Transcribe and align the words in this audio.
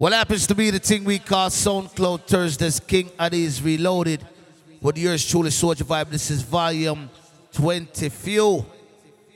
What 0.00 0.14
happens 0.14 0.46
to 0.46 0.54
be 0.54 0.70
the 0.70 0.78
thing 0.78 1.04
we 1.04 1.18
call 1.18 1.50
SoundCloud 1.50 2.22
Thursdays, 2.22 2.80
King 2.80 3.10
Addies 3.18 3.62
Reloaded. 3.62 4.26
With 4.80 4.96
yours 4.96 5.28
truly, 5.28 5.50
Sojie 5.50 5.82
Vybe. 5.84 6.08
This 6.08 6.30
is 6.30 6.40
volume 6.40 7.10
20 7.52 8.08
few. 8.08 8.64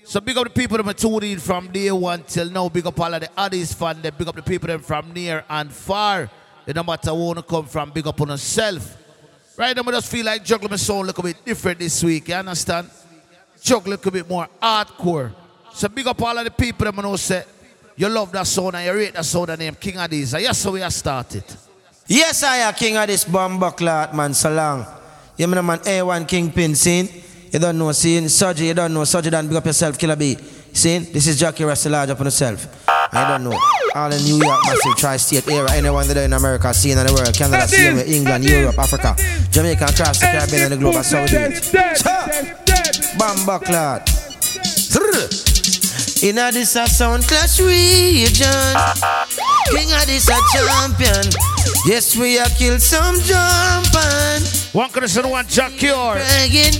So 0.04 0.20
big 0.22 0.38
up 0.38 0.44
the 0.44 0.48
people 0.48 0.78
that 0.78 0.86
are 0.86 0.94
tuned 0.94 1.24
in 1.24 1.38
from 1.38 1.70
day 1.70 1.92
one 1.92 2.22
till 2.22 2.48
now. 2.48 2.70
Big 2.70 2.86
up 2.86 2.98
all 2.98 3.12
of 3.12 3.20
the 3.20 3.28
Addies 3.36 3.74
fan. 3.74 4.00
Then 4.00 4.14
big 4.16 4.26
up 4.26 4.36
the 4.36 4.42
people 4.42 4.68
them 4.68 4.80
from 4.80 5.12
near 5.12 5.44
and 5.50 5.70
far. 5.70 6.30
It 6.66 6.74
no 6.74 6.82
matter 6.82 7.12
where 7.12 7.36
you 7.36 7.42
come 7.42 7.66
from, 7.66 7.90
big 7.90 8.06
up 8.06 8.18
on 8.22 8.28
yourself. 8.28 8.96
Right 9.58 9.76
now, 9.76 9.82
I 9.86 9.90
just 9.92 10.10
feel 10.10 10.24
like 10.24 10.42
juggling 10.42 10.70
my 10.70 10.76
sound 10.76 11.02
a 11.02 11.06
little 11.08 11.24
bit 11.24 11.44
different 11.44 11.78
this 11.78 12.02
week. 12.02 12.28
You 12.28 12.36
understand? 12.36 12.88
Juggle 13.60 13.88
a 13.88 13.96
little 13.96 14.10
bit 14.10 14.26
more 14.26 14.48
hardcore. 14.62 15.30
So 15.74 15.88
big 15.90 16.06
up 16.06 16.22
all 16.22 16.38
of 16.38 16.44
the 16.46 16.50
people 16.50 16.86
that 16.86 16.98
I 16.98 17.02
know 17.02 17.16
say 17.16 17.44
you 17.96 18.08
love 18.08 18.32
that 18.32 18.46
sound 18.46 18.76
and 18.76 18.84
you 18.84 18.92
rate 18.92 19.14
that 19.14 19.24
sound 19.24 19.50
and 19.50 19.58
name 19.60 19.74
King 19.74 19.94
Addies. 19.94 20.34
And 20.34 20.42
yes, 20.42 20.58
so 20.58 20.72
we 20.72 20.80
have 20.80 20.92
started. 20.92 21.44
Yes, 22.06 22.42
I 22.42 22.56
am 22.58 22.74
king 22.74 22.96
of 22.96 23.06
this 23.06 23.24
bomb 23.24 23.58
buckler, 23.58 24.10
man, 24.12 24.34
so 24.34 24.52
long. 24.52 24.86
You 25.36 25.46
mean, 25.46 25.64
man, 25.64 25.78
A1 25.78 26.28
Kingpin, 26.28 26.74
scene. 26.74 27.08
You 27.50 27.58
don't 27.58 27.78
know, 27.78 27.92
scene. 27.92 28.28
Surgery, 28.28 28.66
you 28.68 28.74
don't 28.74 28.92
know. 28.92 29.04
Surgery, 29.04 29.30
don't 29.30 29.48
pick 29.48 29.56
up 29.56 29.66
yourself, 29.66 29.98
Killer 29.98 30.16
B. 30.16 30.36
Scene. 30.72 31.06
This 31.12 31.26
is 31.28 31.38
Jackie 31.38 31.64
Russell, 31.64 31.92
large 31.92 32.10
up 32.10 32.18
on 32.20 32.26
yourself. 32.26 32.66
I 32.88 33.28
don't 33.28 33.44
know. 33.44 33.58
All 33.94 34.12
in 34.12 34.22
New 34.24 34.44
York, 34.44 34.60
massive 34.66 34.96
tri-state 34.96 35.48
area. 35.48 35.70
Anyone 35.70 36.08
that 36.08 36.16
in 36.16 36.32
America, 36.32 36.74
scene 36.74 36.98
in 36.98 37.06
the 37.06 37.12
world. 37.12 37.32
Canada, 37.32 37.68
scene 37.68 37.94
with 37.94 38.08
England, 38.08 38.44
Europe, 38.44 38.78
Africa, 38.78 39.14
Jamaica, 39.50 39.84
across 39.84 40.18
the 40.18 40.26
Caribbean 40.26 40.62
and 40.64 40.72
the 40.72 40.76
globe. 40.76 40.94
That's 40.94 41.12
how 42.02 42.26
it. 42.26 43.18
Bomb 43.18 43.46
buckler. 43.46 44.02
In 46.22 46.38
a 46.38 46.50
this 46.50 46.76
a 46.76 46.86
sound 46.86 47.24
clash 47.24 47.60
region 47.60 48.46
King 49.70 49.92
of 49.92 50.06
this 50.06 50.28
a 50.28 50.38
champion. 50.52 51.24
Yes 51.86 52.16
we 52.16 52.38
a 52.38 52.48
kill 52.48 52.78
some 52.78 53.20
jumping 53.20 54.42
One 54.72 54.90
Christian, 54.90 55.28
one 55.28 55.46
Jack 55.46 55.72
Cure. 55.72 56.14
Bragging 56.14 56.74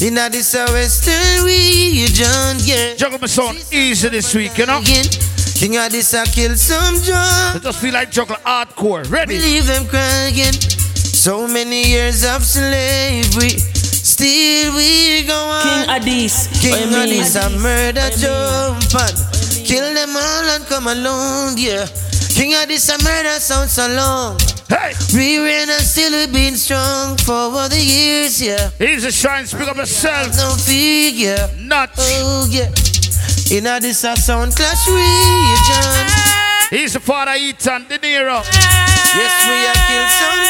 In 0.00 0.16
a 0.16 0.30
this 0.30 0.54
a 0.54 0.64
western 0.72 1.44
region 1.44 2.56
Yeah. 2.60 2.94
Juggle 2.96 3.18
my 3.20 3.26
sound 3.26 3.58
easy 3.72 4.08
this 4.08 4.34
week, 4.34 4.56
you 4.56 4.66
know? 4.66 4.80
King 4.80 5.76
of 5.76 5.90
this 5.90 6.14
a 6.14 6.24
kill 6.24 6.54
some 6.56 6.94
I 6.94 7.52
jump 7.52 7.62
just 7.64 7.80
feel 7.80 7.92
like 7.92 8.10
juggle 8.10 8.36
hardcore. 8.36 9.10
Ready? 9.10 9.38
Believe 9.38 9.66
them 9.66 9.86
crying. 9.86 10.54
So 10.94 11.46
many 11.46 11.88
years 11.88 12.24
of 12.24 12.44
slavery 12.44 13.77
Still 14.18 14.74
we 14.74 15.22
go 15.22 15.32
on 15.46 15.62
King 15.62 15.86
Addies. 15.94 16.50
King 16.60 16.72
What 16.72 16.80
you 16.80 16.86
of 16.86 17.04
mean? 17.06 17.22
this 17.22 17.36
a 17.36 17.50
murder 17.50 18.10
jumping. 18.18 19.14
Kill 19.62 19.94
them 19.94 20.10
all 20.16 20.44
and 20.58 20.66
come 20.66 20.88
alone, 20.88 21.54
yeah. 21.56 21.86
King 22.34 22.54
of 22.56 22.66
this 22.66 22.88
a 22.88 22.98
murder 23.04 23.38
sound 23.38 23.70
so 23.70 23.86
long. 23.86 24.36
Hey! 24.68 24.90
We 25.14 25.38
reign 25.38 25.70
and 25.70 25.84
still 25.86 26.10
we 26.10 26.26
been 26.32 26.56
strong 26.56 27.16
for 27.18 27.32
all 27.32 27.68
the 27.68 27.78
years, 27.78 28.42
yeah. 28.42 28.70
He's 28.76 29.04
a 29.04 29.12
shine, 29.12 29.46
speak 29.46 29.68
up 29.68 29.76
yourself. 29.76 30.34
No 30.36 30.50
fear, 30.66 31.12
yeah. 31.14 31.46
Not. 31.60 31.90
Oh, 31.96 32.48
yeah. 32.50 32.74
In 33.56 33.68
a 33.68 33.78
this 33.78 34.02
a 34.02 34.16
sound 34.16 34.56
clash 34.56 34.84
region. 34.88 36.06
He's 36.70 36.94
the 36.94 36.98
father 36.98 37.34
Ethan 37.38 37.86
De 37.86 38.00
Niro. 38.00 38.42
Yes, 39.14 39.34
we 39.46 39.62
a 39.62 39.74
kill 39.86 40.08
some 40.18 40.42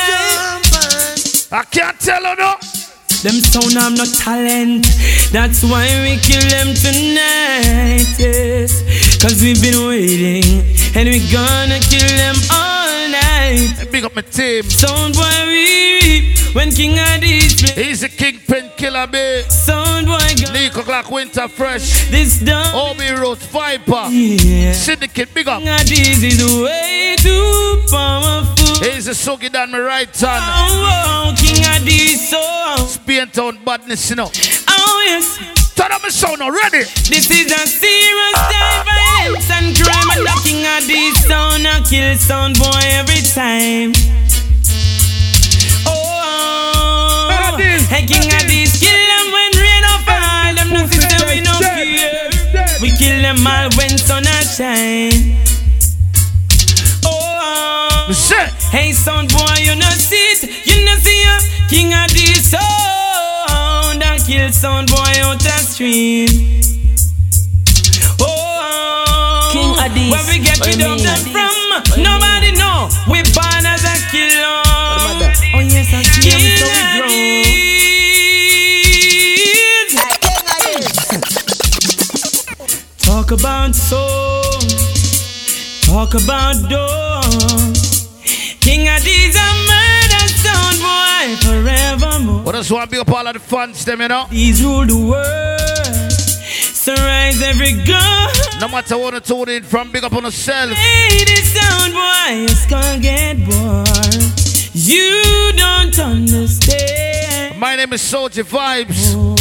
jumping. 0.72 1.58
I 1.61 1.64
can't 1.64 2.00
tell 2.00 2.24
her 2.24 2.34
no. 2.34 2.77
Them 3.22 3.41
sound 3.42 3.77
I'm 3.77 3.94
not 3.94 4.06
talent. 4.14 4.86
That's 5.33 5.64
why 5.64 5.88
we 6.05 6.19
kill 6.22 6.41
them 6.50 6.72
tonight. 6.72 8.06
Yes. 8.16 9.08
Cause 9.20 9.42
we've 9.42 9.61
been 9.61 9.86
waiting. 9.88 10.62
And 10.94 11.08
we're 11.08 11.33
gonna 11.33 11.80
kill 11.80 12.06
them 12.06 12.36
all 12.52 13.08
night. 13.11 13.88
Big 13.91 14.05
up 14.05 14.14
my 14.14 14.22
team. 14.22 14.62
Sound 14.62 15.14
boy 15.14 15.47
weep 15.47 16.38
when 16.55 16.70
King 16.70 16.94
play. 16.94 17.84
He's 17.84 18.05
a 18.05 18.08
kingpin 18.08 18.70
killer, 18.77 19.08
babe. 19.08 19.44
Sound 19.46 20.06
boy 20.06 20.19
got 20.19 20.52
Nico 20.52 20.83
Clark 20.83 21.11
Winter 21.11 21.48
Fresh. 21.48 22.11
this 22.11 22.39
done. 22.39 22.73
Obi 22.74 23.11
Rose 23.11 23.42
Viper. 23.46 24.06
Yeah. 24.08 24.73
Syndicate, 24.73 25.35
big 25.35 25.48
up. 25.48 25.62
King 25.62 25.68
Addies 25.68 26.23
is 26.23 26.62
way 26.62 27.17
too 27.18 27.83
powerful. 27.90 28.85
He's 28.85 29.06
the 29.06 29.12
Sugi 29.12 29.50
down 29.52 29.73
my 29.73 29.80
right 29.80 30.17
hand. 30.17 30.45
Oh, 30.46 31.33
oh, 31.33 31.35
King 31.36 31.64
Addies 31.64 32.18
so. 32.30 32.86
Spain 32.86 33.29
town 33.30 33.58
badness, 33.64 34.11
you 34.11 34.17
know. 34.17 34.30
Oh 34.68 35.05
yes. 35.06 35.58
Turn 35.78 35.92
up 35.92 36.02
my 36.02 36.08
sound 36.08 36.40
now, 36.40 36.50
ready? 36.50 36.83
This 37.06 37.30
is 37.30 37.52
a 37.52 37.62
serious 37.64 38.34
time 38.34 38.83
violence 38.83 39.48
and 39.48 39.78
crime 39.78 40.11
and 40.11 40.27
the 40.27 40.34
king 40.42 40.66
of 40.66 40.83
this 40.90 41.22
sound 41.22 41.64
a 41.70 41.78
kill 41.86 42.18
sound 42.18 42.58
boy 42.58 42.83
every 42.98 43.22
time. 43.22 43.92
Oh, 45.86 47.55
hey 47.94 48.05
king 48.06 48.27
of 48.27 48.42
this 48.50 48.83
kill 48.83 48.90
them 48.90 49.30
when 49.30 49.50
rain 49.55 49.84
or 49.86 50.02
fall. 50.02 50.50
Them 50.58 50.68
no 50.74 50.83
system 50.90 51.22
we 51.30 51.46
no 51.46 51.55
fear. 51.62 52.27
We 52.83 52.90
kill 52.98 53.22
them 53.22 53.46
all 53.46 53.70
when 53.78 53.96
sun 53.98 54.27
a 54.27 54.42
shine. 54.42 55.38
Oh, 57.06 58.11
hey 58.72 58.90
sound 58.90 59.30
boy 59.30 59.62
you 59.62 59.77
no 59.77 59.88
see 59.90 60.17
it, 60.17 60.42
you 60.67 60.84
no 60.84 60.96
see 60.96 61.22
ya. 61.22 61.38
King 61.70 61.94
of 61.94 62.11
this 62.11 62.50
sound 62.50 62.67
a 62.67 63.08
kill 64.28 64.52
sound 64.52 64.89
boy 64.89 65.12
out 65.24 65.40
the 65.40 65.56
street. 65.64 66.28
Oh, 68.20 69.48
King 69.55 69.72
Addies, 69.80 70.11
Where 70.12 70.27
we 70.28 70.44
get 70.44 70.58
what 70.61 70.68
it 70.68 70.78
you 70.78 70.84
out 70.84 70.96
mean? 70.96 71.06
them 71.06 71.22
from? 71.33 71.56
Nobody 72.05 72.52
know. 72.52 72.88
We 73.08 73.22
born 73.33 73.64
as 73.64 73.84
a 73.88 73.96
killer. 74.12 74.61
Oh 75.56 75.61
yes, 75.64 75.88
I 75.94 76.02
see 76.02 76.28
them 76.28 76.44
so 76.61 77.06
we. 77.08 78.28
Talk 82.98 83.30
about 83.30 83.74
soul. 83.74 84.61
Talk 85.88 86.12
about 86.22 86.55
door. 86.68 87.22
King 88.61 88.86
Addies 88.88 89.36
a 89.36 89.48
boy 91.28 91.36
forevermore. 91.36 92.42
What 92.42 92.55
else 92.55 92.70
want 92.70 92.84
to 92.84 92.90
big 92.90 93.00
up 93.00 93.11
all 93.11 93.27
of 93.27 93.34
the 93.34 93.40
fans, 93.40 93.84
them, 93.84 94.00
you 94.00 94.08
know? 94.08 94.27
These 94.30 94.62
rule 94.62 94.86
the 94.86 94.96
world. 94.96 96.12
So 96.12 96.94
rise 96.94 97.42
every 97.42 97.72
gun. 97.84 98.30
No 98.61 98.68
matter 98.68 98.96
what 98.96 99.14
I 99.14 99.18
told 99.18 99.48
it 99.48 99.64
from, 99.64 99.90
big 99.92 100.05
up 100.05 100.12
on 100.12 100.24
yourself. 100.24 100.70
Hey, 100.72 101.24
this 101.24 101.52
sound 101.55 101.92
boy 101.92 102.44
is 102.50 102.67
gonna 102.67 102.98
get 103.00 103.36
bored. 103.44 104.33
You 104.74 105.52
don't 105.56 105.98
understand 105.98 107.58
My 107.58 107.77
name 107.77 107.92
is 107.92 108.00
Sojie 108.00 108.44
Vybes. 108.44 109.14
Oh, 109.17 109.34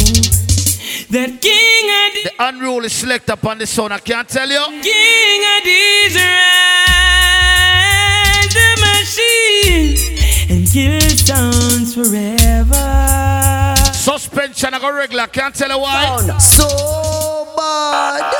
that 1.10 1.40
King 1.40 1.88
Addies, 2.02 2.24
The 2.24 2.32
unruly 2.48 2.88
select 2.88 3.30
up 3.30 3.44
on 3.46 3.58
the 3.58 3.66
sound, 3.66 3.92
I 3.94 3.98
can't 3.98 4.28
tell 4.28 4.48
you. 4.48 4.64
King 4.82 5.42
Addies 5.56 6.16
rise 6.16 6.88
the 8.52 8.76
machine 8.84 10.07
and 10.68 10.72
kill 10.72 11.00
sounds 11.16 11.94
forever. 11.94 13.74
Suspension, 13.92 14.74
I 14.74 14.78
go 14.78 14.92
regular, 14.92 15.26
can't 15.26 15.54
tell 15.54 15.70
you 15.70 15.78
why. 15.78 16.18
So 16.38 16.66
bad. 17.56 18.32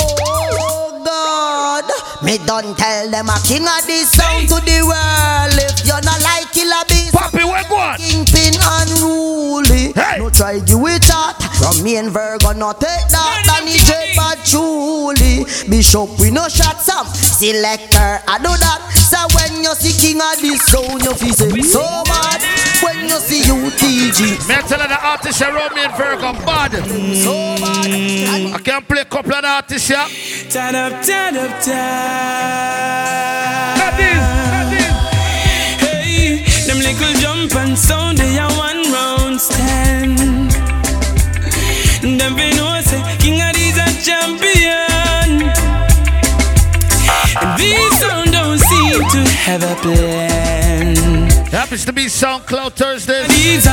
Oh 0.00 1.02
God. 1.04 2.24
Me 2.24 2.38
done 2.46 2.74
tell 2.74 3.10
them 3.10 3.28
a 3.28 3.38
king 3.44 3.66
of 3.66 3.86
this 3.86 4.10
sound 4.12 4.48
to 4.48 4.60
the 4.64 4.82
world. 4.84 5.54
If 5.56 5.86
you're 5.86 6.02
not 6.02 6.20
like 6.22 6.52
killer 6.52 6.84
beast. 6.88 7.14
Papi, 7.14 7.44
where 7.44 7.64
go 7.68 7.76
on? 7.76 7.96
Kingpin 7.98 8.54
unruly. 8.60 9.92
Hey. 9.92 10.18
No 10.18 10.30
try 10.30 10.60
you 10.66 10.78
with 10.78 11.02
that. 11.08 11.49
From 11.60 11.84
me 11.84 11.98
and 11.98 12.08
Virgo, 12.08 12.52
no 12.52 12.72
take 12.72 13.04
that. 13.12 13.44
No, 13.44 13.52
no, 13.52 13.60
Danny 13.60 13.76
J, 13.84 14.16
but 14.16 14.40
truly. 14.48 15.44
Bishop, 15.68 16.08
we 16.18 16.30
no 16.30 16.48
shot 16.48 16.80
some. 16.80 17.06
Selector, 17.12 18.24
I 18.24 18.40
do 18.40 18.48
that. 18.48 18.80
So 18.96 19.20
when 19.36 19.62
you 19.62 19.74
see 19.76 19.92
king 19.92 20.24
of 20.24 20.40
this 20.40 20.64
sound, 20.64 21.04
you 21.04 21.12
feel 21.12 21.34
say 21.36 21.60
so 21.60 21.84
bad. 22.08 22.40
When 22.80 23.04
you 23.12 23.20
see 23.20 23.44
UTG, 23.44 24.48
Me 24.48 24.54
I 24.56 24.62
tell 24.64 24.80
you 24.80 24.88
the 24.88 24.96
artists 25.04 25.42
around 25.42 25.74
me 25.76 25.84
in 25.84 25.92
Virgo 26.00 26.32
bad. 26.48 26.72
so 27.20 27.54
bad. 27.60 27.92
I 28.56 28.58
can 28.64 28.80
play 28.86 29.02
a 29.02 29.04
couple 29.04 29.34
of 29.34 29.42
the 29.42 29.48
artists 29.48 29.88
here. 29.88 30.06
Turn 30.48 30.74
up, 30.74 31.04
turn 31.04 31.36
up, 31.36 31.60
turn. 31.60 32.70
Hey, 35.84 36.40
them 36.66 36.78
little 36.78 37.20
jump 37.20 37.54
and 37.54 37.78
sound, 37.78 38.16
they 38.16 38.38
are 38.38 38.48
one 38.56 38.80
round 38.90 38.99
have 49.40 49.62
a 49.62 49.74
plan. 49.80 50.96
Happens 51.46 51.84
to 51.86 51.92
be 51.92 52.06
SoundCloud 52.06 52.72
Thursday. 52.72 53.26
These. 53.28 53.64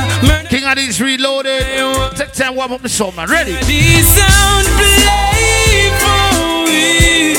King 0.48 0.64
Addies 0.64 1.00
Reloaded. 1.00 2.16
Take 2.16 2.32
time, 2.32 2.56
warm 2.56 2.72
up 2.72 2.80
the 2.80 2.88
song, 2.88 3.14
man. 3.14 3.28
Ready? 3.28 3.52
These 3.66 4.08
sound 4.08 4.66
play 4.80 5.90
for 6.00 6.64
we. 6.66 7.36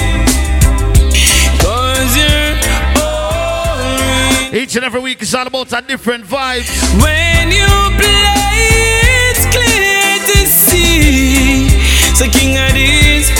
Cause 1.59 2.15
you're 2.17 2.55
Each 4.61 4.75
and 4.75 4.85
every 4.85 5.01
week 5.01 5.21
is 5.21 5.33
all 5.33 5.47
about 5.47 5.73
a 5.73 5.81
different 5.81 6.23
vibe. 6.23 6.67
When 7.01 7.51
you 7.51 7.67
play, 7.97 9.31
it's 9.31 9.45
clear 9.55 10.19
to 10.31 10.45
see. 10.47 11.69
So 12.15 12.29
King 12.29 12.57
of 12.57 12.73
play. 12.73 13.38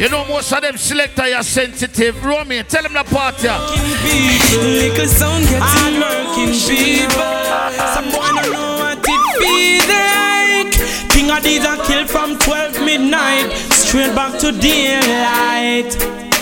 You 0.00 0.08
know 0.08 0.24
most 0.26 0.52
of 0.52 0.60
them 0.62 0.76
selector 0.76 1.22
are 1.22 1.42
sensitive. 1.42 2.24
Romy, 2.24 2.62
tell 2.64 2.82
them 2.82 2.94
the 2.94 3.04
party. 3.04 3.48
King 11.10 11.30
of 11.30 11.42
these 11.42 11.64
are 11.64 11.82
killed 11.86 12.10
from 12.10 12.38
12 12.38 12.84
midnight 12.84 13.50
straight 13.70 14.14
back 14.14 14.38
to 14.40 14.52
daylight. 14.52 16.33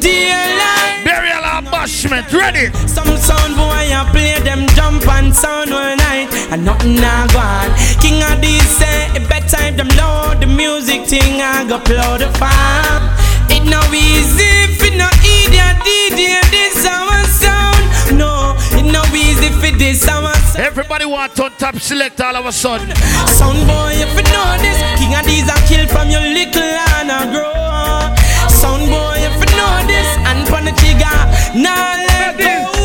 Daylight. 0.00 1.04
Burial 1.04 1.44
ambushment, 1.44 2.32
ready. 2.32 2.72
Some 2.86 3.16
sound 3.16 3.56
boy 3.56 3.88
I 3.92 4.08
play 4.12 4.38
them 4.42 4.66
jump 4.74 5.06
and 5.08 5.34
sound 5.34 5.72
all 5.72 5.96
night 5.96 6.28
and 6.50 6.64
nothing 6.64 6.98
I 6.98 7.26
gone. 7.32 7.70
King 8.00 8.22
of 8.22 8.40
these 8.40 8.68
say 8.68 9.08
it 9.14 9.28
better 9.28 9.60
if 9.68 9.76
them 9.76 9.88
load 9.96 10.40
the 10.40 10.46
music 10.46 11.06
thing 11.06 11.40
I 11.40 11.64
go 11.68 11.78
upload 11.78 12.18
the 12.20 12.30
farm. 12.38 13.02
It 13.50 13.64
no 13.64 13.80
easy 13.92 14.48
if 14.66 14.82
it 14.82 14.96
no 14.96 15.08
idiot 15.24 15.76
DJ 15.86 16.40
this 16.50 16.84
our 16.86 17.24
sound. 17.24 17.82
No, 18.18 18.54
it 18.78 18.84
no 18.84 19.02
easy 19.14 19.46
if 19.46 19.64
it 19.64 19.78
this 19.78 20.06
our 20.08 20.34
sound. 20.34 20.64
Everybody 20.64 21.04
want 21.04 21.38
on 21.40 21.50
top 21.52 21.76
select 21.76 22.20
all 22.20 22.36
of 22.36 22.46
a 22.46 22.52
sudden. 22.52 22.94
Sound 23.26 23.66
boy 23.66 23.92
if 23.94 24.12
you 24.16 24.24
know 24.32 24.56
this, 24.60 24.78
King 24.98 25.14
of 25.14 25.24
these 25.24 25.48
are 25.48 25.62
killed 25.66 25.90
from 25.90 26.10
your 26.10 26.20
little 26.20 26.62
and 26.62 27.10
a 27.10 27.32
grow. 27.32 28.17
Sound 28.60 28.90
boy 28.90 29.14
if 29.18 29.34
you 29.38 29.56
know 29.56 29.86
this, 29.86 30.10
and 30.26 30.46
pon 30.48 30.64
the 30.64 30.72
trigger, 30.72 31.18
nah 31.54 31.94
let 32.08 32.36
go. 32.38 32.77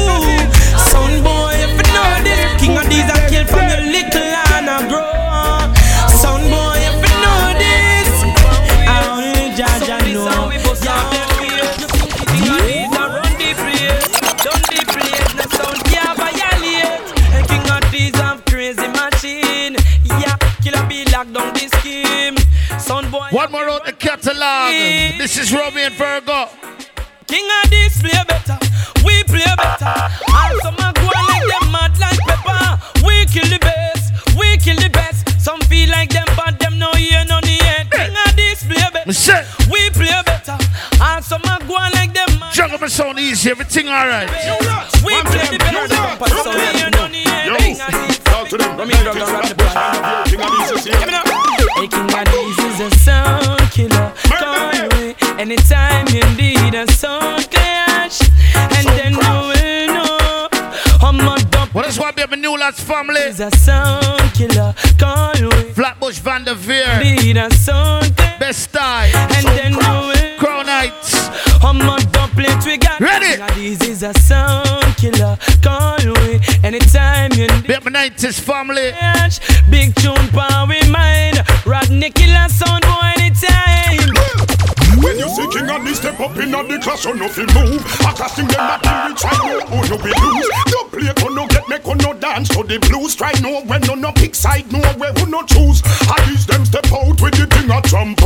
Is 25.43 25.53
Romy 25.53 25.81
and 25.81 25.93
Virgo. 25.95 26.47
King 27.27 27.47
of 27.63 27.69
this 27.69 28.01
play 28.01 28.23
better, 28.27 28.57
we 29.03 29.23
play 29.23 29.43
better. 29.57 29.95
And 30.39 30.59
some 30.63 30.75
are 30.79 30.93
going 30.93 31.25
like 31.27 31.47
them 31.51 31.71
mad 31.71 31.99
like 31.99 32.19
pepper. 32.27 32.79
We 33.05 33.25
kill 33.25 33.47
the 33.51 33.59
best, 33.59 34.35
we 34.39 34.57
kill 34.57 34.77
the 34.77 34.89
best. 34.89 35.41
Some 35.41 35.59
feel 35.61 35.89
like 35.89 36.11
them 36.11 36.27
but 36.37 36.59
them 36.59 36.79
no 36.79 36.91
hear 36.93 37.25
none 37.25 37.43
yet. 37.43 37.91
King 37.91 38.15
of 38.25 38.35
this 38.37 38.63
play 38.63 38.87
better, 38.93 39.45
we 39.69 39.89
play 39.89 40.21
better. 40.25 40.57
And 41.01 41.23
some 41.23 41.41
are 41.45 41.59
going 41.59 41.91
like 41.91 42.13
them 42.13 42.39
mad. 42.39 42.53
jungle 42.53 42.79
me 42.79 42.87
sound 42.87 43.19
easy, 43.19 43.51
everything 43.51 43.89
alright. 43.89 44.29
Baby 78.23 78.35
90s 78.35 78.39
family. 78.39 78.91
Big 79.69 79.93
tune 79.95 80.27
power 80.29 80.71
in 80.71 80.91
mind. 80.91 81.43
Rodney 81.65 82.09
killer 82.09 82.47
sound 82.47 82.83
boy 82.83 83.11
anytime. 83.17 84.13
When 85.03 85.19
you 85.19 85.27
see 85.27 85.47
King 85.51 85.69
and 85.69 85.83
me 85.83 85.93
step 85.93 86.19
up 86.21 86.37
in 86.37 86.51
the 86.51 86.79
class, 86.81 87.03
you 87.03 87.15
know 87.15 87.27
fi 87.27 87.43
move. 87.53 87.83
A 87.99 88.13
casting 88.15 88.47
them 88.47 88.63
not 88.63 88.81
till 88.83 89.09
we 89.09 89.13
try 89.15 89.35
no, 89.43 89.59
oh 89.67 89.83
no 89.89 89.95
we 89.99 90.11
lose. 90.15 90.49
No 90.71 90.83
play, 90.87 91.11
oh 91.19 91.33
no 91.33 91.47
get 91.47 91.67
make, 91.67 91.85
oh 91.85 91.93
no 91.95 92.13
dance 92.13 92.47
to 92.49 92.63
the 92.63 92.79
blues. 92.87 93.13
Try 93.15 93.33
no 93.41 93.61
when 93.63 93.81
no 93.81 93.95
no 93.95 94.13
pick 94.13 94.35
side, 94.35 94.71
no 94.71 94.79
where 94.97 95.11
who 95.13 95.25
no 95.29 95.43
choose. 95.43 95.81
I 96.07 96.23
use 96.31 96.45
them 96.45 96.63
step 96.63 96.85
out 96.93 97.19
with 97.19 97.35
the 97.35 97.45
thing 97.47 97.69
a 97.69 97.81
trampoos. 97.81 98.22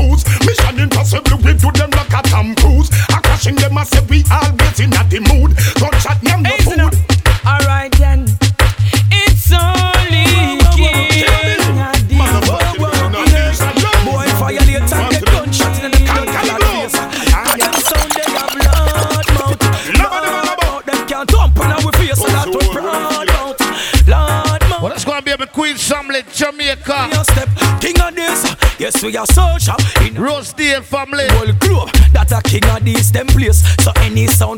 Yes, 28.98 29.04
we 29.04 29.18
are 29.18 29.28
social 29.28 29.76
in 30.08 30.16
Rosedale 30.16 30.82
family. 30.82 31.26
whole 31.30 31.54
globe. 31.60 31.92
That 32.14 32.32
a 32.32 32.42
king 32.42 32.66
of 32.66 32.84
this 32.84 33.12
them 33.12 33.28
place. 33.28 33.62
So 33.84 33.92
any 33.98 34.26
sound 34.26 34.57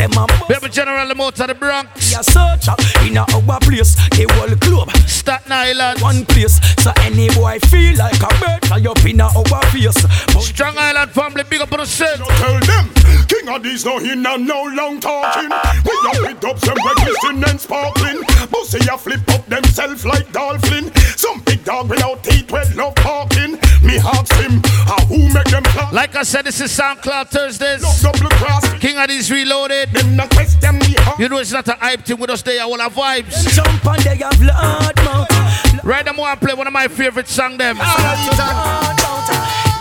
them 0.00 0.12
a 0.12 0.26
bust. 0.26 0.48
Baby 0.48 0.68
General 0.72 1.06
Lamont 1.06 1.38
of 1.40 1.46
the 1.46 1.54
Bronx. 1.54 2.10
We 2.10 2.16
are 2.16 2.24
social 2.24 2.76
in 3.04 3.18
our 3.18 3.60
place. 3.60 3.94
The 4.16 4.24
whole 4.32 4.56
globe. 4.56 4.90
Staten 5.06 5.52
Island. 5.52 6.00
One 6.00 6.24
place. 6.24 6.56
So 6.82 6.92
any 7.00 7.28
boy 7.34 7.58
feel 7.68 7.96
like 7.98 8.16
a 8.16 8.30
bird 8.40 8.64
fly 8.66 8.82
up 8.88 9.04
in 9.04 9.20
our 9.20 9.44
face. 9.70 10.00
But 10.32 10.40
Strong 10.40 10.78
Island 10.78 11.10
family, 11.10 11.44
big 11.48 11.60
up 11.60 11.72
on 11.72 11.80
the 11.80 11.86
set. 11.86 12.16
Tell 12.16 12.60
them, 12.60 12.88
King 13.28 13.48
of 13.48 13.62
these 13.62 13.84
no 13.84 13.98
in 13.98 14.24
and 14.24 14.46
no 14.46 14.62
long 14.72 15.00
talking. 15.00 15.50
We 15.84 15.94
up 16.08 16.20
with 16.24 16.40
dubs 16.40 16.66
and 16.66 16.78
registering 16.84 17.44
and 17.44 17.60
sparkling. 17.60 18.22
Bossy 18.50 18.80
a 18.88 18.96
flip 18.96 19.28
up 19.28 19.44
themself 19.46 20.04
like 20.04 20.32
dolphin. 20.32 20.92
Some 21.16 21.40
big 21.40 21.64
dog 21.64 21.90
without 21.90 22.24
teeth 22.24 22.50
with 22.50 22.74
love 22.76 22.94
talking. 22.96 23.58
Me 23.82 23.96
ask 23.98 24.32
him, 24.34 24.60
how 24.84 25.04
who 25.06 25.32
make 25.32 25.44
them 25.44 25.62
talk? 25.62 25.92
Like 25.92 26.14
I 26.14 26.22
said, 26.22 26.44
this 26.44 26.60
is 26.60 26.70
SoundCloud 26.76 27.28
Thursdays. 27.28 27.82
Love 27.82 28.00
double 28.18 28.28
cross. 28.36 28.72
King 28.78 28.98
of 28.98 29.08
these 29.08 29.30
reloaded. 29.30 29.90
Them 29.92 30.16
not 30.16 30.30
question 30.30 30.78
me. 30.78 30.94
how 30.98 31.16
You 31.18 31.28
know 31.28 31.38
it's 31.38 31.52
not 31.52 31.66
a 31.68 31.72
hype 31.72 32.04
thing 32.04 32.18
with 32.18 32.30
us, 32.30 32.42
they 32.42 32.58
are 32.58 32.68
all 32.68 32.80
our 32.80 32.90
vibes. 32.90 33.54
jump 33.54 33.86
and 33.86 34.02
they 34.02 34.16
have 34.16 34.38
blood 34.38 34.96
mouth. 35.04 35.84
Right 35.84 36.04
now, 36.04 36.22
I 36.22 36.34
play 36.34 36.54
one 36.54 36.66
of 36.66 36.72
my 36.72 36.88
favorite 36.88 37.28
song 37.28 37.56
them. 37.56 37.76
Ah, 37.80 38.26
blood 38.30 38.98
mouth. 38.98 39.10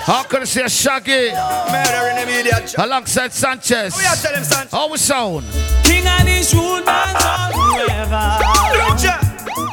How 0.10 0.24
can 0.24 0.41
I 0.41 0.46
say 0.46 0.68
Shaggy 0.68 1.29
Murder 1.29 2.10
in 2.10 2.15
the 2.15 2.25
media. 2.25 2.65
Alongside 2.79 3.32
Sanchez? 3.32 3.94
Oh, 3.94 4.00
we 4.00 4.06
are 4.06 4.15
tell 4.15 4.34
him, 4.34 4.44
son. 4.44 4.68
How 4.72 4.89
we 4.89 4.98
sound? 4.98 5.46
King 5.84 6.08
of 6.08 6.25
this 6.25 6.53
rule 6.53 6.82
man 6.84 7.15
forever. 7.53 8.39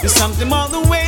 There's 0.01 0.13
something 0.13 0.47
about 0.47 0.73
the 0.73 0.81
way 0.91 1.06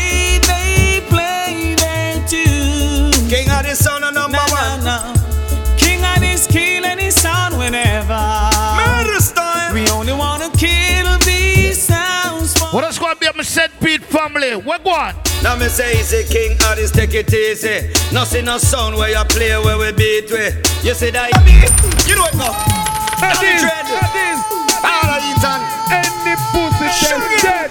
family? 14.28 14.56
Where 14.56 14.78
go 14.78 14.90
on? 14.90 15.14
Now 15.42 15.56
me 15.56 15.68
say 15.68 16.00
easy, 16.00 16.25
King 16.25 16.52
of 16.68 16.76
this 16.76 16.90
take 16.90 17.14
it 17.14 17.32
easy. 17.32 17.88
Nothing 18.12 18.44
no 18.47 18.58
sound 18.58 18.97
where 18.97 19.11
you 19.11 19.25
play 19.25 19.56
where 19.58 19.78
we 19.78 19.92
beat 19.92 20.30
we. 20.30 20.50
You 20.87 20.94
see 20.94 21.11
that? 21.11 21.30
You 22.06 22.16
know 22.16 22.26
it 22.26 22.35
now. 22.35 22.52
Now 23.20 23.35
the 23.38 23.50
dread. 23.62 23.87
All 24.85 25.11
of 25.11 25.23
Eton. 25.25 25.61
Any 25.90 26.35
pussy 26.52 26.88
dead, 27.42 27.70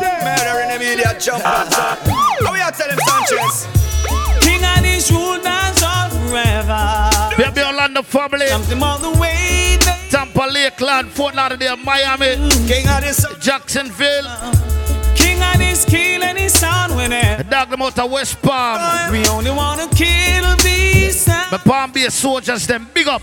dead. 0.00 0.20
Murder 0.24 0.60
in 0.62 0.68
the 0.72 0.78
media. 0.78 1.16
Jump 1.18 1.44
on 1.46 1.70
son. 1.70 1.98
How 2.44 2.52
we 2.52 2.60
are 2.60 2.72
telling 2.72 2.96
him, 2.96 3.00
Sanchez? 3.08 3.66
King 4.40 4.64
of 4.64 4.82
this 4.82 5.10
rule 5.10 5.38
dance 5.42 5.82
on 5.82 6.10
forever. 6.10 7.10
Baby 7.36 7.66
Orlando 7.66 8.02
family. 8.02 8.46
Something 8.48 8.78
about 8.78 9.00
the 9.00 9.10
way 9.18 9.76
they 9.84 10.08
Tampa 10.10 10.46
Lakeland, 10.50 11.10
Fort 11.10 11.34
Lauderdale, 11.34 11.76
Miami, 11.76 12.36
King 12.68 12.86
of 12.88 13.00
this 13.02 13.18
sound. 13.22 13.40
Jacksonville, 13.40 14.26
King 15.14 15.42
of 15.42 15.58
this 15.58 15.84
kill 15.84 16.22
any 16.22 16.48
sound 16.48 16.96
whenever. 16.96 17.42
Eh. 17.42 17.42
Dog 17.42 17.80
out 17.80 17.98
of 17.98 18.10
West 18.10 18.40
Palm. 18.42 19.12
We 19.12 19.26
only 19.28 19.50
wanna 19.50 19.88
kill 19.88 20.56
these. 20.56 21.26
My 21.26 21.58
Palm 21.64 21.92
Bay 21.92 22.08
soldiers, 22.08 22.66
them 22.66 22.88
big 22.94 23.08
up. 23.08 23.22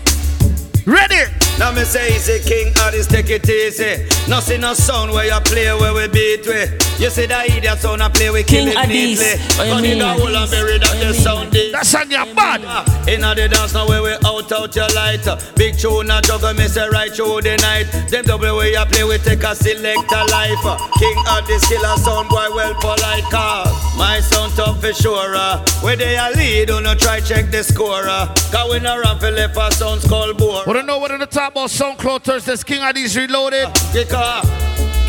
Ready? 0.90 1.30
Now 1.56 1.70
me 1.70 1.84
say 1.84 2.16
easy, 2.16 2.40
King 2.42 2.72
Addies, 2.82 3.06
take 3.06 3.30
it 3.30 3.48
easy. 3.48 4.02
Nothing 4.28 4.62
no 4.62 4.74
sound 4.74 5.12
where 5.12 5.26
you 5.26 5.38
play 5.44 5.70
where 5.78 5.94
we 5.94 6.08
beat 6.08 6.44
with. 6.44 6.72
You 6.98 7.10
see 7.10 7.26
that 7.26 7.48
idiot 7.48 7.78
sound 7.78 8.02
I 8.02 8.08
play 8.08 8.30
we 8.30 8.42
kill 8.42 8.64
King 8.64 8.74
it 8.76 8.88
neatly. 8.88 9.86
you 9.86 9.92
in 9.92 9.98
the 9.98 10.08
whole 10.08 10.34
and 10.34 10.50
bury 10.50 10.78
that 10.78 10.96
the 10.98 11.14
sound 11.14 11.54
is. 11.54 11.72
That 11.72 11.86
song 11.86 12.10
you 12.10 12.34
bad. 12.34 12.64
In 13.08 13.20
the 13.20 13.48
dance 13.48 13.74
now 13.74 13.86
where 13.86 14.02
we 14.02 14.12
out 14.24 14.52
out 14.52 14.74
your 14.74 14.88
light 14.94 15.24
Big 15.56 15.76
tune 15.76 16.10
a 16.10 16.20
juggle 16.22 16.54
me 16.54 16.68
say 16.68 16.88
right 16.88 17.10
through 17.12 17.42
the 17.42 17.56
night 17.58 17.88
Them 18.08 18.24
double 18.24 18.56
way 18.56 18.72
you 18.72 18.84
play 18.86 19.04
we 19.04 19.18
take 19.18 19.42
a 19.42 19.54
select 19.54 20.12
a 20.12 20.20
life 20.30 20.64
King 21.00 21.18
of 21.32 21.42
the 21.48 21.56
killer 21.66 21.96
sound 21.96 22.28
boy 22.28 22.46
well 22.54 22.74
polite 22.78 23.24
car 23.32 23.66
My 23.96 24.20
sound 24.20 24.52
tough 24.54 24.80
for 24.80 24.92
sure. 24.92 25.34
Where 25.82 25.96
they 25.96 26.16
a 26.16 26.30
lead 26.36 26.68
do 26.68 26.80
not 26.80 26.98
try 26.98 27.20
check 27.20 27.50
the 27.50 27.64
score. 27.64 28.04
Cause 28.04 28.70
we 28.70 28.78
no 28.80 29.00
for 29.18 29.30
left 29.30 29.56
a 29.56 29.72
sound 29.74 30.02
skull 30.02 30.34
bore 30.34 30.64
Wanna 30.80 30.92
know 30.94 30.98
what 30.98 31.10
in 31.10 31.20
the 31.20 31.26
top 31.26 31.52
about 31.52 31.68
SoundCloud 31.68 32.22
Thursdays? 32.22 32.64
King 32.64 32.80
Addies 32.80 33.14
Reloaded. 33.14 33.68
Because 33.92 34.48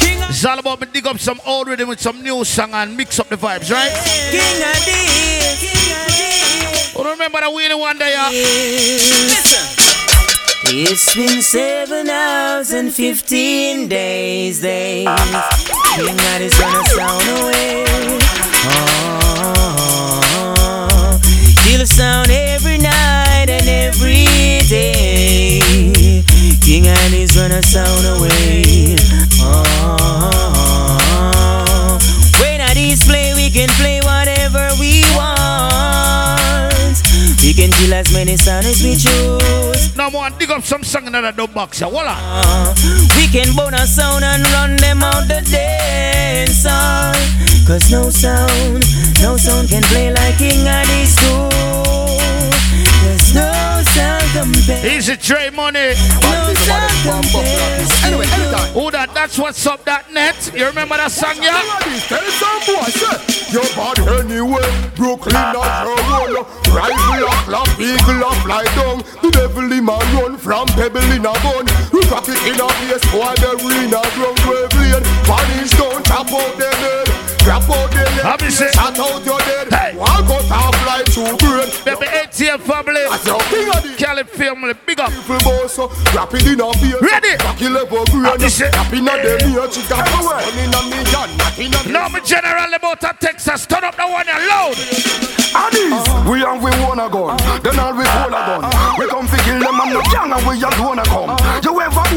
King 0.04 0.22
of 0.22 0.30
It's 0.30 0.44
all 0.44 0.60
about 0.60 0.82
me 0.82 0.88
dig 0.92 1.08
up 1.08 1.18
some 1.18 1.40
old 1.46 1.70
rhythm 1.70 1.88
with 1.88 2.02
some 2.02 2.22
new 2.22 2.44
song 2.44 2.74
and 2.74 2.98
mix 2.98 3.18
up 3.22 3.30
the 3.30 3.38
vibes, 3.38 3.72
right? 3.72 3.90
King 4.32 4.64
of 4.68 4.84
this, 4.84 5.62
King 5.62 5.94
of 5.96 6.08
this. 6.12 6.94
Remember 6.94 7.40
that 7.40 7.54
we 7.56 7.70
the 7.70 7.78
one 7.78 7.98
day, 7.98 8.12
yeah? 8.12 8.28
Listen 8.32 9.66
It's 10.66 11.16
been 11.16 11.42
seven 11.42 12.10
hours 12.10 12.72
and 12.72 12.94
fifteen 12.94 13.88
days, 13.88 14.60
days. 14.60 15.08
King 15.96 16.10
of 16.10 16.40
this 16.40 16.60
gonna 16.60 16.84
sound 16.84 17.30
away. 17.40 17.86
Oh, 18.68 21.18
feel 21.64 21.80
the 21.80 21.88
sound 21.88 22.30
every 22.30 22.71
King 26.72 26.88
of 26.88 27.12
this 27.12 27.36
gonna 27.36 27.62
sound 27.64 28.06
away. 28.16 28.96
Oh, 29.44 30.00
when 32.40 32.62
I 32.62 32.74
display, 32.74 33.34
we 33.36 33.50
can 33.50 33.68
play 33.76 34.00
whatever 34.00 34.72
we 34.80 35.04
want. 35.12 36.72
We 37.44 37.52
can 37.52 37.72
kill 37.72 37.94
as 37.94 38.14
many 38.14 38.38
sounds 38.38 38.68
as 38.68 38.82
we 38.82 38.96
choose. 38.96 39.98
Now, 39.98 40.12
man, 40.12 40.32
dig 40.40 40.50
up 40.50 40.64
some 40.64 40.86
song 40.86 41.08
in 41.08 41.12
that 41.12 41.36
dub 41.36 41.54
box, 41.54 41.82
yeah. 41.82 41.90
Voila. 41.90 42.16
Uh, 42.18 42.74
we 43.18 43.28
can 43.28 43.54
bone 43.54 43.74
a 43.74 43.86
sound 43.86 44.24
and 44.24 44.42
run 44.54 44.78
them 44.78 45.04
out 45.04 45.28
the 45.28 45.42
dance 45.52 46.64
hall. 46.64 47.14
Cause 47.68 47.92
no 47.92 48.10
sound, 48.10 48.86
no 49.22 49.36
sound 49.36 49.68
can 49.68 49.84
play 49.92 50.14
like 50.14 50.38
King 50.38 50.64
Addies 50.64 51.20
do. 51.20 51.50
There's 53.04 53.36
no 53.36 53.84
sound 53.92 54.21
compares. 54.34 54.86
Easy 54.86 55.16
Dre 55.18 55.50
money. 55.50 55.94
Anyway, 58.04 58.28
anytime. 58.28 58.72
Who 58.74 58.92
that? 58.92 59.12
That's 59.14 59.38
what's 59.38 59.66
up. 59.66 59.84
That 59.86 60.12
net. 60.12 60.52
You 60.56 60.68
remember 60.68 60.98
that 60.98 61.12
song, 61.12 61.38
yeah? 61.42 61.62
Tell 62.08 62.24
some 62.40 62.62
boy, 62.66 62.88
you're 63.52 63.72
bad 63.76 64.00
anyway. 64.24 64.68
Brooklyn 64.96 65.34
not 65.34 65.56
your 65.56 65.98
roll. 66.08 66.46
Rifle 66.72 67.28
up, 67.28 67.44
flap, 67.46 67.68
eagle 67.80 68.24
up, 68.24 68.38
fly 68.44 68.64
down. 68.80 69.04
The 69.22 69.30
devil 69.32 69.72
in 69.72 69.86
man 69.86 70.00
run 70.16 70.38
from 70.38 70.68
pebble 70.68 71.04
in 71.12 71.26
a 71.28 71.34
gun. 71.44 71.66
We 71.92 72.00
rock 72.08 72.28
it 72.28 72.40
in 72.48 72.60
a 72.60 72.68
place, 72.68 73.06
boy, 73.12 73.36
the 73.44 73.60
arena, 73.60 74.02
ground 74.16 74.40
wave 74.48 74.72
lane. 74.80 75.04
Vanish 75.28 75.76
down, 75.76 76.04
chop 76.08 76.32
out 76.32 76.56
their 76.58 76.72
head. 76.72 77.08
Grab 77.44 77.64
out 77.74 77.90
their 77.92 78.06
leg, 78.22 78.52
shot 78.52 79.00
out 79.00 79.26
your 79.26 79.40
dead. 79.40 79.68
Hey. 79.74 79.98
Walk 79.98 80.30
out 80.30 80.46
half 80.46 80.78
like 80.86 81.06
two 81.10 81.26
brain. 81.42 81.68
Baby 81.84 82.08
ATM 82.08 82.60
family. 82.62 83.02
That's 83.10 83.26
your 83.26 83.40
king 83.50 83.68
of 83.68 83.82
the 83.82 83.94
Cali 84.24 84.38
family. 84.38 84.74
Big 84.86 85.00
up. 85.00 85.10
People 85.12 85.38
boss, 85.40 85.78
rap 86.16 86.34
it 86.34 86.48
in 86.48 86.62
a 86.62 86.74
face. 86.74 87.02
Ready? 87.02 87.38
Cocky 87.38 87.70
level 87.70 88.06
How 88.06 88.36
grade. 88.36 88.42
me 88.42 88.50
say? 88.50 88.70
Rap 88.72 88.94
in 88.94 89.08
a 89.08 89.16
dem 89.18 89.50
here, 89.50 89.68
chica. 89.68 89.96
One 89.96 90.58
in 90.58 90.74
a 90.74 90.82
million, 90.90 91.38
not 91.38 91.58
in 91.60 91.74
a 91.74 91.92
Now 91.92 92.08
me 92.10 92.20
general 92.24 92.74
about 92.74 93.04
a 93.04 93.14
Texas. 93.20 93.66
Turn 93.66 93.84
up 93.84 93.96
the 93.96 94.08
one 94.08 94.28
you 94.28 94.48
loud. 94.50 94.76
Addies, 95.52 96.32
we 96.32 96.44
and 96.44 96.64
we 96.64 96.72
wanna 96.80 97.10
gun. 97.10 97.36
Then 97.62 97.80
all 97.80 97.92
we 97.94 98.06
hold 98.08 98.32
a 98.32 98.40
gun. 98.48 98.64
We 98.98 99.08
come 99.08 99.28
fi 99.28 99.38
kill 99.44 99.60
them 99.60 99.80
and 99.82 99.94
no 99.94 100.02
gang 100.08 100.32
and 100.32 100.48
we 100.48 100.60
just 100.60 100.80
wanna 100.80 101.04
come. 101.04 101.36
You 101.64 101.71
ever 101.71 101.71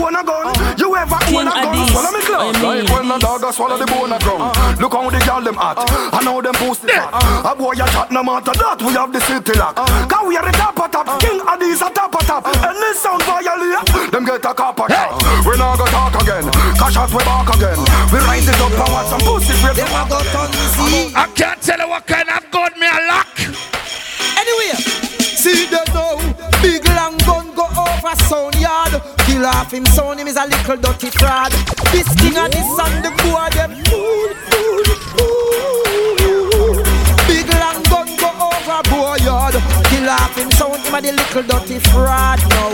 own 0.05 0.17
a 0.17 0.23
gun? 0.23 0.47
Uh-huh. 0.47 0.75
You 0.77 0.97
ever 0.97 1.21
own 1.33 1.49
a 1.49 1.55
gun? 1.57 1.73
Addies, 1.73 1.89
Swallow 1.89 2.13
me 2.13 2.21
close. 2.21 2.57
Like 2.61 2.89
when 2.93 3.11
a 3.11 3.19
dog 3.19 3.45
a 3.45 3.53
swallow 3.53 3.79
the 3.79 3.87
bone 3.89 4.13
a 4.13 4.19
drum. 4.21 4.43
Uh-huh. 4.43 4.77
Look 4.81 4.93
how 4.93 5.09
the 5.09 5.21
girl 5.25 5.41
them 5.41 5.57
at. 5.57 5.79
Uh-huh. 5.81 6.17
I 6.17 6.25
know 6.25 6.43
them 6.45 6.55
pussy 6.55 6.89
fat. 6.93 7.09
A 7.49 7.57
boy 7.57 7.73
a 7.73 7.87
chat 7.89 8.13
no 8.13 8.23
matter 8.23 8.53
that 8.53 8.79
we 8.85 8.93
have 8.93 9.13
the 9.13 9.21
city 9.25 9.57
lock. 9.57 9.77
Cause 9.81 10.25
we 10.29 10.37
are 10.37 10.45
the 10.45 10.53
top 10.53 10.77
of 10.77 10.91
top. 10.93 11.07
King 11.21 11.41
Addies 11.41 11.81
a 11.81 11.89
top 11.89 12.15
of 12.15 12.25
top. 12.29 12.45
And 12.45 12.77
this 12.77 13.01
sound 13.01 13.23
violate. 13.25 14.13
Them 14.13 14.25
get 14.25 14.45
a 14.45 14.53
copper 14.53 14.89
car. 14.93 15.17
We 15.49 15.57
not 15.57 15.81
go 15.81 15.87
talk 15.89 16.15
again. 16.21 16.45
Cash 16.77 16.97
out 17.01 17.11
we 17.11 17.25
back 17.25 17.49
again. 17.57 17.81
We 18.13 18.19
rise 18.21 18.49
it 18.49 18.61
up 18.61 18.77
and 18.77 18.91
watch 18.93 19.09
some 19.09 19.23
pussy 19.25 19.57
rape. 19.65 19.77
Them 19.81 19.89
a 19.89 20.03
go 20.05 20.21
turn 20.29 20.51
I 21.17 21.25
can't 21.35 21.61
tell 21.63 21.81
you 21.81 21.89
what 21.89 22.07
kind 22.07 22.29
of 22.29 22.45
gun 22.51 22.73
me 22.77 22.87
I 22.87 23.01
lock. 23.09 23.33
Anyway, 24.37 25.04
see 25.45 25.67
them 25.67 25.85
now. 25.93 26.17
Big 26.63 26.85
long 26.97 27.17
gun 27.29 27.55
go 27.55 27.67
over 27.77 28.17
sound 28.25 28.57
yard. 28.57 28.93
Kill 29.27 29.45
off 29.45 29.71
him 29.73 29.85
son, 29.87 30.19
him 30.19 30.27
is 30.27 30.37
a 30.37 30.47
little 30.47 30.77
dirty 30.79 31.11
fraud. 31.11 31.53
This 31.93 32.09
king 32.17 32.39
of 32.39 32.51
this 32.51 32.79
and 32.85 33.05
the 33.05 33.13
boy 33.21 33.49
them 33.53 33.73
fool, 33.85 34.31
fool, 34.49 34.89
fool. 35.13 36.77
Big 37.29 37.49
long 37.61 37.83
gun 37.93 38.09
go 38.17 38.31
over 38.49 38.81
boy 38.89 39.17
yard. 39.21 39.57
Kill 39.91 40.09
off 40.09 40.35
him 40.35 40.51
son, 40.53 40.81
him 40.81 40.95
a 40.95 41.01
the 41.03 41.13
little 41.13 41.43
dirty 41.43 41.79
fraud 41.93 42.41
now. 42.57 42.73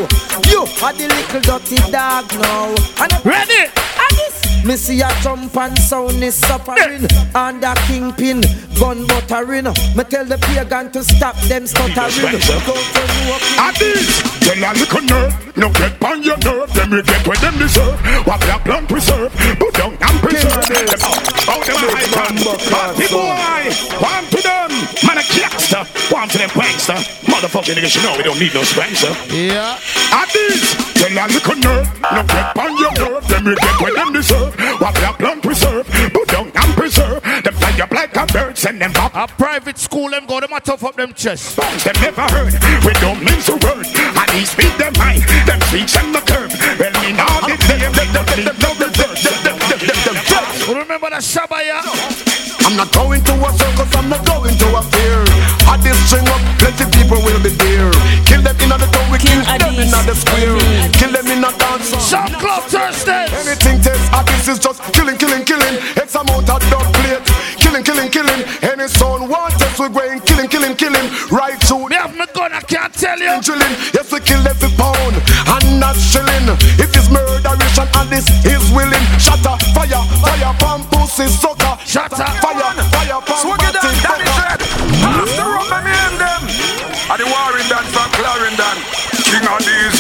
You 0.51 0.63
are 0.85 0.95
the 0.95 1.07
little 1.11 1.41
dirty 1.41 1.79
dog 1.91 2.31
now. 2.39 2.75
And 3.03 3.13
Ready? 3.25 3.67
and 3.67 4.15
this 4.17 4.50
me 4.65 4.77
see 4.77 5.01
a 5.01 5.09
jump 5.23 5.57
and 5.57 5.79
sound 5.79 6.23
is 6.23 6.35
suffering 6.35 7.07
under 7.35 7.75
kingpin 7.87 8.41
gun 8.81 9.07
buttering. 9.07 9.69
Me 9.95 10.05
tell 10.05 10.25
the 10.25 10.39
pagan 10.41 10.91
to 10.93 11.05
stop 11.05 11.37
them 11.49 11.67
stuttering. 11.67 12.41
Go 12.65 12.75
to 12.75 13.03
New 13.13 13.25
York, 13.29 13.43
tell 14.41 14.57
a 14.57 14.71
little 14.73 15.05
nerve, 15.05 15.57
no 15.57 15.69
get 15.77 16.03
on 16.03 16.23
your 16.23 16.39
nerve, 16.39 16.73
them 16.73 16.91
we 16.91 17.03
get 17.03 17.27
what 17.29 17.39
them 17.41 17.59
deserve. 17.59 18.01
What 18.27 18.41
their 18.41 18.59
plan 18.61 18.87
preserve, 18.87 19.33
put 19.61 19.75
down 19.75 19.93
and 20.01 20.17
preserve. 20.25 20.65
Them 20.65 21.01
out, 21.05 21.21
out 21.49 21.65
them 21.69 21.77
high 21.93 22.09
man, 22.17 22.35
party 22.73 23.07
boy, 23.13 23.69
one 24.01 24.25
to 24.33 24.41
them, 24.41 24.73
man 25.05 25.21
a 25.21 25.25
gangster, 25.29 25.85
one 26.09 26.29
to 26.29 26.39
them 26.39 26.51
prankster. 26.51 26.97
Motherfucking 27.29 27.77
niggas, 27.77 27.95
you 27.97 28.03
know 28.03 28.17
we 28.17 28.25
don't 28.25 28.41
need 28.41 28.55
no 28.55 28.65
spangster. 28.65 29.13
Yeah. 29.29 29.77
Addies, 30.11 30.73
tell 30.97 31.13
a 31.13 31.25
little 31.29 31.57
nerve, 31.61 31.87
no 32.01 32.23
get 32.25 32.57
on 32.57 32.73
your 32.81 32.93
nerve, 32.97 33.29
them 33.29 33.45
we 33.45 33.55
get 33.55 33.77
what 33.81 33.95
them 33.95 34.13
deserve 34.13 34.50
serve. 34.51 34.81
What 34.81 34.95
black 34.95 35.21
long 35.21 35.41
preserve, 35.41 35.87
put 36.13 36.29
down 36.29 36.51
and 36.55 36.75
preserve. 36.75 37.23
Them 37.23 37.55
fly 37.55 37.81
up 37.83 37.91
like 37.91 38.17
a 38.17 38.27
bird, 38.27 38.59
send 38.59 38.81
them 38.81 38.93
up. 38.97 39.15
A 39.15 39.27
private 39.27 39.79
school, 39.79 40.11
them 40.11 40.27
go, 40.27 40.41
them 40.41 40.53
a 40.53 40.61
tough 40.61 40.85
up 40.85 40.97
them 40.97 41.13
chest. 41.13 41.57
Bones 41.57 41.85
them 41.85 41.95
never 42.01 42.23
heard, 42.23 42.55
we 42.85 42.93
don't 43.01 43.23
mean 43.23 43.41
to 43.43 43.53
word. 43.67 43.87
And 43.87 44.31
he 44.31 44.45
speak 44.45 44.77
them 44.77 44.93
mind, 44.99 45.23
them 45.47 45.61
speech 45.63 45.97
and 45.97 46.15
the 46.15 46.21
curve. 46.21 46.53
Well, 46.79 46.93
me 47.03 47.13
now 47.13 47.47
get 47.47 47.61
them, 47.61 47.93
them, 47.93 48.13
them, 48.13 48.25
them, 48.27 48.37
them, 48.37 48.57
them, 48.57 48.77
them, 48.77 49.61
Remember 50.71 51.11
that, 51.11 51.23
Shabaya? 51.23 51.83
I'm 52.63 52.77
not 52.77 52.93
going 52.93 53.25
to 53.25 53.35
a 53.35 53.51
circus, 53.57 53.91
I'm 53.97 54.09
not 54.09 54.25
going 54.27 54.55
to 54.55 54.69
a 54.77 54.83
fair. 54.83 55.25
At 55.67 55.83
this 55.83 55.99
string 56.07 56.29
up, 56.29 56.39
plenty 56.59 56.87
people 56.95 57.19
will 57.25 57.43
be 57.43 57.51
there. 57.51 57.91
Kill 58.23 58.43
them 58.43 58.55
in 58.61 58.69
the 58.71 58.87
town, 58.87 59.11
we 59.11 59.19
kill, 59.19 59.43
kill 59.43 59.59
them 59.59 59.75
in 59.75 59.91
the 59.91 60.15
square. 60.15 60.55
Kill 60.95 61.11
them 61.11 61.27
is 64.51 64.59
just 64.59 64.83
killing, 64.93 65.17
killing, 65.17 65.45
killing. 65.45 65.75
X 65.95 66.15
amount 66.15 66.51
of 66.51 66.61
dog 66.71 66.87
plate. 66.95 67.23
Killing, 67.63 67.85
killing, 67.85 68.11
killing. 68.11 68.43
Any 68.67 68.89
son 68.89 69.29
want 69.29 69.55
us, 69.55 69.79
we're 69.79 69.89
going 69.89 70.21
killing, 70.27 70.49
killing, 70.49 70.75
killing. 70.75 71.07
Right 71.31 71.59
to 71.71 71.87
Me 71.89 71.95
have 71.95 72.17
my 72.17 72.27
gun, 72.35 72.53
I 72.53 72.61
can't 72.61 72.93
tell 72.93 73.19
you. 73.19 73.39
drilling. 73.41 73.75
Yes, 73.95 74.11
we 74.11 74.19
kill 74.21 74.43
every 74.43 74.71
pound 74.75 75.15
and 75.15 75.79
not 75.79 75.95
shilling. 75.95 76.51
If 76.83 76.91
it's 76.91 77.09
murderation 77.11 77.87
and 77.95 78.09
this 78.11 78.27
is 78.45 78.65
willing, 78.75 79.07
shatter, 79.23 79.55
fire, 79.71 80.03
fire, 80.19 80.55
pump, 80.59 80.91
pussy, 80.91 81.31
sucker. 81.31 81.79
Shatter. 81.87 82.27
fire, 82.43 82.75
fire, 82.91 83.21
pump, 83.23 83.41
Swag 83.47 83.63
it 83.63 83.75
down, 83.79 83.87
pussy, 83.87 84.03
Danny 84.03 84.27
sucker. 84.27 84.35
Dread. 84.35 84.61
After 85.07 85.47
rum 85.47 85.71
and 85.79 85.85
name 85.87 86.17
them. 86.19 86.43
And 87.11 87.19
the 87.23 87.27
warring 87.31 87.69
done 87.71 87.87
from 87.95 88.09
Clarendon. 88.19 88.77
King 89.31 89.47
of 89.47 89.63
these, 89.63 89.71
learn 89.71 89.87
out 89.87 89.99
the 89.99 90.00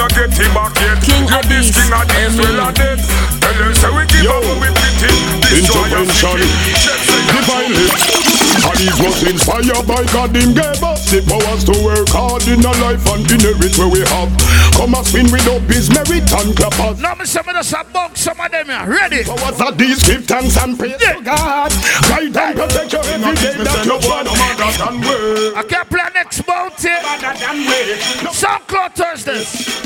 no 0.00 0.08
get 0.08 0.32
it 0.32 0.54
back 0.54 0.72
yet. 0.80 1.02
King 1.04 1.28
of 1.28 1.44
this, 1.48 1.68
king 1.76 1.92
of 1.92 2.08
this, 2.08 2.32
well 2.38 2.68
of 2.68 2.74
dead. 2.74 2.98
Tell 3.40 3.54
them 3.60 3.74
say 3.74 3.90
we 3.92 4.06
give 4.08 4.30
up, 4.32 4.44
we 4.60 4.68
pretty. 4.72 5.60
Destroy 5.60 5.86
your 5.92 6.06
city. 6.06 6.48
Divine. 7.28 8.39
And 8.60 8.78
he 8.78 8.90
was 9.00 9.22
inspired 9.24 9.86
by 9.88 10.04
God, 10.12 10.36
him 10.36 10.52
gave 10.52 10.82
us 10.84 11.08
the 11.10 11.24
powers 11.24 11.64
to 11.64 11.74
work 11.84 12.08
hard 12.12 12.44
in 12.46 12.60
a 12.60 12.72
life 12.84 13.04
and 13.08 13.24
inherit 13.24 13.72
where 13.78 13.88
we 13.88 14.00
have. 14.04 14.30
Come 14.76 14.94
and 14.94 15.06
spin 15.06 15.32
with 15.32 15.48
up 15.48 15.62
his 15.70 15.88
merit 15.88 16.28
and 16.28 16.56
clap 16.56 16.76
us. 16.80 17.00
Now 17.00 17.14
me 17.14 17.24
say 17.24 17.40
me 17.46 17.52
just 17.52 17.72
a 17.72 17.84
bunk 17.92 18.16
some 18.16 18.40
of 18.40 18.50
them 18.50 18.66
here. 18.66 18.84
Ready? 18.84 19.24
Powers 19.24 19.56
that 19.58 19.78
these, 19.78 20.02
give 20.04 20.24
thanks 20.26 20.56
and 20.60 20.78
praise 20.78 20.96
to 20.98 21.20
God. 21.24 21.72
Guide 22.08 22.36
and 22.36 22.56
protect 22.56 22.92
you 22.92 23.00
every 23.00 23.34
day 23.40 23.54
that 23.64 23.84
you 23.86 23.96
want. 24.04 24.26
No 24.28 24.34
matter 24.36 24.70
than 24.76 24.94
where. 25.00 25.56
I 25.56 25.62
can't 25.64 25.88
play 25.88 26.08
next 26.14 26.42
bounty. 26.42 26.88
Better 27.00 27.32
than 27.40 27.56
where. 27.64 27.96
No 28.24 28.30
Some 28.32 28.62
club 28.68 28.92
Thursdays. 28.92 29.80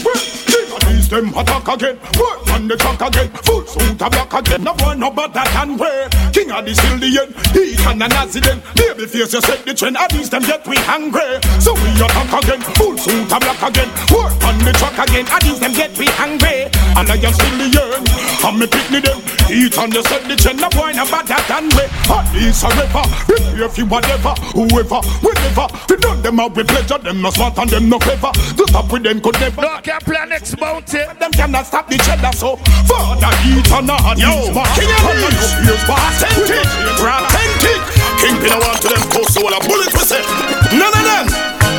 them 1.15 1.29
attack 1.39 1.69
again. 1.69 1.97
Work 2.19 2.51
on 2.51 2.69
the 2.69 2.77
truck 2.77 3.01
again. 3.01 3.31
Full 3.47 3.67
suit 3.67 4.03
a 4.03 4.11
black 4.11 4.33
again. 4.35 4.65
No 4.65 4.75
boy 4.75 4.95
no 4.95 5.11
better 5.11 5.45
than 5.55 5.79
we. 5.79 5.91
King 6.33 6.51
of 6.51 6.65
the 6.65 6.75
still 6.75 6.99
the 6.99 7.11
end. 7.23 7.35
Heat 7.55 7.87
and 7.87 8.03
a 8.03 8.09
Nazi 8.09 8.41
then. 8.41 8.61
Baby 8.75 9.07
face 9.07 9.33
you 9.33 9.41
set 9.41 9.65
the 9.65 9.75
trend. 9.75 9.97
At 9.97 10.13
least 10.13 10.31
them 10.31 10.43
get 10.43 10.67
we 10.67 10.77
hungry. 10.89 11.41
So 11.61 11.75
we 11.75 11.91
attack 12.01 12.33
again. 12.33 12.61
Full 12.77 12.97
suit 12.97 13.31
a 13.31 13.39
black 13.39 13.61
again. 13.61 13.91
Work 14.09 14.37
on 14.45 14.57
the 14.65 14.73
truck 14.77 14.97
again. 14.99 15.27
At 15.29 15.45
least 15.45 15.61
them 15.61 15.73
get 15.73 15.93
we 15.99 16.07
hungry. 16.17 16.73
And 16.97 17.09
I 17.09 17.17
am 17.21 17.33
still 17.33 17.59
the. 17.59 18.01
And 18.45 18.59
me 18.59 18.67
pick 18.67 18.87
me 18.91 19.01
them. 19.01 19.21
Heat 19.49 19.77
and 19.77 19.93
you 19.93 20.03
set 20.05 20.25
the 20.29 20.37
trend. 20.37 20.61
No 20.61 20.69
boy 20.71 20.93
no 20.93 21.05
better 21.05 21.41
than 21.49 21.69
we. 21.77 21.85
At 22.09 22.27
least 22.33 22.65
a 22.65 22.69
river. 22.73 23.05
Prepare 23.29 23.69
for 23.69 23.85
whatever. 23.89 24.35
Whoever. 24.57 25.01
Whenever. 25.21 25.67
We 25.89 25.97
done 25.97 26.23
them 26.23 26.41
out 26.41 26.57
with 26.57 26.69
pleasure. 26.69 26.99
Them 26.99 27.21
no 27.21 27.31
smart 27.31 27.59
and 27.59 27.71
them 27.71 27.89
no 27.89 27.99
clever. 27.99 28.33
To 28.33 28.65
stop 28.69 28.93
with 28.93 29.03
them 29.05 29.21
could 29.21 29.39
never. 29.41 29.61
No, 29.61 29.81
can 29.81 30.01
play 30.01 30.25
next 30.29 30.59
mountain. 30.61 31.09
Them 31.19 31.33
cannot 31.33 31.67
stop 31.67 31.89
the 31.89 31.99
cheddar 31.99 32.33
so 32.33 32.57
Father 32.87 33.33
eat 33.49 33.71
and 33.73 33.91
a 33.91 33.97
hard 33.97 34.19
Yo, 34.19 34.29
King 34.77 34.91
of 34.91 35.17
Here's 35.65 35.85
authentic 35.89 36.67
Authentic 37.01 37.94
Kingpin 38.25 38.49
I 38.49 38.59
want 38.59 38.81
to 38.81 38.89
them 38.89 39.05
Coast 39.13 39.37
all 39.37 39.53
a 39.53 39.61
bullet 39.69 39.93
we 39.93 40.01
say. 40.01 40.25
None 40.73 40.89
of 40.89 41.05
them 41.05 41.27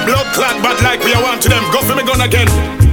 Blood 0.05 0.29
clad 0.37 0.61
bad 0.61 0.77
like 0.85 1.01
me 1.01 1.13
I 1.17 1.21
want 1.23 1.41
to 1.41 1.49
them. 1.49 1.63
Go 1.73 1.81
for 1.81 1.95
me 1.95 2.05
gun 2.05 2.21
again 2.21 2.84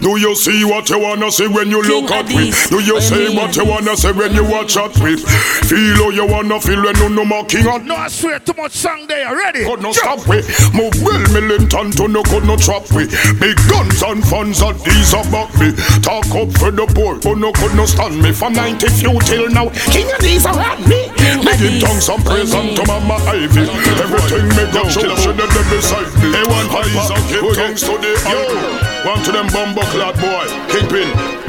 do 0.00 0.16
you 0.16 0.34
see 0.36 0.64
what 0.64 0.88
you 0.88 0.98
wanna 0.98 1.30
see 1.30 1.48
when 1.48 1.68
you 1.70 1.82
King 1.82 2.02
look 2.02 2.10
at 2.12 2.28
me? 2.28 2.52
Do 2.70 2.78
you 2.80 2.96
I 2.96 3.00
say 3.00 3.34
what 3.34 3.56
you 3.56 3.64
wanna 3.64 3.96
say 3.96 4.12
when 4.12 4.32
you 4.32 4.44
watch 4.44 4.76
at 4.76 4.94
me? 5.02 5.16
Feel 5.16 5.96
how 5.96 6.10
you 6.10 6.26
wanna 6.26 6.60
feel 6.60 6.82
when 6.82 6.96
you 6.96 7.08
no 7.10 7.24
more 7.24 7.44
king 7.44 7.66
on 7.66 7.84
No, 7.86 7.96
I 7.96 8.08
swear 8.08 8.38
too 8.38 8.54
much 8.56 8.72
song 8.72 9.06
there. 9.08 9.34
Ready? 9.34 9.64
could 9.64 9.82
no 9.82 9.92
stop 9.92 10.26
we 10.28 10.38
Move 10.72 10.94
well 11.02 11.20
militant 11.34 11.96
to 11.98 12.06
no 12.06 12.22
could 12.22 12.44
no 12.44 12.56
trap 12.56 12.86
we 12.94 13.06
Big 13.42 13.58
guns 13.68 14.02
and 14.02 14.22
funds 14.24 14.62
and 14.62 14.78
these 14.80 15.12
about 15.12 15.50
me. 15.58 15.74
Talk 16.00 16.30
up 16.30 16.50
for 16.56 16.70
the 16.70 16.86
poor 16.94 17.16
who 17.18 17.34
no 17.34 17.52
could 17.52 17.74
no 17.74 17.84
stand 17.84 18.22
me. 18.22 18.32
From 18.32 18.52
90 18.54 18.86
few 19.02 19.18
till 19.26 19.50
now 19.50 19.68
King 19.90 20.06
of 20.14 20.20
these 20.22 20.46
around 20.46 20.86
me. 20.86 21.10
Me 21.42 21.52
give 21.58 21.82
tongues 21.82 22.08
and 22.08 22.22
praise 22.24 22.54
unto 22.54 22.86
Mama 22.86 23.18
Ivy. 23.26 23.66
Everything 23.98 24.46
me 24.54 24.64
go 24.70 24.86
show 24.88 25.10
should 25.18 25.36
them 25.36 25.50
them 25.50 25.66
beside 25.74 26.08
me. 26.22 26.30
Hey 26.32 26.46
one 26.46 26.70
eyes 26.70 27.10
and 27.10 27.24
give 27.28 27.44
tongues 27.58 27.82
to 27.82 27.94
the 27.98 28.12
Yo, 28.30 28.97
one 29.08 29.24
to 29.24 29.32
them 29.32 29.46
bumbo 29.48 29.80
clad 29.92 30.14
boy. 30.20 30.46
Kingpin 30.68 31.47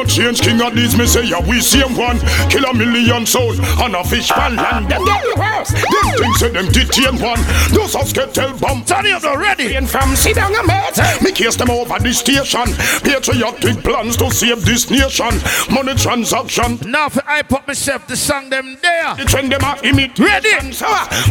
no 0.00 0.06
change, 0.06 0.40
king 0.40 0.60
of 0.62 0.74
these 0.74 0.96
me 0.96 1.06
say 1.06 1.24
yeah, 1.24 1.40
we 1.46 1.60
same 1.60 1.96
one. 1.96 2.18
Kill 2.48 2.64
a 2.64 2.72
million 2.72 3.26
soul 3.26 3.52
on 3.82 3.94
a 3.94 4.02
fish 4.04 4.30
pan 4.30 4.56
land. 4.56 4.88
Them 4.88 5.04
get 5.04 5.22
the 5.22 5.34
worst 5.38 5.72
Them 5.72 6.08
things 6.16 6.38
say 6.38 6.48
them 6.48 6.66
detain 6.72 7.20
one. 7.20 7.40
Those 7.72 7.94
us 7.94 8.12
get 8.12 8.32
tell 8.32 8.56
bomb. 8.58 8.84
Turn 8.84 9.06
it 9.06 9.12
up 9.12 9.22
now. 9.22 9.36
Ready? 9.36 9.74
and 9.76 9.88
from 9.88 10.16
sit 10.16 10.36
down 10.36 10.54
a 10.54 10.66
mate. 10.66 10.98
Me 11.22 11.32
case 11.32 11.56
them 11.56 11.70
over 11.70 11.98
the 11.98 12.12
station. 12.12 12.66
Patriotic 13.04 13.84
plans 13.84 14.16
to 14.16 14.30
save 14.30 14.64
this 14.64 14.90
nation. 14.90 15.32
Money 15.70 15.94
transaction. 15.94 16.78
Now 16.90 17.08
for 17.08 17.22
I 17.26 17.42
put 17.42 17.66
myself 17.66 18.06
the 18.06 18.16
song 18.16 18.48
them 18.48 18.78
there. 18.80 19.14
the 19.16 19.24
trend 19.24 19.52
them 19.52 19.62
a 19.64 19.78
imitate 19.84 20.18
Ready? 20.18 20.72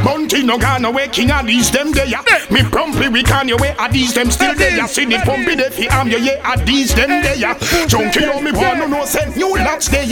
Bounty 0.04 0.44
no 0.44 0.58
gone 0.58 0.86
away. 0.86 1.08
King 1.08 1.32
of 1.32 1.46
these 1.48 1.72
them 1.72 1.92
there 1.92 2.08
Me 2.52 2.64
promptly 2.64 3.10
we 3.10 3.24
can 3.24 3.48
your 3.48 3.58
way. 3.58 3.76
Are 3.80 3.92
these 3.92 4.14
them 4.14 4.30
still 4.30 4.54
there 4.56 4.88
See 4.88 5.06
the 5.06 5.18
pumpy 5.18 5.56
there 5.56 5.72
fi 5.72 5.88
am 5.90 6.08
you 6.10 6.18
yeah. 6.18 6.42
Are 6.44 6.58
these 6.58 6.94
them 6.94 7.10
there 7.24 7.56
Junkie 7.88 8.26
on 8.26 8.44
me 8.44 8.52
want 8.60 8.80
no 8.80 8.88
no 8.88 9.06
send 9.06 9.36
new 9.36 9.56
lots 9.58 9.88
there 9.90 10.06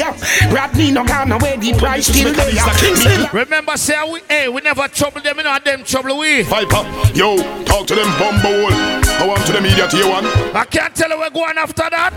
Rodney 0.52 0.92
no 0.92 1.06
gone 1.06 1.32
away 1.32 1.58
The 1.58 1.74
price 1.74 2.08
still 2.08 2.34
there 2.34 2.52
Me 2.52 3.28
Remember, 3.34 3.78
say 3.78 3.98
we, 4.12 4.22
hey, 4.30 4.50
we 4.50 4.62
never 4.62 4.88
trouble 4.88 5.22
them, 5.22 5.38
you 5.38 5.44
know, 5.44 5.58
them 5.64 5.84
trouble 5.84 6.18
we. 6.18 6.44
Viper, 6.44 6.84
yo, 7.14 7.38
talk 7.66 7.88
to 7.88 7.96
them 7.96 8.08
bumble. 8.18 8.68
I 9.20 9.26
want 9.28 9.46
to 9.48 9.52
the 9.52 9.62
media 9.62 9.88
tier 9.88 10.08
one. 10.08 10.26
I 10.56 10.66
can't 10.66 10.96
tell 10.96 11.10
you 11.10 11.20
we're 11.20 11.30
going 11.30 11.58
after 11.58 11.90
that. 11.90 12.14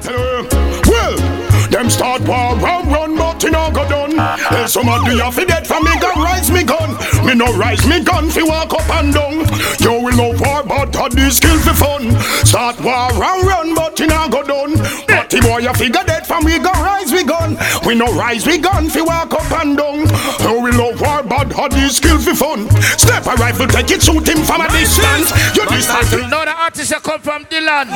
Well, 0.86 1.49
them 1.70 1.88
start 1.88 2.20
war 2.22 2.56
run 2.56 2.88
run, 2.88 3.16
but 3.16 3.42
you 3.42 3.50
know 3.50 3.70
go 3.70 3.88
done. 3.88 4.18
Hey, 4.18 4.66
somebody 4.66 5.18
have 5.18 5.36
to 5.36 5.46
dead 5.46 5.66
for 5.66 5.80
me, 5.80 5.92
go 6.00 6.12
rise 6.16 6.50
me 6.50 6.64
gun. 6.64 6.90
Me 7.24 7.34
no 7.34 7.46
rise 7.56 7.86
me 7.86 8.02
gun 8.02 8.28
fi 8.28 8.42
walk 8.42 8.72
up 8.74 8.88
and 8.90 9.14
down. 9.14 9.46
Yo, 9.78 10.02
we 10.02 10.12
love 10.12 10.40
war, 10.40 10.62
but 10.64 10.94
had 10.94 11.12
this 11.12 11.36
skill 11.36 11.58
for 11.60 11.74
fun. 11.74 12.10
Start 12.44 12.80
war 12.80 13.08
run 13.14 13.46
run, 13.46 13.74
but 13.74 13.98
you 14.00 14.08
know 14.08 14.28
go 14.28 14.42
done. 14.42 14.74
But 15.06 15.30
the 15.30 15.40
boy 15.40 15.58
you 15.58 15.72
figure 15.74 16.02
dead 16.04 16.26
for 16.26 16.40
me, 16.40 16.58
go 16.58 16.72
rise 16.82 17.12
we 17.12 17.24
gun. 17.24 17.56
We 17.86 17.94
no 17.94 18.06
rise 18.14 18.46
we 18.46 18.58
gun 18.58 18.90
fi 18.90 19.02
walk 19.02 19.32
up 19.32 19.50
and 19.62 19.76
down. 19.76 20.10
Yo, 20.40 20.60
we 20.60 20.72
love 20.72 21.00
war, 21.00 21.22
but 21.22 21.52
had 21.52 21.72
this 21.72 21.96
skill 21.96 22.18
for 22.18 22.34
fun. 22.34 22.68
Step 22.98 23.26
a 23.26 23.34
rifle, 23.36 23.66
take 23.68 23.90
it, 23.90 24.02
shoot 24.02 24.26
him 24.26 24.42
from 24.42 24.60
a 24.62 24.68
distance. 24.68 25.30
You 25.54 25.66
distance. 25.68 26.12
You 26.12 26.26
know 26.28 26.44
the 26.44 26.54
artist 26.54 26.90
that 26.90 27.02
come 27.02 27.20
from 27.20 27.44
Dylan. 27.46 27.88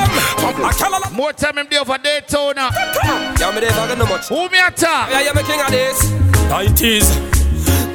More 1.12 1.32
time 1.32 1.58
him 1.58 1.66
there 1.70 1.80
over 1.80 1.98
Daytona. 1.98 2.70
Yeah, 3.40 3.63
there 3.64 3.88
for 3.88 3.96
no 3.96 4.06
much. 4.06 4.28
Who 4.28 4.48
me 4.48 4.58
attack? 4.58 5.10
Yeah, 5.10 5.20
yeah, 5.22 5.32
me 5.32 5.42
king 5.42 5.60
of 5.60 5.70
this. 5.70 6.10
90s. 6.50 7.43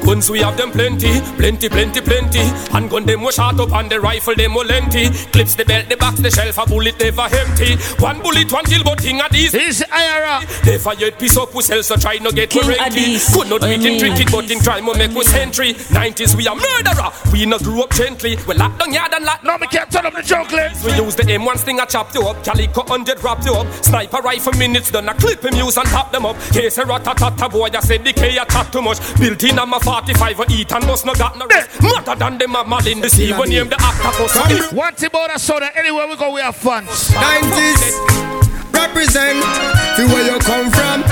Guns 0.04 0.30
we 0.30 0.40
have 0.40 0.56
them 0.56 0.70
plenty, 0.70 1.20
plenty, 1.36 1.68
plenty, 1.68 2.00
plenty. 2.00 2.40
And 2.72 2.90
gun 2.90 3.04
them 3.04 3.22
was 3.22 3.34
shot 3.34 3.60
up 3.60 3.72
and 3.72 3.90
the 3.90 4.00
rifle 4.00 4.34
them 4.34 4.54
was 4.54 4.66
lengthy. 4.66 5.10
Clips 5.30 5.54
the 5.54 5.64
belt, 5.64 5.88
the 5.88 5.96
box, 5.96 6.20
the 6.20 6.30
shelf, 6.30 6.58
a 6.58 6.66
bullet 6.66 6.98
never 6.98 7.28
empty. 7.30 7.76
One 8.02 8.20
bullet, 8.20 8.50
one 8.52 8.64
kill, 8.64 8.84
but 8.84 8.98
king 8.98 9.20
of 9.20 9.30
these. 9.30 9.52
This 9.52 9.82
IRA. 9.90 10.40
Never 10.64 10.94
yet 10.94 11.18
piece 11.18 11.36
up 11.36 11.54
we 11.54 11.62
sell, 11.62 11.82
so 11.82 11.96
try 11.96 12.18
no 12.18 12.30
get 12.30 12.50
King 12.50 12.66
we 12.66 12.76
renty. 12.76 13.18
Could 13.32 13.48
not 13.48 13.62
I 13.62 13.76
make 13.76 13.80
it 13.80 13.84
mean. 13.84 14.00
tricky, 14.00 14.24
but 14.30 14.50
in 14.50 14.60
crime 14.60 14.86
we 14.86 14.94
make 14.94 15.12
we 15.12 15.24
century. 15.24 15.74
90s 15.74 16.34
we 16.36 16.46
a 16.46 16.54
murderer, 16.54 17.10
we 17.32 17.46
no 17.46 17.58
grew 17.58 17.82
up 17.82 17.90
gently. 17.92 18.36
We 18.48 18.54
lock 18.54 18.78
down 18.78 18.92
yard 18.92 19.14
and 19.14 19.24
lock 19.24 19.44
No, 19.44 19.56
we 19.60 19.66
can't 19.66 19.90
turn 19.90 20.06
up 20.06 20.14
the 20.14 20.22
chocolate. 20.22 20.72
we 20.84 20.92
use 20.94 21.14
the 21.14 21.22
M1 21.24 21.58
stinger 21.58 21.86
chop 21.86 22.14
you 22.14 22.22
up, 22.22 22.42
Calico 22.44 22.82
100 22.82 23.22
wrap 23.22 23.44
you 23.44 23.54
up, 23.54 23.66
Sniper 23.84 24.18
rifle 24.22 24.52
minutes 24.54 24.90
done, 24.90 25.08
a 25.08 25.14
clip 25.14 25.44
him 25.44 25.54
use 25.54 25.76
and 25.76 25.88
tap 25.88 26.10
them 26.12 26.26
up. 26.26 26.36
Case 26.52 26.78
a 26.78 26.84
ratatata 26.84 27.50
boy, 27.50 27.68
I 27.72 27.80
said 27.80 28.04
decay, 28.04 28.32
K 28.32 28.38
a 28.38 28.44
chat 28.46 28.72
too 28.72 28.82
much. 28.82 28.98
Built 29.18 29.42
in 29.44 29.58
on 29.58 29.68
my 29.68 29.78
45 29.90 30.38
or 30.38 30.46
eat 30.50 30.72
and 30.72 30.86
must 30.86 31.04
not 31.04 31.18
got 31.18 31.36
no 31.36 31.46
rest. 31.48 31.82
Eh. 31.82 31.82
Matter 31.82 32.14
than 32.14 32.38
them 32.38 32.54
a 32.54 32.64
Malin, 32.64 33.00
the 33.00 33.10
sea 33.10 33.32
when 33.32 33.48
name 33.50 33.68
the 33.68 33.74
octopus. 33.82 34.72
One 34.72 34.94
thing 34.94 35.08
about 35.08 35.30
us, 35.30 35.42
so 35.42 35.58
that 35.58 35.76
anywhere 35.76 36.06
we 36.06 36.14
go, 36.14 36.32
we 36.32 36.40
have 36.40 36.54
fun. 36.54 36.86
90s 36.86 37.98
represent 38.70 39.42
see 39.98 40.06
where 40.14 40.22
you 40.22 40.38
come 40.46 40.70
from. 40.70 41.02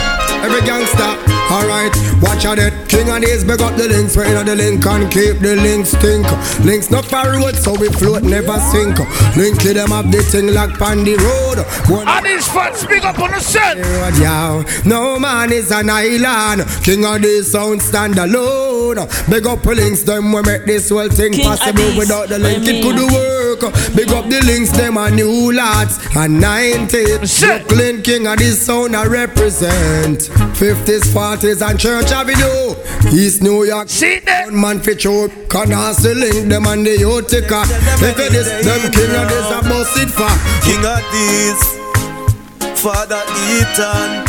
Every 0.46 0.62
gangster, 0.62 1.10
alright. 1.50 1.90
Watch 2.38 2.46
out 2.46 2.58
that 2.58 2.88
king 2.88 3.10
of 3.10 3.20
days, 3.20 3.42
big 3.42 3.60
up 3.60 3.74
the 3.74 3.88
links, 3.88 4.16
where 4.16 4.30
in 4.30 4.46
the 4.46 4.54
link 4.54 4.86
and 4.86 5.10
keep 5.10 5.42
the 5.42 5.56
links 5.56 5.90
stink. 5.90 6.22
Links 6.64 6.88
not 6.88 7.04
for 7.04 7.26
road, 7.34 7.56
so 7.56 7.74
we 7.74 7.88
float 7.88 8.22
never 8.22 8.54
sink. 8.70 8.94
Link 9.34 9.58
to 9.62 9.74
them 9.74 9.90
up 9.90 10.06
the 10.06 10.22
thing 10.22 10.54
like 10.54 10.80
on 10.80 11.02
the 11.02 11.18
road. 11.18 11.66
One 11.90 12.06
And 12.06 12.24
these 12.24 12.46
fans 12.46 12.86
big 12.86 13.02
up 13.02 13.18
on 13.18 13.32
the 13.32 13.40
set. 13.40 13.78
yeah. 14.22 14.62
No 14.84 15.18
man 15.18 15.50
is 15.50 15.72
an 15.72 15.90
island. 15.90 16.62
King 16.84 17.04
of 17.06 17.22
this 17.22 17.50
sound 17.50 17.82
stand 17.82 18.16
alone. 18.18 19.02
Big 19.28 19.44
up 19.44 19.62
the 19.62 19.74
links, 19.74 20.04
them 20.04 20.30
we 20.30 20.40
make 20.42 20.64
this 20.64 20.90
whole 20.90 21.08
thing 21.10 21.32
King 21.32 21.44
possible. 21.44 21.82
Addies, 21.82 21.98
Without 21.98 22.28
the 22.28 22.38
link, 22.38 22.62
it 22.68 22.84
could 22.86 23.02
work. 23.10 23.74
Big 23.96 24.10
up 24.14 24.30
the 24.30 24.38
links, 24.46 24.70
them 24.70 24.96
a 24.96 25.10
new 25.10 25.50
lads. 25.50 25.98
And 26.14 26.38
90s, 26.40 27.26
Shit. 27.26 27.66
Brooklyn 27.66 28.02
King 28.02 28.28
of 28.28 28.38
this 28.38 28.64
sound 28.64 28.94
I 28.94 29.06
represent. 29.06 30.30
50s, 30.54 31.10
40s, 31.10 31.68
and 31.68 31.80
Church 31.80 32.12
Avenue. 32.28 32.74
East 33.12 33.42
New 33.42 33.64
York. 33.64 33.88
See 33.88 34.18
that? 34.20 34.46
One 34.46 34.60
man 34.60 34.80
fit 34.80 35.04
you 35.04 35.28
Can 35.48 35.72
ask 35.72 36.02
the 36.02 36.14
link 36.14 36.48
them 36.48 36.66
and 36.66 36.84
the 36.84 36.98
Utica 36.98 37.62
If 37.64 38.18
it 38.18 38.34
is 38.34 38.48
them 38.64 38.92
king 38.92 39.14
of 39.16 39.28
this 39.28 39.46
I 39.46 39.60
bust 39.62 39.96
it 39.96 40.10
for 40.10 40.28
King 40.64 40.84
of 40.84 41.02
these, 41.12 42.80
Father 42.80 43.22
Ethan. 43.56 44.26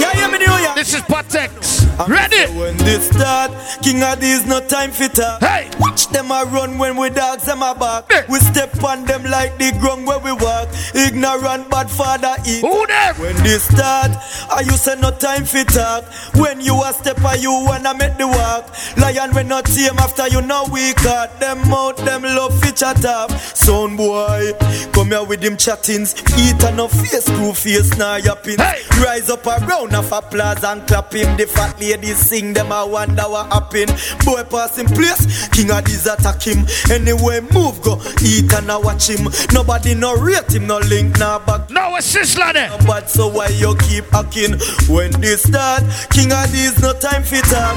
Yeah, 0.00 0.12
yeah, 0.16 0.28
me 0.28 0.44
know 0.44 0.58
ya. 0.58 0.74
This 0.74 0.94
is 0.94 1.02
Patex. 1.02 1.79
Ready? 2.08 2.50
When 2.58 2.76
this 2.78 3.08
start, 3.08 3.50
King 3.82 4.02
of 4.02 4.20
these 4.20 4.46
no 4.46 4.60
time 4.60 4.90
for 4.90 5.08
talk. 5.08 5.40
Hey. 5.40 5.70
Watch 5.78 6.08
them 6.08 6.30
a 6.30 6.44
run 6.44 6.78
when 6.78 6.96
we 6.96 7.10
dogs 7.10 7.44
them 7.44 7.62
a 7.62 7.74
back. 7.74 8.04
Yeah. 8.10 8.24
We 8.28 8.38
step 8.38 8.82
on 8.82 9.04
them 9.04 9.24
like 9.24 9.58
the 9.58 9.72
ground 9.80 10.06
where 10.06 10.18
we 10.18 10.32
walk. 10.32 10.68
Ignorant 10.94 11.68
bad 11.70 11.90
father 11.90 12.36
eat. 12.46 12.60
Who 12.60 12.86
them? 12.86 13.16
When 13.16 13.36
this 13.42 13.64
start, 13.64 14.10
I 14.50 14.62
you 14.64 14.72
say 14.72 14.96
no 15.00 15.10
time 15.10 15.44
for 15.44 15.64
talk. 15.64 16.04
When 16.36 16.60
you 16.60 16.74
a 16.82 16.92
step 16.92 17.22
on 17.24 17.40
you 17.40 17.52
wanna 17.52 17.94
make 17.94 18.16
the 18.16 18.28
walk. 18.28 18.70
Lion 18.96 19.34
when 19.34 19.48
not 19.48 19.66
tame 19.66 19.98
after 19.98 20.28
you 20.28 20.40
know 20.42 20.66
we 20.72 20.94
cut 20.94 21.38
them 21.40 21.58
out, 21.72 21.96
them 21.98 22.22
love 22.22 22.58
fi 22.60 22.70
chat 22.70 23.04
up. 23.04 23.30
Son 23.30 23.96
boy, 23.96 24.52
come 24.92 25.08
here 25.08 25.24
with 25.24 25.40
them 25.40 25.56
chattings. 25.56 26.14
Eat 26.38 26.62
and 26.64 26.76
no 26.76 26.88
face, 26.88 27.24
screw 27.24 27.52
face, 27.52 27.96
now 27.98 28.16
yapping. 28.16 28.58
Hey. 28.58 28.80
Rise 29.02 29.30
up 29.30 29.46
a 29.46 29.58
round 29.66 29.94
of 29.94 30.10
applause 30.12 30.62
and 30.64 30.86
clap 30.86 31.12
him. 31.12 31.36
The 31.36 31.46
fat 31.46 31.80
ladies 31.90 32.18
sing 32.18 32.52
them, 32.52 32.72
I 32.72 32.84
wonder 32.84 33.22
what 33.22 33.52
happen. 33.52 33.88
Boy 34.24 34.44
passing 34.44 34.86
place, 34.86 35.48
king 35.48 35.70
of 35.70 35.84
these 35.84 36.06
attack 36.06 36.42
him. 36.42 36.66
Anyway, 36.90 37.40
move 37.52 37.82
go, 37.82 38.00
eat 38.22 38.52
and 38.52 38.70
I 38.70 38.76
watch 38.76 39.08
him. 39.08 39.28
Nobody 39.52 39.94
no 39.94 40.14
rate 40.14 40.52
him, 40.52 40.66
no 40.66 40.78
link, 40.78 41.18
nah 41.18 41.38
back. 41.38 41.70
No, 41.70 41.96
it's 41.96 42.14
Sizzler 42.14 42.52
there. 42.52 42.70
But 42.86 43.10
so 43.10 43.28
why 43.28 43.48
you 43.48 43.74
keep 43.88 44.04
hacking 44.06 44.58
when 44.88 45.10
this 45.20 45.42
start? 45.42 45.82
King 46.10 46.32
of 46.32 46.50
these 46.52 46.80
no 46.80 46.92
time 46.92 47.22
fit 47.22 47.52
up. 47.52 47.76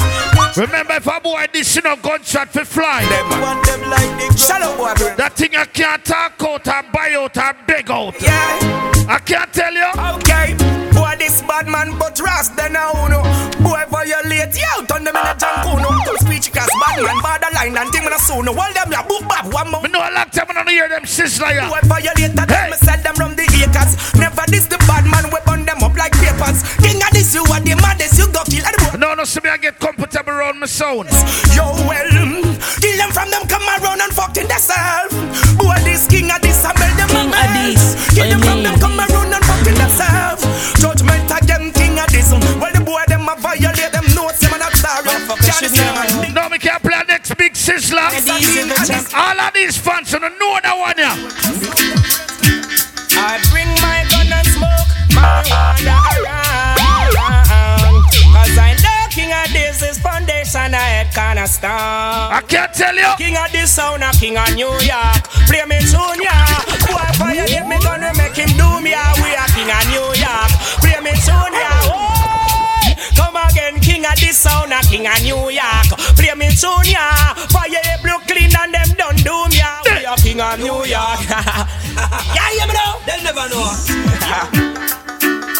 Remember, 0.58 0.94
if 0.94 1.08
a 1.08 1.20
boy 1.20 1.46
this, 1.52 1.76
you 1.76 1.82
know, 1.82 1.96
gunshot 1.96 2.50
for 2.50 2.66
fly. 2.66 3.02
Want 3.42 3.66
them 3.66 3.82
like 3.90 4.14
the 4.20 4.38
shallow 4.38 4.78
boy. 4.78 4.94
That 5.18 5.34
thing 5.34 5.56
I 5.56 5.66
can't 5.66 6.04
talk 6.06 6.42
out 6.42 6.68
or 6.68 6.92
buy 6.92 7.14
out 7.14 7.38
or 7.38 7.54
beg 7.66 7.90
out. 7.90 8.22
Yeah. 8.22 8.84
I 9.10 9.20
can't 9.20 9.52
tell 9.52 9.74
you. 9.74 9.90
Okay. 10.18 10.56
Boy, 10.94 11.16
this 11.18 11.42
bad 11.42 11.68
man, 11.68 11.98
but 11.98 12.16
trust 12.16 12.56
then 12.56 12.74
now 12.74 12.94
uno. 14.04 14.14
Boy, 14.20 14.24
violate 14.24 14.56
you, 14.56 14.86
turn 14.88 15.04
them 15.04 15.16
in 15.16 15.28
a 15.28 15.36
jankuno. 15.36 15.90
Come 16.06 16.18
speech 16.18 16.52
cast 16.52 16.72
bad 16.80 17.04
man, 17.04 17.22
borderline 17.22 17.78
and 17.78 17.92
thing 17.92 18.04
when 18.04 18.14
I 18.14 18.18
soon. 18.18 18.48
Hold 18.48 18.76
them 18.76 18.92
ya 18.92 19.04
book 19.08 19.24
bap 19.28 19.46
one 19.52 19.72
more. 19.72 19.82
Me 19.82 19.90
know 19.90 20.00
a 20.00 20.12
long 20.12 20.30
time 20.30 20.48
I 20.50 20.54
don't 20.54 20.70
hear 20.70 20.90
them 20.90 21.04
sizzler 21.04 21.56
ya. 21.56 21.68
Uh. 21.68 21.70
Boy, 21.70 21.82
violate 21.88 22.36
that 22.36 22.52
hey. 22.52 22.70
me 22.72 22.78
sell 22.78 23.02
them 23.02 23.16
from 23.16 23.36
the 23.36 23.46
acres. 23.48 23.96
Never 24.16 24.46
this 24.48 24.68
the 24.68 24.78
bad 24.90 25.06
man, 25.08 25.32
we 25.32 25.40
burn 25.46 25.66
them 25.66 25.84
up 25.84 25.96
like 25.96 26.14
papers. 26.14 26.64
King 26.84 27.00
of 27.02 27.12
this, 27.12 27.34
you 27.34 27.44
are 27.48 27.62
the 27.62 27.76
maddest, 27.80 28.18
you 28.20 28.28
go 28.32 28.44
kill 28.46 28.64
the 28.64 28.98
No, 28.98 29.14
no, 29.16 29.24
see 29.24 29.40
me 29.44 29.50
I 29.50 29.58
get 29.58 29.80
comfortable 29.80 30.32
around 30.34 30.60
my 30.60 30.68
sound. 30.68 31.10
Yo, 31.56 31.64
well, 31.88 32.12
kill 32.80 32.98
them 32.98 33.12
from 33.12 33.30
them, 33.32 33.48
come 33.48 33.66
around 33.80 34.02
and 34.02 34.12
fuck 34.14 34.36
in 34.38 34.48
themselves. 34.48 35.16
Boy, 35.56 35.78
this 35.88 36.08
king 36.08 36.32
of 36.32 36.42
this, 36.42 36.64
I 36.66 36.74
melt 36.76 36.96
them 36.98 37.10
King 37.10 37.32
of 37.32 37.50
this, 37.56 37.84
Kill 38.14 38.30
them 38.30 38.42
from 38.42 38.64
them, 38.64 38.76
come 38.80 39.00
around 39.00 39.34
and 39.34 39.44
fuck 39.46 39.66
in 39.68 39.76
themselves. 39.76 40.44
Judgment 40.82 41.24
next 47.74 48.26
big 48.26 48.44
sizzler. 48.44 49.14
All 49.16 49.40
of 49.40 49.54
these 49.54 49.78
fans, 49.78 50.12
you 50.12 50.20
don't 50.20 50.38
know 50.40 50.60
that 50.62 50.78
one, 50.78 50.98
yeah. 50.98 51.16
I 53.16 53.40
bring 53.50 53.70
my 53.82 54.06
gun 54.10 54.30
and 54.30 54.48
smoke 54.48 54.90
around. 55.18 55.80
Cause 58.34 58.58
I 58.58 58.76
know 58.84 59.02
King 59.10 59.32
of 59.32 59.50
this 59.54 59.82
is 59.82 59.98
foundation, 60.00 60.74
I 60.74 61.02
head 61.02 61.14
kinda 61.14 61.48
stone. 61.48 61.70
I 61.70 62.42
can't 62.48 62.74
tell 62.74 62.96
you. 62.96 63.14
King 63.18 63.38
of 63.38 63.52
this 63.52 63.74
sound, 63.74 64.04
a 64.04 64.12
king 64.12 64.38
of 64.38 64.54
New 64.56 64.74
York. 64.82 65.24
Play 65.50 65.66
me 65.66 65.80
tune, 65.82 66.22
yeah. 66.22 66.46
Boy, 66.86 67.10
violate 67.18 67.66
me 67.68 67.78
gonna 67.82 68.14
make 68.14 68.36
him 68.36 68.50
do 68.58 68.70
me. 68.82 68.94
We 68.94 69.30
are 69.34 69.50
king 69.54 69.70
of 69.70 69.86
New 69.90 70.14
York. 70.18 70.52
Play 70.82 71.00
me 71.02 71.14
tune, 71.26 71.43
king 74.04 74.12
of 74.12 74.20
this 74.20 74.38
sound, 74.38 74.72
a 74.72 74.82
king 74.82 75.08
of 75.08 75.22
New 75.24 75.50
York. 75.50 75.88
Play 76.16 76.34
me 76.36 76.50
tune, 76.50 76.92
yeah. 76.92 77.34
Fire 77.48 77.98
Brooklyn 78.02 78.52
and 78.60 78.74
them 78.74 78.90
done 78.98 79.16
do 79.18 79.50
me, 79.50 79.58
yeah. 79.58 79.82
We 79.86 80.06
are 80.06 80.18
king 80.18 80.42
of 80.42 80.60
New 80.60 80.86
York. 80.86 81.20
yeah, 82.36 82.52
you 82.52 82.68
know. 82.68 83.00
They'll 83.06 83.24
never 83.24 83.50
know. 83.50 84.70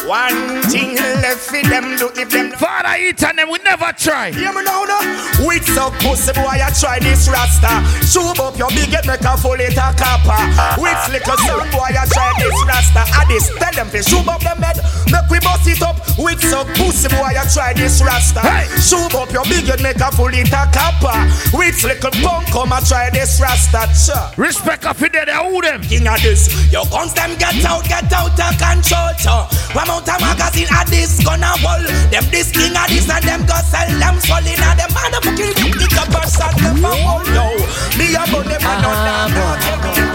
One 0.06 0.60
thing 0.68 0.96
left 0.96 1.48
for 1.48 1.62
them 1.64 1.96
do 1.96 2.12
if 2.12 2.28
them 2.28 2.52
Father 2.52 2.92
eat 3.00 3.22
and 3.24 3.38
them 3.38 3.48
we 3.48 3.58
never 3.64 3.88
try. 3.96 4.32
Hear 4.32 4.52
me 4.52 4.62
now, 4.62 4.84
no? 4.84 5.00
With 5.48 5.64
some 5.64 5.92
pussy 6.04 6.32
boy, 6.36 6.60
I 6.60 6.68
try 6.76 6.98
this 7.00 7.24
rasta. 7.24 7.80
Shoot 8.04 8.36
up 8.38 8.58
your 8.58 8.68
big 8.68 8.92
head, 8.92 9.06
make 9.06 9.24
a 9.24 9.36
full 9.40 9.56
it 9.56 9.72
a 9.72 9.96
copper. 9.96 10.36
With 10.76 11.00
little 11.08 11.38
sound 11.40 11.72
boy, 11.72 11.88
I 11.88 12.04
try 12.12 12.32
this 12.36 12.52
rasta. 12.68 13.00
I 13.00 13.24
this 13.32 13.48
tell 13.56 13.72
them 13.72 13.88
to 13.96 14.02
shoot 14.04 14.28
up 14.28 14.44
them 14.44 14.60
head, 14.60 14.76
make 15.08 15.28
we 15.32 15.40
bust 15.40 15.64
it 15.72 15.80
up. 15.80 15.96
With 16.20 16.44
some 16.44 16.68
pussy 16.76 17.08
boy, 17.08 17.32
I 17.32 17.48
try 17.48 17.72
this 17.72 18.04
rasta. 18.04 18.44
Hey. 18.44 18.68
Shoot 18.84 19.14
up 19.16 19.32
your 19.32 19.44
big 19.48 19.64
head, 19.64 19.80
make 19.80 20.04
a 20.04 20.12
full 20.12 20.28
it 20.28 20.52
a 20.52 20.68
copper. 20.68 21.16
With 21.56 21.80
little 21.80 22.12
punk, 22.20 22.52
come 22.52 22.76
I 22.76 22.84
try 22.84 23.08
this 23.08 23.40
rasta. 23.40 23.88
Cha. 23.96 24.34
Respect 24.36 24.84
of 24.84 25.02
it, 25.02 25.12
they 25.12 25.32
who 25.32 25.62
them. 25.64 25.80
King 25.80 26.06
of 26.06 26.20
this, 26.20 26.52
your 26.70 26.84
guns 26.92 27.14
them 27.14 27.32
get 27.40 27.56
out, 27.64 27.88
get 27.88 28.12
out 28.12 28.36
of 28.36 28.52
control. 28.60 29.10
Cha. 29.16 29.48
One 29.72 29.93
amount 29.94 30.08
of 30.08 30.20
magazine 30.20 30.68
at 30.70 30.86
this 30.88 31.22
gonna 31.24 31.52
wall. 31.62 31.82
Them 32.10 32.24
this 32.30 32.50
king 32.50 32.76
of 32.76 32.88
this 32.88 33.08
and 33.08 33.22
them 33.24 33.46
go 33.46 33.54
sell 33.70 33.88
them 33.98 34.20
skull 34.20 34.46
in 34.46 34.58
a 34.58 34.70
them 34.74 34.90
motherfucking 34.90 35.54
pick 35.78 35.96
up 35.98 36.08
a 36.08 36.30
shot 36.30 36.56
them 36.56 36.76
for 36.78 36.96
all 37.06 37.24
no. 37.30 37.54
Me 37.98 38.14
a 38.14 38.24
and 38.24 39.94
them. 40.02 40.13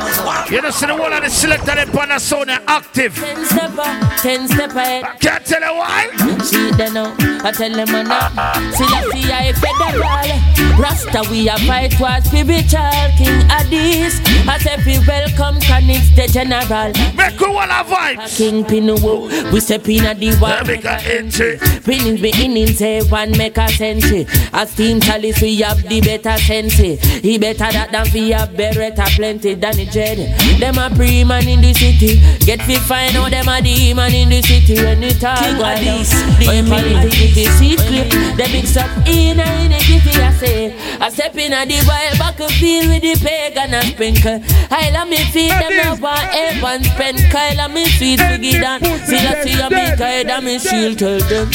You 0.51 0.61
know, 0.61 0.69
see 0.69 0.85
the 0.85 0.95
one 0.95 1.13
of 1.13 1.23
the 1.23 1.29
selector 1.29 1.73
them 1.75 1.97
on 1.97 2.09
the 2.09 2.19
sound 2.19 2.51
active. 2.51 3.15
Ten 3.15 3.45
stepper, 3.45 4.17
ten 4.21 4.47
stepper. 4.47 4.79
I 4.79 5.15
can't 5.19 5.45
tell 5.45 5.61
you 5.61 5.73
why. 5.79 6.07
See 6.43 6.71
them 6.71 6.93
now, 6.93 7.15
I 7.43 7.51
tell 7.51 7.71
them 7.71 7.89
a 7.89 8.03
now. 8.03 8.53
See 8.73 8.85
la 8.85 9.01
see 9.11 9.31
I 9.31 9.53
federal. 9.53 10.79
Rasta 10.79 11.25
we 11.29 11.49
a 11.49 11.57
fight 11.59 11.99
was 11.99 12.23
spiritual. 12.25 12.79
King 13.17 13.41
Addies. 13.49 14.21
I 14.47 14.57
say 14.59 14.77
we 14.85 14.99
welcome 15.05 15.59
Canix 15.61 16.15
the 16.15 16.27
general. 16.27 16.93
Make 17.17 17.39
you 17.39 17.47
all 17.47 17.63
a 17.63 17.83
vibes. 17.83 18.37
King 18.37 18.63
Pinuwo, 18.63 19.51
we 19.51 19.59
step 19.59 19.87
in 19.89 20.05
a 20.05 20.13
the 20.13 20.35
one. 20.35 20.65
Make 20.67 20.85
a 20.85 21.01
entry. 21.03 21.57
Pinning 21.83 22.21
me 22.21 22.31
in 22.43 22.55
in 22.55 22.73
say 22.75 23.01
one 23.03 23.31
make 23.37 23.57
a 23.57 23.67
century. 23.69 24.25
As 24.53 24.75
team 24.75 24.99
chalice 25.01 25.41
we 25.41 25.59
have 25.61 25.81
the 25.89 26.01
better 26.01 26.37
sense. 26.37 26.77
He 26.77 27.37
better 27.37 27.71
that 27.71 27.91
than 27.91 28.07
we 28.13 28.29
have 28.31 28.49
beretta 28.49 29.05
plenty 29.15 29.55
than 29.55 29.75
the 29.75 29.85
dread. 29.85 30.18
Them 30.59 30.77
a 30.77 30.89
pre-man 30.95 31.47
in 31.47 31.61
the 31.61 31.73
city. 31.73 32.19
Get 32.45 32.61
fi 32.63 32.75
find 32.75 33.15
out 33.15 33.31
them 33.31 33.47
a 33.47 33.61
demon 33.61 34.13
in 34.13 34.29
the 34.29 34.41
city 34.41 34.75
when 34.75 35.03
it 35.03 35.23
all 35.23 35.35
King 35.37 35.57
go 35.57 35.63
of 35.63 35.79
down. 35.79 35.97
this, 35.99 36.11
The 36.39 36.63
politics 36.67 37.37
is 37.37 37.51
secret. 37.59 38.09
They 38.37 38.47
mix 38.51 38.75
up 38.77 38.89
in 39.07 39.39
a 39.39 39.47
in 39.65 39.73
a 39.73 39.79
kitty 39.79 40.11
I 40.19 40.31
say. 40.33 40.75
I 40.99 41.09
step 41.09 41.35
in 41.37 41.53
a 41.53 41.65
the 41.65 41.79
wild 41.87 42.17
battlefield 42.19 42.87
with 42.87 43.01
the 43.03 43.15
pagan 43.23 43.73
and 43.73 43.87
sprinkle. 43.93 44.41
I 44.71 44.89
love 44.91 45.07
me 45.09 45.17
feed 45.31 45.51
them 45.51 45.75
now 45.77 45.95
one 45.95 46.17
help 46.17 46.63
and 46.63 46.85
spend. 46.85 47.19
Kyle 47.31 47.59
and 47.59 47.73
me 47.73 47.85
sweet 47.85 48.19
to 48.19 48.37
give 48.37 48.61
them. 48.61 48.81
See 49.07 49.19
that 49.23 49.43
see 49.43 49.59
a 49.59 49.69
big 49.69 49.97
head 49.99 50.27
and 50.29 50.45
me 50.45 50.59
shield 50.59 50.99
tell 50.99 51.19
them. 51.19 51.49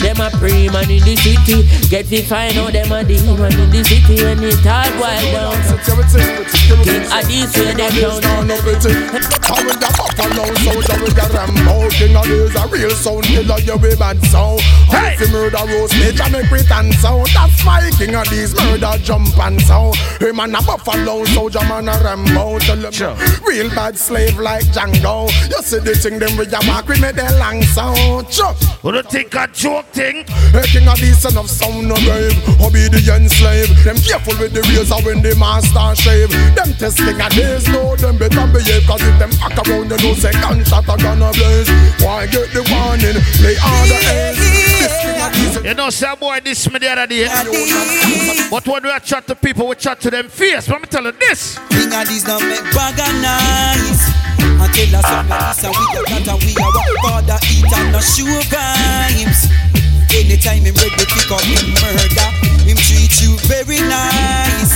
Them 0.00 0.20
a 0.20 0.30
pre-man 0.38 0.90
in 0.90 1.02
the 1.04 1.16
city. 1.16 1.66
Get 1.88 2.06
fi 2.06 2.22
find 2.22 2.56
out 2.58 2.72
them 2.72 2.92
a 2.92 3.04
demon 3.04 3.52
in 3.52 3.70
the 3.70 3.82
city 3.84 4.22
when 4.22 4.42
it 4.42 4.66
all 4.66 4.90
wild 5.00 5.34
down. 5.34 5.54
King 6.64 7.04
of 7.04 7.24
this 7.28 7.56
where 7.56 7.74
they 7.74 7.88
down. 8.20 8.48
How 8.48 9.60
with 9.64 9.80
the 9.80 9.90
buffalo 9.96 10.44
soldier 10.60 10.96
with 11.02 11.14
the 11.16 11.26
Rambo? 11.32 11.88
King 11.90 12.16
of 12.16 12.24
these 12.24 12.54
a 12.56 12.66
real 12.68 12.90
sound. 12.90 13.24
Killer, 13.24 13.60
you 13.60 13.78
be 13.78 13.94
bad 13.96 14.20
sound. 14.26 14.60
Hey! 14.92 15.14
If 15.14 15.20
you 15.20 15.28
murder 15.28 15.64
roast? 15.68 15.94
Me, 15.94 16.12
make 16.32 16.48
pretend 16.48 16.94
sound. 16.94 17.28
That's 17.32 17.64
why 17.64 17.90
King 17.96 18.14
of 18.14 18.28
these 18.30 18.54
murder 18.54 18.92
jump 19.02 19.36
and 19.38 19.60
sound. 19.62 19.96
Him 20.20 20.40
and 20.40 20.56
a 20.56 20.62
buffalo 20.62 21.24
soldier 21.24 21.64
man 21.68 21.88
a 21.88 21.96
Rambo. 22.02 22.58
Tell 22.60 22.76
them 22.76 22.92
Sure. 22.92 23.16
real 23.46 23.68
bad 23.70 23.98
slave 23.98 24.38
like 24.38 24.64
Django. 24.72 25.28
You 25.50 25.62
see 25.62 25.78
the 25.78 25.94
thing 25.94 26.18
them 26.18 26.36
with 26.36 26.52
your 26.52 26.60
back 26.62 26.86
with 26.88 27.00
me 27.00 27.12
the 27.12 27.24
long 27.38 27.62
sound. 27.62 28.28
Chuck 28.28 28.56
Who 28.82 28.92
don't 28.92 29.08
think 29.10 29.34
a 29.34 29.46
joke 29.52 29.86
thing? 29.92 30.24
Hey, 30.52 30.66
king 30.68 30.88
of 30.88 30.98
these 31.00 31.18
son 31.18 31.36
of 31.36 31.48
sound 31.48 31.88
no 31.88 31.96
brave 32.04 32.36
Obedient 32.60 33.30
slave. 33.30 33.68
Them 33.84 33.96
careful 33.96 34.36
with 34.38 34.52
the 34.52 34.62
razor 34.72 35.00
when 35.04 35.22
the 35.22 35.34
master 35.36 35.94
shave. 36.00 36.30
Them 36.54 36.72
test 36.74 36.98
king 36.98 37.20
of 37.20 37.32
days 37.32 37.68
know 37.94 38.12
them 38.12 38.18
better 38.18 38.46
behave 38.52 38.86
Cause 38.86 39.02
if 39.02 39.18
them 39.18 39.30
back 39.30 39.68
around 39.68 39.90
you 39.90 39.96
know 39.96 40.14
say 40.14 40.32
gunshot 40.32 40.84
a 40.84 40.96
gonna 41.02 41.30
blaze 41.32 41.68
Why 42.02 42.26
get 42.26 42.50
the 42.52 42.62
warning, 42.70 43.18
play 43.38 43.56
all 43.62 43.86
the 43.86 43.98
A's 44.10 44.38
This 44.78 44.94
king 45.02 45.20
of 45.20 45.32
these 45.34 45.64
You 45.64 45.74
know, 45.74 45.90
some 45.90 46.18
boy 46.18 46.40
this 46.44 46.70
me 46.70 46.78
the 46.78 46.88
other 46.88 47.06
day. 47.06 47.26
But 48.50 48.66
when 48.66 48.82
we 48.82 48.90
are 48.90 49.00
chat 49.00 49.26
to 49.28 49.34
people, 49.34 49.68
we 49.68 49.76
chat 49.76 50.00
to 50.02 50.10
them 50.10 50.28
face. 50.28 50.68
Let 50.68 50.80
me 50.80 50.86
tell 50.86 51.04
you 51.04 51.12
this. 51.12 51.58
King 51.70 51.92
of 51.92 52.08
these 52.08 52.26
now 52.26 52.38
make 52.38 52.64
bag 52.74 52.98
and 52.98 53.22
nice. 53.22 54.02
And 54.38 54.72
tell 54.74 54.96
us 54.96 55.06
some 55.06 55.32
of 55.32 55.40
this 55.40 55.64
and 55.64 55.72
we 55.74 55.84
got 55.94 56.06
that 56.06 56.28
and 56.28 56.40
we 56.44 56.52
are 56.52 56.72
what 56.72 57.00
father 57.02 57.38
eat 57.48 57.72
and 57.72 57.92
no 57.92 58.00
shoe 58.00 58.28
vibes. 58.50 59.50
Anytime 60.14 60.64
him 60.64 60.74
ready 60.74 61.04
pick 61.10 61.30
up 61.30 61.42
him 61.42 61.74
murder, 61.74 62.53
him 62.64 62.76
treat 62.76 63.20
you 63.22 63.36
very 63.46 63.80
nice. 63.84 64.72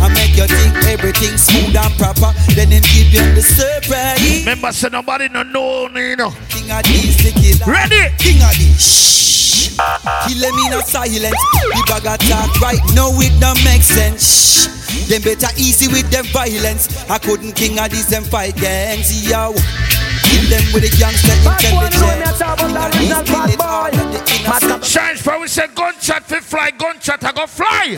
I 0.00 0.08
make 0.14 0.36
you 0.36 0.46
think 0.46 0.74
everything 0.86 1.36
smooth 1.36 1.76
and 1.76 1.94
proper, 1.98 2.32
then 2.54 2.70
him 2.70 2.82
give 2.94 3.10
you 3.12 3.26
the 3.34 3.42
surprise. 3.42 4.22
Remember, 4.46 4.72
say 4.72 4.88
nobody 4.88 5.28
no 5.28 5.42
know 5.42 5.88
me, 5.88 6.14
no. 6.14 6.30
King 6.48 6.70
of 6.70 6.82
these 6.84 7.18
the 7.18 7.32
killer. 7.34 7.66
Ready? 7.70 8.14
King 8.18 8.42
of 8.42 8.54
these. 8.56 8.80
Shh. 8.80 9.76
Kill 10.26 10.40
them 10.40 10.54
in 10.66 10.72
a 10.78 10.82
silence. 10.82 11.42
The 11.74 11.82
bag 11.86 12.06
attack 12.06 12.60
right 12.60 12.82
now 12.94 13.10
it 13.18 13.34
don't 13.40 13.58
make 13.64 13.82
sense. 13.82 14.22
Shh. 14.22 15.08
Them 15.08 15.22
better 15.22 15.52
easy 15.58 15.88
with 15.88 16.10
them 16.10 16.24
violence. 16.32 16.88
I 17.10 17.18
couldn't 17.18 17.52
king 17.52 17.78
of 17.78 17.90
these 17.90 18.08
them 18.08 18.24
fight 18.24 18.56
gangs, 18.56 19.28
yo. 19.28 19.54
Kill 20.24 20.44
them 20.50 20.64
with 20.72 20.82
the 20.84 20.90
gangster 20.98 21.32
intelligence. 21.32 21.96
King 21.98 22.78
of 22.80 22.92
these 22.92 23.12
kill 23.28 23.44
it 23.50 23.60
all 23.60 23.86
of 23.86 23.92
the 24.12 24.20
innocent. 24.34 24.84
Shines 24.84 25.20
for 25.20 25.38
we 25.40 25.48
say 25.48 25.66
gunshot 25.74 26.22
fi 26.24 26.40
fly, 26.40 26.70
gunshot 26.70 27.22
I 27.24 27.32
go 27.32 27.46
fly. 27.46 27.96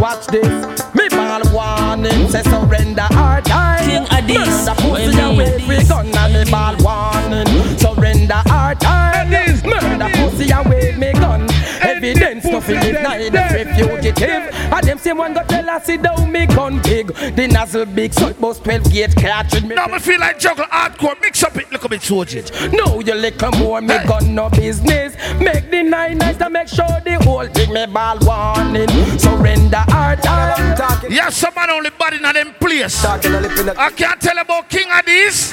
Watch 0.00 0.26
this. 0.28 0.94
Me 0.94 1.08
ball 1.08 1.42
warning, 1.52 2.28
say 2.28 2.42
surrender 2.42 3.06
our 3.12 3.40
time. 3.42 3.84
King 3.88 4.04
Addies, 4.06 4.66
Murder 4.66 4.74
pussy 4.76 4.90
when 4.90 5.10
me- 5.16 5.20
away 5.44 5.58
free 5.66 5.84
gun 5.88 6.06
and 6.06 6.32
me 6.34 6.50
ball 6.50 6.76
warning. 6.78 7.78
Surrender 7.78 8.42
our 8.50 8.74
time. 8.76 9.30
Murder 9.64 10.10
pussy 10.14 10.50
away 10.52 10.94
me 10.96 11.12
gun. 11.12 11.48
Evidence 11.80 12.44
to 12.44 12.60
feel 12.60 12.82
it 12.82 13.02
nine. 13.02 13.32
Refugee 13.32 14.07
give. 14.18 14.54
And 14.72 14.86
them 14.86 14.98
same 14.98 15.18
one 15.18 15.34
go 15.34 15.42
tell 15.44 15.68
us 15.70 15.84
sit 15.84 16.02
down 16.02 16.30
me 16.30 16.46
gun 16.46 16.80
big. 16.82 17.08
The 17.08 17.46
nozzle 17.46 17.86
big, 17.86 18.12
so 18.12 18.28
it 18.28 18.40
bust 18.40 18.64
12 18.64 18.92
gauge 18.92 19.14
cartridge. 19.16 19.64
Me 19.64 19.74
Now 19.74 19.86
me 19.86 19.98
feel 19.98 20.20
like 20.20 20.38
juggle 20.38 20.64
hardcore. 20.66 21.20
Mix 21.20 21.42
up 21.42 21.56
it, 21.56 21.70
look 21.72 21.84
a 21.84 21.88
bit 21.88 22.02
soldier. 22.02 22.42
no, 22.72 23.00
you 23.00 23.14
little 23.14 23.52
more, 23.52 23.80
me 23.80 23.96
gun 24.06 24.34
no 24.34 24.48
business. 24.50 25.14
Make 25.40 25.70
the 25.70 25.82
nine 25.82 26.18
nice 26.18 26.36
to 26.38 26.50
make 26.50 26.68
sure 26.68 26.86
the 27.04 27.18
whole 27.24 27.46
thing 27.46 27.72
me 27.72 27.86
ball 27.86 28.18
warning. 28.22 28.88
Surrender 29.18 29.84
hard 29.88 30.22
time. 30.22 30.76
Yeah, 31.10 31.30
some 31.30 31.54
man 31.54 31.70
only 31.70 31.90
body 31.90 32.16
in 32.16 32.22
them 32.22 32.54
place. 32.60 33.04
I 33.04 33.90
can't 33.96 34.20
tell 34.20 34.38
about 34.38 34.68
King 34.68 34.88
of 34.92 35.06
these. 35.06 35.52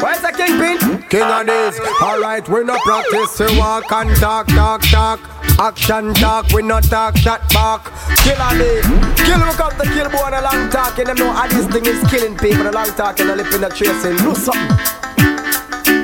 Where's 0.00 0.20
the 0.20 0.32
kingpin? 0.36 1.02
King 1.08 1.22
of 1.22 1.46
this. 1.46 1.80
Alright, 2.02 2.48
we 2.48 2.64
no 2.64 2.78
practice 2.78 3.36
to 3.38 3.58
walk 3.58 3.90
and 3.92 4.14
talk, 4.16 4.46
talk, 4.48 4.82
talk. 4.82 5.20
Action 5.58 6.14
talk, 6.14 6.50
we 6.52 6.62
no 6.62 6.80
talk, 6.80 7.16
shot 7.16 7.40
back. 7.52 7.90
Kill 8.22 8.40
on 8.40 8.60
it. 8.60 8.84
Kill 9.16 9.38
look 9.38 9.60
up 9.60 9.76
the 9.76 9.84
kill 9.84 10.08
boy 10.10 10.30
the 10.30 10.40
long 10.42 10.70
talking. 10.70 11.04
Them 11.04 11.16
know 11.16 11.32
how 11.32 11.46
this 11.48 11.66
thing 11.66 11.86
is 11.86 12.02
killing 12.10 12.36
people. 12.36 12.64
The 12.64 12.72
long 12.72 12.88
talking, 12.96 13.26
the 13.26 13.36
lip 13.36 13.52
in 13.52 13.60
the 13.60 13.68
tracing. 13.68 14.16
Do 14.18 14.34
something. 14.34 15.17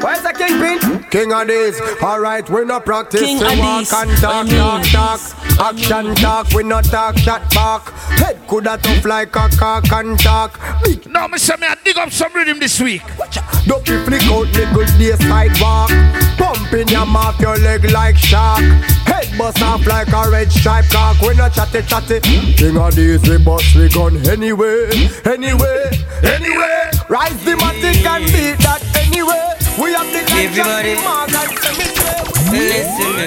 Where's 0.04 0.20
the 0.20 0.34
kingpin? 0.36 1.02
King 1.04 1.32
of 1.32 1.46
this. 1.46 1.80
Alright, 2.02 2.50
we 2.50 2.66
no 2.66 2.78
practice. 2.78 3.22
King 3.22 3.42
of 3.42 3.58
walk 3.58 3.90
and 3.90 4.10
talk, 4.18 4.46
I 4.46 4.82
talk, 4.82 4.84
talk. 4.92 5.60
Action 5.60 6.14
talk, 6.16 6.52
we 6.52 6.62
no 6.62 6.82
talk, 6.82 7.16
shot 7.16 7.42
back. 7.54 7.88
Head 8.20 8.38
coulda 8.46 8.76
tough 8.82 9.02
like 9.06 9.34
a 9.34 9.48
cock 9.48 9.90
and 9.92 10.18
talk. 10.18 10.60
Big. 10.84 11.08
No, 11.08 11.26
me 11.26 11.38
say 11.38 11.56
me 11.56 11.68
I 11.68 11.76
dig 11.82 11.96
up 11.96 12.10
some 12.10 12.34
rhythm 12.34 12.58
this 12.60 12.78
week. 12.82 13.00
Ducky 13.64 13.96
flick 14.04 14.22
out 14.24 14.46
me 14.48 14.66
good 14.74 14.92
day 14.98 15.16
sidewalk. 15.24 15.88
Pumping 16.36 16.88
your 16.88 17.06
mouth 17.06 17.40
your 17.40 17.56
leg 17.56 17.90
like 17.90 18.18
shark. 18.18 18.60
Head 19.08 19.38
bust 19.38 19.62
off 19.62 19.86
like 19.86 20.08
a 20.08 20.30
red 20.30 20.52
stripe 20.52 20.84
cock. 20.90 21.18
We 21.22 21.34
no 21.34 21.48
chatty 21.48 21.80
chatty. 21.80 22.20
King 22.58 22.76
of 22.76 22.94
these 22.94 23.26
we 23.26 23.38
bust 23.38 23.74
we 23.74 23.88
gun 23.88 24.18
anyway. 24.28 24.84
Anyway, 25.24 25.90
anyway. 26.22 26.90
Rise 27.08 27.42
the 27.42 27.56
matic 27.56 28.04
and 28.04 28.26
beat 28.26 28.58
that 28.58 28.82
anyway 28.96 29.63
We 29.76 29.90
have 29.92 30.06
the 30.12 30.22
Everybody. 30.38 30.94
Listen 32.54 33.10
me. 33.18 33.26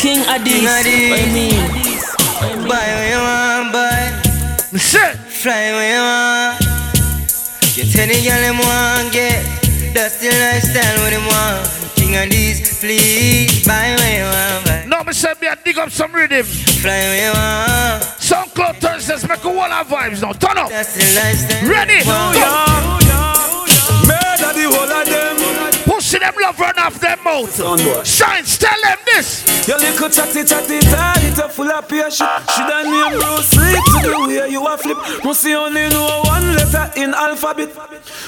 King 0.00 0.24
Addies. 0.24 0.64
What 0.64 1.20
you 1.20 1.32
mean? 1.36 1.60
Buy 2.66 2.88
what 2.88 3.04
you 3.04 3.20
want, 3.20 3.68
buy. 3.70 4.78
Shit. 4.78 5.16
Fly 5.28 5.72
what 5.76 5.84
you 5.92 6.00
want. 6.00 6.56
Get 7.76 7.92
any 8.00 8.24
girl 8.24 8.40
them 8.40 8.58
want, 8.64 9.12
get. 9.12 9.44
That's 9.92 10.20
the 10.20 10.32
lifestyle 10.32 10.96
what 11.04 11.10
them 11.10 11.26
want. 11.28 11.68
King 11.96 12.16
Addies, 12.16 12.80
please. 12.80 13.66
Buy 13.66 13.92
what 13.92 14.08
you 14.08 14.24
want, 14.24 14.64
buy. 14.64 14.84
No, 14.88 15.04
me 15.04 15.12
say 15.12 15.34
me 15.38 15.48
I 15.48 15.54
dig 15.56 15.76
up 15.76 15.90
some 15.90 16.12
rhythm. 16.12 16.44
Fly 16.46 16.96
what 16.96 17.20
you 17.20 17.32
want. 17.36 18.04
Some 18.18 18.48
SoundCloud 18.48 18.76
Thursdays 18.76 19.28
make 19.28 19.44
a 19.44 19.48
wall 19.52 19.70
of 19.70 19.86
vibes 19.86 20.22
now. 20.22 20.32
Turn 20.32 20.56
up. 20.56 20.70
That's 20.70 20.94
the 20.94 21.04
lifestyle. 21.20 21.68
Ready? 21.68 22.08
Wow. 22.08 22.32
Murder 22.32 23.59
the 24.60 24.76
whole 24.76 24.92
of 24.92 25.06
them. 25.06 25.36
Pussy 25.84 26.18
them 26.18 26.34
love 26.40 26.58
run 26.58 26.78
off 26.78 27.00
them 27.00 27.18
mouth. 27.24 28.06
Shines, 28.06 28.58
tell 28.58 28.80
them 28.82 28.98
this. 29.06 29.46
Your 29.66 29.78
little 29.78 30.08
chatty 30.08 30.44
chatty 30.44 30.80
tight, 30.80 31.24
it 31.24 31.38
a 31.38 31.48
full 31.48 31.70
of 31.70 31.88
peer 31.88 32.10
shit. 32.10 32.28
Shoulda 32.52 32.84
name 32.84 33.18
Bruce 33.18 33.56
Lee 33.56 33.74
to 33.74 33.98
the 34.04 34.16
way 34.28 34.50
you 34.50 34.66
a 34.66 34.76
flip. 34.76 34.98
Must 35.24 35.44
you 35.44 35.56
only 35.56 35.88
know 35.88 36.22
one 36.24 36.54
letter 36.54 36.90
in 36.96 37.14
alphabet. 37.14 37.70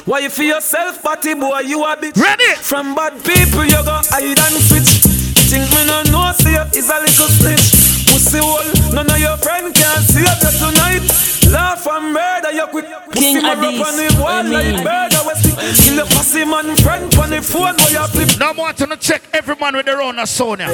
Why 0.06 0.20
you 0.20 0.30
for 0.30 0.42
yourself, 0.42 1.02
party 1.02 1.34
boy, 1.34 1.60
you 1.60 1.84
a 1.84 1.96
bitch. 1.96 2.16
Ready? 2.16 2.54
From 2.56 2.94
bad 2.94 3.12
people, 3.24 3.64
you 3.64 3.82
go 3.84 4.00
hide 4.08 4.38
and 4.38 4.56
switch. 4.64 5.02
Think 5.50 5.68
me 5.70 5.84
no 5.86 6.02
know, 6.10 6.32
see 6.32 6.52
you 6.52 6.62
is 6.74 6.88
a 6.88 6.98
little 7.00 7.28
snitch. 7.28 7.91
Pussy 8.22 8.38
hole, 8.38 8.94
none 8.94 9.10
of 9.10 9.18
your 9.18 9.36
friend 9.38 9.74
can 9.74 10.00
see 10.02 10.20
you 10.20 10.26
tonight. 10.62 11.02
Laugh 11.50 11.84
and 11.88 12.14
murder 12.14 12.52
you 12.52 12.66
quick. 12.68 12.84
King 13.10 13.34
Pussy 13.34 13.42
mark 13.42 13.58
on 13.58 13.96
the 13.98 14.16
wall 14.16 14.28
I 14.28 14.42
like 14.42 14.66
mean. 14.66 14.84
murder 14.84 15.18
we 15.26 15.34
stick. 15.34 15.58
Kill 15.58 15.96
the 15.96 16.04
pussy 16.14 16.44
man 16.44 16.76
friend 16.76 17.12
on 17.16 17.30
the 17.30 17.42
phone 17.42 17.74
where 17.74 17.90
you 17.90 18.06
flip. 18.14 18.38
Now 18.38 18.50
I 18.50 18.52
want 18.52 18.78
to 18.78 18.96
check 18.96 19.22
every 19.32 19.56
man 19.56 19.74
with 19.74 19.86
their 19.86 20.00
own 20.00 20.24
Sonia. 20.24 20.68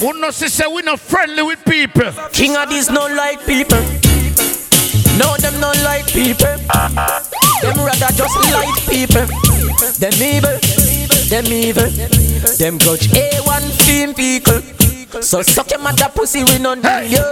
Who 0.00 0.18
knows 0.18 0.38
to 0.38 0.48
say 0.48 0.64
we 0.66 0.80
not 0.80 0.98
friendly 0.98 1.42
with 1.42 1.62
people. 1.66 2.10
King 2.32 2.56
of 2.56 2.70
these 2.70 2.88
no 2.88 3.04
like 3.06 3.44
people. 3.44 3.84
No, 5.20 5.36
them 5.36 5.60
no 5.60 5.72
like 5.84 6.06
people. 6.08 6.56
Them 7.60 7.76
rather 7.84 8.12
just 8.16 8.36
like 8.48 8.80
people. 8.88 9.28
Them 10.00 10.16
evil, 10.24 10.56
them 11.28 11.46
evil. 11.46 11.88
Them 12.58 12.78
grudge 12.78 13.08
A1 13.08 13.62
theme 13.84 14.14
people. 14.14 14.60
So 15.22 15.42
suck 15.42 15.70
your 15.70 15.80
mother 15.80 16.08
pussy, 16.14 16.44
we 16.44 16.58
no 16.58 16.74
need 16.74 17.10
you. 17.10 17.24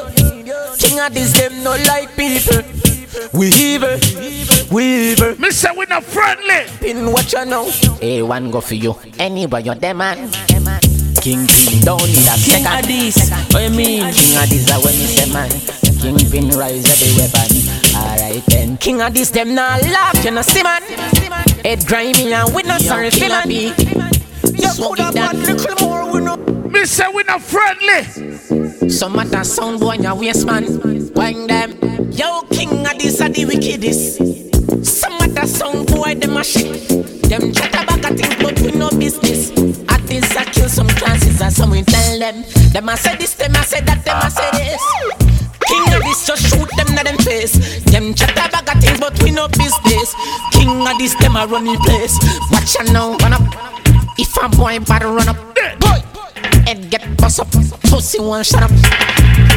King 0.79 1.01
of 1.01 1.13
this, 1.15 1.33
them 1.33 1.63
no 1.63 1.77
like 1.87 2.15
people. 2.17 2.63
We 3.33 3.49
evil, 3.49 3.99
we 4.71 5.13
evil. 5.13 5.37
Me 5.39 5.51
say 5.51 5.71
we 5.77 5.87
not 5.87 6.05
friendly. 6.05 6.65
Pin 6.81 7.13
what 7.13 7.33
you 7.33 7.45
know. 7.45 7.67
A1 8.01 8.53
go 8.53 8.61
for 8.61 8.75
you. 8.75 8.95
Anyway, 9.19 9.63
you're 9.63 9.75
the 9.75 9.95
man. 9.95 10.31
King 11.21 11.47
Pin 11.47 11.81
don't 11.85 12.03
need 12.03 12.27
a 12.27 12.35
King 12.35 12.65
second. 12.65 12.85
Addies, 12.85 13.53
what 13.53 13.63
you 13.63 13.71
mean? 13.71 14.03
King 14.13 14.35
Addies 14.43 14.71
are 14.73 14.83
when 14.83 14.95
me 14.99 15.07
say 15.07 15.33
man. 15.33 15.51
King 16.01 16.31
Pin 16.31 16.49
rise 16.59 16.85
every 16.91 17.23
weapon. 17.23 17.62
Alright 17.95 18.45
then. 18.47 18.77
King 18.79 19.03
of 19.03 19.15
this, 19.15 19.31
them 19.31 19.55
nah 19.55 19.77
laugh, 19.77 20.25
you 20.25 20.31
know 20.31 20.43
see 20.43 20.63
man. 20.63 20.83
Head 21.65 21.87
grimy 21.87 22.33
and 22.33 22.55
we 22.55 22.63
not 22.63 22.81
sorry 22.81 23.11
for 23.11 23.29
man. 23.29 23.51
You 23.51 24.71
coulda 24.77 25.13
bad 25.13 25.37
little 25.37 25.87
more 25.87 26.13
we 26.13 26.21
know. 26.21 26.37
Me 26.37 26.85
say 26.85 27.07
we 27.15 27.23
not 27.25 27.43
friendly. 27.43 28.89
Some 28.89 29.19
of 29.19 29.31
that 29.31 29.47
sound 29.47 29.81
boy 29.81 29.93
in 29.95 30.03
your 30.03 30.15
waist 30.15 30.47
man. 30.47 30.65
Bang 31.15 31.47
them. 31.47 31.73
Yo 32.13 32.43
King 32.51 32.85
Addies 32.85 33.21
are 33.21 33.29
the 33.29 33.45
wickedest. 33.45 34.19
Some 34.85 35.21
of 35.21 35.35
that 35.35 35.49
sound 35.49 35.87
boy 35.87 36.15
them 36.15 36.37
a 36.37 36.45
shit. 36.45 36.89
Them 37.29 37.53
chat 37.53 37.75
about 37.75 38.05
a 38.05 38.15
thing 38.15 38.37
but 38.43 38.61
we 38.61 38.73
no 38.73 38.91
business. 38.91 39.51
At 39.89 40.03
this 40.07 40.37
I 40.37 40.45
kill 40.45 40.69
some 40.69 40.89
classes 40.89 41.41
and 41.41 41.53
some 41.53 41.71
we 41.71 41.83
tell 41.83 42.19
them. 42.19 42.45
Them 42.73 42.89
a 42.89 42.97
say 42.97 43.17
this, 43.17 43.35
them 43.35 43.53
a 43.53 43.63
say 43.63 43.81
that, 43.81 44.05
them 44.05 44.19
a 44.21 44.31
say 44.31 44.51
this. 44.53 44.83
King 45.69 45.95
of 45.95 46.03
this 46.03 46.27
just 46.27 46.43
shoot 46.43 46.69
them 46.69 46.69
na 46.69 46.71
them 46.71 46.72
face. 47.25 47.83
Them 47.85 48.15
chat 48.15 48.31
about 48.31 48.69
a 48.69 48.81
things 48.81 49.01
but 49.01 49.21
we 49.23 49.31
no 49.31 49.49
business. 49.49 50.15
King 50.53 50.87
of 50.87 50.99
this 50.99 51.15
them 51.17 51.37
a 51.37 51.47
run 51.47 51.65
the 51.65 51.77
place. 51.85 52.19
Watch 52.51 52.77
out 52.81 52.93
now, 52.93 53.17
run 53.19 53.33
up. 53.33 53.43
If 54.19 54.37
a 54.43 54.49
boy 54.49 54.79
bad 54.81 55.05
run 55.05 55.29
up, 55.29 55.37
boy. 55.81 56.03
Head 56.67 56.91
get 56.91 57.17
bust 57.17 57.41
up, 57.41 57.51
pussy 57.91 58.21
one 58.21 58.45
shut 58.45 58.63
up. 58.63 58.71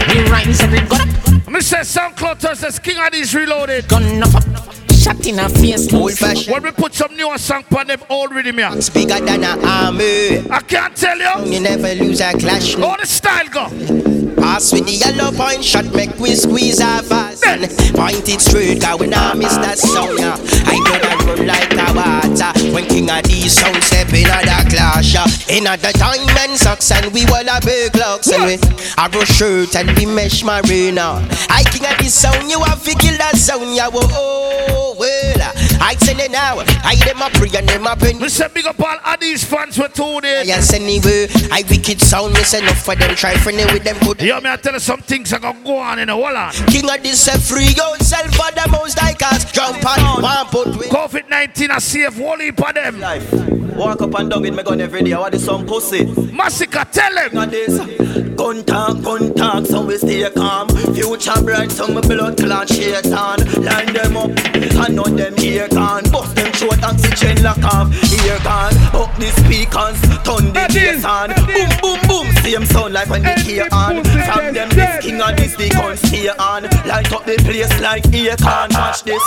We 0.10 0.24
rhymes 0.30 0.62
and 0.62 0.72
we 0.72 0.80
got 0.82 1.02
up. 1.02 1.48
Me 1.48 1.62
say 1.62 1.78
SoundCloud 1.78 2.40
Thursdays 2.40 2.80
King 2.80 2.98
of 2.98 3.12
these 3.12 3.34
reloaded. 3.36 3.88
Gun 3.88 4.24
up, 4.24 4.44
shot 4.92 5.26
in 5.26 5.40
a 5.40 5.50
face. 5.50 5.94
Old 5.94 6.14
fashioned. 6.14 6.54
When 6.54 6.64
we 6.64 6.72
put 6.72 6.94
some 6.94 7.16
newer 7.16 7.38
song 7.38 7.64
on 7.78 7.88
them 7.88 8.02
old 8.10 8.34
rhythm 8.34 8.58
here. 8.58 8.72
Bigger 8.94 9.24
than 9.24 9.44
an 9.44 9.64
army. 9.64 10.50
I 10.50 10.62
can't 10.68 10.96
tell 10.96 11.18
you. 11.18 11.54
You 11.54 11.60
never 11.60 11.94
lose 11.96 12.22
a 12.22 12.32
clash. 12.34 12.76
All 12.78 12.98
the 12.98 13.06
style 13.06 13.48
go? 13.50 14.25
Pass 14.38 14.72
with 14.74 14.86
the 14.86 14.94
yellow 14.94 15.32
point 15.32 15.64
shot, 15.64 15.86
make 15.94 16.18
we 16.20 16.36
squeeze 16.36 16.82
our 16.82 17.02
fast. 17.02 17.46
And 17.46 17.62
point 17.96 18.28
it 18.28 18.42
straight, 18.42 18.82
cause 18.82 19.00
we 19.00 19.08
now 19.08 19.34
miss 19.34 19.54
that 19.56 19.78
sound. 19.78 20.20
yeah. 20.20 20.36
I 20.66 20.76
know 20.80 20.98
that 21.00 21.18
run 21.26 21.48
like 21.48 21.72
a 21.74 21.88
water. 21.96 22.74
When 22.74 22.86
King 22.86 23.10
of 23.10 23.24
these 23.24 23.54
sound 23.54 23.82
step 23.84 24.10
in 24.10 24.28
a 24.28 24.40
the 24.44 24.60
clash. 24.70 25.14
yeah. 25.14 25.26
In 25.50 25.68
a 25.68 25.78
the 25.78 25.92
time 25.98 26.26
men 26.36 26.58
socks 26.58 26.92
and 26.92 27.14
we 27.14 27.26
all 27.28 27.48
a 27.48 27.60
big 27.64 27.96
locks. 27.96 28.32
And 28.32 28.46
we 28.46 28.56
a 28.98 29.10
brush 29.10 29.32
shirt 29.32 29.76
and 29.76 29.92
we 29.98 30.06
mesh 30.06 30.44
marina. 30.44 31.24
I 31.50 31.64
King 31.72 31.86
of 31.86 31.98
this 31.98 32.14
sound, 32.14 32.50
you 32.50 32.60
have 32.64 32.84
to 32.84 32.94
kill 32.96 33.18
that 33.18 33.36
sound. 33.38 33.76
Yeah, 33.76 33.90
whoa, 33.90 34.04
oh, 34.04 34.96
well. 35.00 35.42
I 35.82 35.96
send 36.00 36.20
it 36.20 36.32
now. 36.32 36.60
I 36.84 36.96
them 37.06 37.22
a 37.22 37.30
pray 37.30 37.50
and 37.58 37.68
them 37.68 37.86
a 37.86 37.96
pen. 37.96 38.20
We 38.20 38.30
say 38.30 38.48
big 38.54 38.66
up 38.66 38.80
all 38.80 38.98
of 39.06 39.20
these 39.20 39.44
fans 39.44 39.78
for 39.78 39.88
two 39.88 40.22
days. 40.22 40.48
Yes, 40.48 40.74
anyway. 40.74 41.28
I 41.52 41.64
wicked 41.70 42.02
sound, 42.02 42.34
miss 42.34 42.54
enough 42.54 42.84
for 42.84 42.96
them. 42.96 43.16
Try 43.16 43.36
friendly 43.36 43.66
with 43.66 43.84
them 43.84 43.98
good. 44.00 44.22
Yo, 44.26 44.42
me 44.42 44.50
I 44.50 44.58
tell 44.58 44.74
you 44.74 44.80
some 44.80 45.02
things 45.02 45.32
are 45.34 45.40
gonna 45.40 45.64
go 45.64 45.78
on 45.78 46.00
in 46.00 46.08
the 46.08 46.18
wall 46.18 46.36
on. 46.36 46.52
King 46.74 46.90
of 46.90 47.04
this 47.04 47.28
a 47.28 47.38
free 47.38 47.70
yourself 47.78 48.34
for 48.34 48.50
the 48.58 48.68
most 48.72 48.98
like 48.98 49.22
us. 49.22 49.46
Jump 49.52 49.86
on 49.86 50.20
one 50.20 50.48
put 50.48 50.66
with 50.76 50.90
COVID 51.06 51.30
19 51.30 51.70
a 51.70 51.80
save 51.80 52.16
whole 52.16 52.40
heap 52.40 52.60
of 52.68 52.74
them. 52.74 53.00
Life. 53.00 53.32
Walk 53.76 54.02
up 54.02 54.16
and 54.16 54.30
down 54.32 54.42
with 54.42 54.56
me 54.56 54.64
gun 54.64 54.82
every 54.82 55.04
day. 55.04 55.14
What 55.16 55.36
is 55.36 55.46
some 55.46 55.66
pussy? 55.66 56.06
Massacre, 56.32 56.84
tell 56.92 57.14
them. 57.14 57.30
King 57.30 57.40
of 57.44 57.52
this. 57.52 58.26
Gun 58.36 58.64
talk, 58.64 59.02
gun 59.04 59.34
talk, 59.34 59.66
so 59.66 59.86
we 59.86 59.98
stay 59.98 60.30
calm. 60.32 60.68
Future 60.96 61.42
bright, 61.44 61.72
so 61.72 61.88
my 61.88 62.02
blood 62.02 62.38
clot 62.38 62.70
shaitan. 62.70 63.40
Line 63.64 63.94
them 63.94 64.18
up, 64.18 64.32
I 64.80 64.88
know 64.90 65.04
them 65.04 65.38
here 65.38 65.68
gone. 65.68 66.04
Bust 66.12 66.36
them 66.36 66.52
short, 66.54 66.82
oxygen 66.84 67.44
lock 67.44 67.64
off. 67.64 67.94
Here 67.94 68.40
gone, 68.44 68.74
up 68.96 69.14
the 69.20 69.30
speakers, 69.44 70.00
turn 70.24 70.54
the 70.54 70.66
bass 70.74 71.06
on. 71.06 71.30
Boom, 71.46 71.70
boom, 71.82 72.00
boom, 72.08 72.28
Same 72.44 72.66
sound 72.66 72.94
like 72.94 73.10
when 73.10 73.24
they 73.24 73.36
hear 73.42 73.68
on. 73.72 74.04
From 74.04 74.54
them, 74.54 74.70
this 74.70 75.06
king 75.06 75.22
of 75.22 75.36
this, 75.38 75.56
they 75.56 75.70
gon' 75.70 75.98
stay 75.98 76.30
on. 76.30 76.64
Light 76.88 77.12
up 77.12 77.26
the 77.26 77.36
place 77.44 77.80
like 77.82 78.04
Akon. 78.04 78.72
Watch 78.74 79.04
this. 79.04 79.24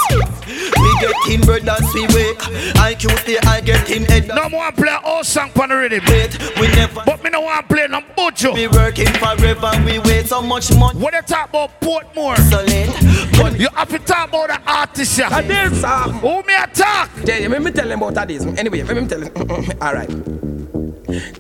We 0.48 0.90
get 1.00 1.14
in 1.30 1.40
bird 1.42 1.64
dance, 1.68 1.92
we 1.94 2.02
wake. 2.16 2.38
IQ 2.80 3.18
stay, 3.20 3.38
I 3.44 3.60
get 3.60 3.90
in 3.90 4.04
head. 4.04 4.28
No 4.28 4.48
more 4.48 4.72
play 4.72 4.96
all 5.04 5.22
song 5.22 5.50
on 5.60 5.68
the 5.68 5.76
rhythm. 5.76 6.02
Wait, 6.08 6.32
we 6.58 6.68
never. 6.68 7.02
But 7.04 7.22
me 7.22 7.30
no 7.30 7.42
want 7.42 7.68
play 7.68 7.86
no 7.88 8.00
bojo. 8.16 8.54
We 8.54 8.68
working 8.68 9.12
forever, 9.20 9.70
we 9.84 9.98
wait 9.98 10.26
so 10.26 10.40
much 10.40 10.74
money. 10.74 10.98
When 10.98 11.12
they 11.12 11.20
talk 11.20 11.50
about 11.50 11.80
Portmore, 11.80 12.38
Solid. 12.50 13.60
you 13.60 13.68
have 13.74 13.88
to 13.90 13.98
talk 13.98 14.28
about 14.28 14.48
the 14.48 14.60
artist. 14.70 15.18
Yeah. 15.18 15.36
And 15.38 15.50
this, 15.50 15.84
um, 15.84 16.12
Who 16.20 16.42
me 16.42 16.54
attack? 16.54 17.10
Yeah, 17.24 17.48
let 17.48 17.62
me 17.62 17.70
tell 17.70 17.88
them 17.88 18.02
about 18.02 18.28
this. 18.28 18.44
Anyway, 18.44 18.82
let 18.82 18.96
me 18.96 19.06
tell 19.06 19.20
them. 19.20 19.32
Alright. 19.82 20.47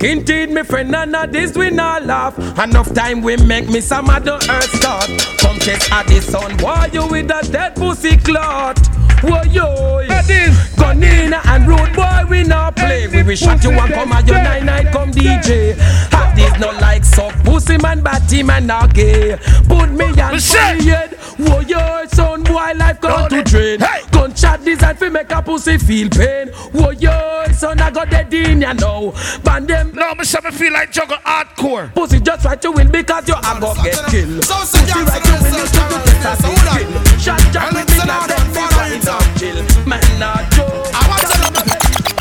Indeed, 0.00 0.50
my 0.50 0.62
friend, 0.62 0.90
none 0.90 1.14
of 1.14 1.30
this 1.30 1.56
we 1.56 1.70
not 1.70 2.06
laugh. 2.06 2.38
Enough 2.58 2.94
time 2.94 3.20
we 3.20 3.36
make 3.36 3.68
me 3.68 3.80
some 3.80 4.08
other 4.08 4.38
earth 4.48 4.70
start. 4.76 5.06
Come 5.38 5.58
test 5.58 5.92
at 5.92 6.06
the 6.06 6.20
sun, 6.22 6.56
why 6.58 6.88
you 6.92 7.06
with 7.06 7.30
a 7.30 7.46
dead 7.50 7.76
pussy 7.76 8.16
clot? 8.16 8.78
Whoa 9.22 9.42
yo, 9.42 10.04
Gunina 10.76 11.44
and 11.46 11.68
Road 11.68 11.92
Boy 11.94 12.30
we 12.30 12.44
not 12.44 12.76
play. 12.76 13.08
We 13.08 13.22
will 13.22 13.36
shot 13.36 13.62
you 13.62 13.70
and 13.70 13.92
come 13.92 14.12
at 14.12 14.26
your 14.26 14.38
nine 14.38 14.64
night 14.64 14.92
come 14.92 15.10
DJ. 15.10 15.76
Have 16.12 16.34
this 16.34 16.58
not 16.58 16.80
like 16.80 17.04
suck 17.04 17.34
pussy 17.44 17.76
man, 17.78 18.00
batty 18.00 18.42
man 18.42 18.66
not 18.66 18.94
gay. 18.94 19.36
Put 19.68 19.90
me 19.90 20.06
on 20.06 20.38
head. 20.38 21.14
Whoa 21.36 21.60
yo, 21.60 22.06
son 22.06 22.42
boy 22.42 22.72
life 22.76 23.00
gone 23.00 23.28
to 23.30 23.42
drain. 23.42 23.80
Gunshot 24.18 24.64
design 24.64 24.96
fi 24.96 25.08
make 25.08 25.30
a 25.30 25.40
pussy 25.40 25.78
feel 25.78 26.10
pain. 26.10 26.48
Whoa 26.74 26.90
yo, 26.90 27.44
son 27.52 27.78
I 27.80 27.90
got 27.90 28.10
dead 28.10 28.34
in 28.34 28.62
ya 28.62 28.72
now. 28.72 29.14
Ban 29.44 29.64
them. 29.64 29.92
No, 29.94 30.12
me 30.16 30.24
say 30.24 30.40
me 30.42 30.50
feel 30.50 30.72
like 30.72 30.90
juggle 30.90 31.18
hardcore. 31.18 31.94
Pussy 31.94 32.18
just 32.18 32.44
right 32.44 32.60
to 32.62 32.72
win 32.72 32.90
because 32.90 33.28
you 33.28 33.34
a 33.34 33.60
go 33.60 33.74
get 33.78 33.94
killed. 34.10 34.42
Pussy 34.42 34.82
right 34.90 35.22
to 35.22 35.34
win 35.38 35.54
you 35.54 35.66
to 35.70 35.82
get 35.86 36.26
a 36.26 36.34
big 36.42 36.58
kill. 36.58 37.18
Shot 37.22 37.38
jack 37.54 37.70
with 37.70 37.86
me 37.86 37.98
like 38.02 38.26
them 38.26 38.46
before 38.50 38.90
it 38.90 39.04
not 39.06 39.22
chill. 39.38 39.58
Man 39.86 40.02
not 40.18 40.50
joke. 40.50 40.66
I 40.90 41.00
want 41.06 41.22
to 41.22 41.38
tell 41.38 41.54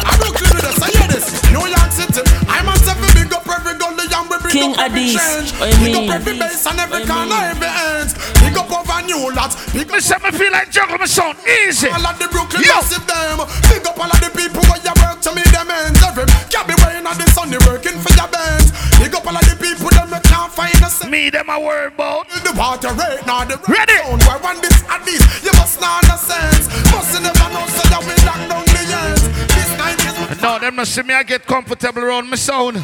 I'm 0.05 0.19
Brooklyn 0.21 0.53
with 0.53 0.69
us. 0.69 0.77
I 0.77 0.93
hear 0.93 1.07
this. 1.09 1.25
New 1.49 1.65
York 1.65 1.89
City. 1.89 2.21
I'm 2.45 2.69
on 2.69 2.77
seven 2.85 3.09
big 3.17 3.33
up 3.33 3.49
every 3.49 3.73
gully 3.81 4.05
and 4.05 4.29
we 4.29 4.37
bring 4.37 4.53
King 4.53 4.73
up 4.77 4.85
every 4.85 5.01
Addies, 5.01 5.17
change. 5.17 5.81
Big 5.81 5.95
up 5.97 6.13
every 6.13 6.37
base 6.37 6.61
and 6.67 6.79
every 6.79 7.05
corner, 7.09 7.41
every 7.41 7.67
ends. 7.67 8.13
Big 8.37 8.53
up 8.53 8.69
over 8.97 9.05
new 9.05 9.35
lots. 9.35 9.55
Big 9.73 9.89
Me 9.91 9.99
say 9.99 10.15
me 10.23 10.31
feel 10.31 10.51
like 10.51 10.71
juggle 10.71 10.97
me 10.97 11.05
sound 11.05 11.37
easy. 11.45 11.87
all 11.87 12.05
of 12.05 12.17
the 12.19 12.27
Brooklyn 12.27 12.63
Yo. 12.63 12.73
massive 12.75 13.05
them. 13.05 13.37
Big 13.69 13.85
up 13.85 13.97
all 13.97 14.09
of 14.09 14.19
the 14.19 14.31
people 14.33 14.61
where 14.69 14.81
you 14.81 14.93
work 15.01 15.21
to 15.21 15.31
me 15.33 15.43
them 15.53 15.69
ends. 15.69 16.01
Every 16.03 16.25
can't 16.49 16.67
be 16.67 16.75
wearing 16.81 17.05
on 17.05 17.17
the 17.17 17.27
sun, 17.31 17.49
they 17.49 17.61
working 17.65 17.97
for 17.99 18.13
your 18.15 18.27
bands. 18.29 18.71
Big 18.99 19.13
up 19.13 19.25
all 19.25 19.35
of 19.35 19.45
the 19.45 19.55
people 19.57 19.89
them 19.89 20.09
you 20.09 20.21
can't 20.25 20.51
find 20.51 20.75
a 20.81 20.89
cent. 20.89 21.11
Me 21.11 21.29
them 21.29 21.49
a 21.49 21.59
worry 21.59 21.87
about. 21.87 22.29
The 22.29 22.53
water 22.57 22.93
rate 22.93 23.25
now 23.25 23.45
the 23.45 23.57
Ready. 23.67 23.97
Sound. 24.01 24.23
Where 24.23 24.39
one 24.39 24.61
this 24.61 24.77
and 24.89 25.03
this, 25.05 25.21
you 25.43 25.53
must 25.53 25.79
not 25.81 26.03
understand. 26.03 26.63
Must 26.91 27.13
you 27.13 27.21
never 27.21 27.47
know 27.53 27.65
so 27.67 27.83
you 27.91 28.01
will 28.01 28.21
lock 28.25 28.41
down 28.49 28.65
the 28.65 28.83
ends. 29.03 29.23
This 29.53 29.71
night 29.77 29.99
is 30.05 30.41
No, 30.41 30.59
them 30.59 30.75
not 30.75 30.87
see 30.87 31.03
me 31.03 31.13
I 31.13 31.23
get 31.23 31.45
comfortable 31.45 32.03
around 32.03 32.29
me 32.29 32.37
sound. 32.37 32.77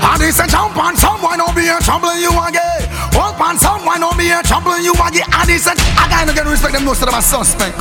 And 0.00 0.20
this 0.22 0.38
a 0.38 0.46
jump 0.46 0.76
on 0.76 0.96
someone 0.96 1.40
on 1.40 1.54
be 1.54 1.66
a 1.68 1.78
troubling 1.80 2.20
you 2.20 2.30
again. 2.30 2.86
Walk 3.14 3.40
on 3.40 3.58
someone 3.58 4.02
on 4.02 4.16
be 4.16 4.30
a 4.30 4.42
troubling 4.42 4.82
you 4.84 4.94
again. 4.94 5.26
And 5.32 5.48
this 5.48 5.66
a 5.66 5.74
I 5.98 6.06
gotta 6.08 6.34
get 6.34 6.46
respect 6.46 6.74
them 6.74 6.84
most 6.84 7.02
of 7.02 7.06
them 7.06 7.14
are 7.14 7.22
suspect. 7.22 7.76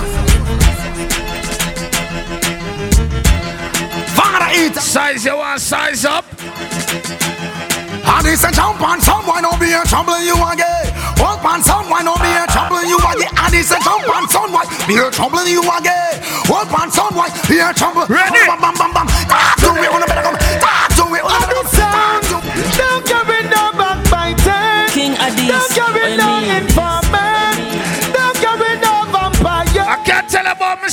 Father 4.17 4.49
eat 4.57 4.75
Size 4.75 5.25
you 5.25 5.37
want 5.37 5.61
size 5.61 6.05
up. 6.05 6.25
And 8.07 8.25
this 8.25 8.43
a 8.43 8.51
jump 8.51 8.81
on 8.81 9.01
someone 9.01 9.45
on 9.45 9.59
be 9.59 9.73
a 9.73 9.83
troubling 9.85 10.25
you 10.25 10.33
again. 10.33 10.89
Walk 11.19 11.43
on 11.45 11.61
someone 11.61 12.07
on 12.07 12.17
be 12.17 12.31
a 12.33 12.45
troubling 12.49 12.89
you 12.89 12.97
again. 12.97 13.29
And 13.35 13.53
this 13.53 13.71
a 13.71 13.77
jump 13.83 14.09
on 14.09 14.27
someone 14.29 14.65
be 14.87 14.97
a 14.97 15.11
troubling 15.11 15.47
you 15.53 15.61
again. 15.61 16.23
Walk 16.49 16.71
on 16.73 16.89
someone 16.89 17.29
be 17.47 17.59
a 17.59 17.73
troubling. 17.73 18.07
Ready? 18.09 18.41
Bam 18.47 18.61
bam 18.61 18.73
bam 18.73 18.93
bam. 18.93 19.07
To 19.07 19.69
ah, 19.69 19.73
me 19.75 19.87
on 19.87 20.01
the 20.01 20.07
better 20.07 20.23
come. 20.23 20.37
Talk 20.61 20.86
to 21.07 21.13
me 21.13 21.19
on 21.19 21.41
the 21.41 21.63
better 21.71 22.27
come. 22.27 22.43
Don't 22.77 23.05
carry 23.05 23.43
no 23.49 23.71
backbiting. 23.77 24.93
King 24.93 25.13
Addies, 25.15 25.47
Don't 25.47 25.71
carry 25.73 26.17
no 26.17 26.41
mean. 26.41 26.63
informant. 26.63 27.57
Don't 28.13 28.35
carry 28.37 28.79
no 28.79 29.05
vampire. 29.11 29.85
I 29.87 30.01
can't 30.05 30.29
tell 30.29 30.45
about 30.47 30.81
me 30.81 30.89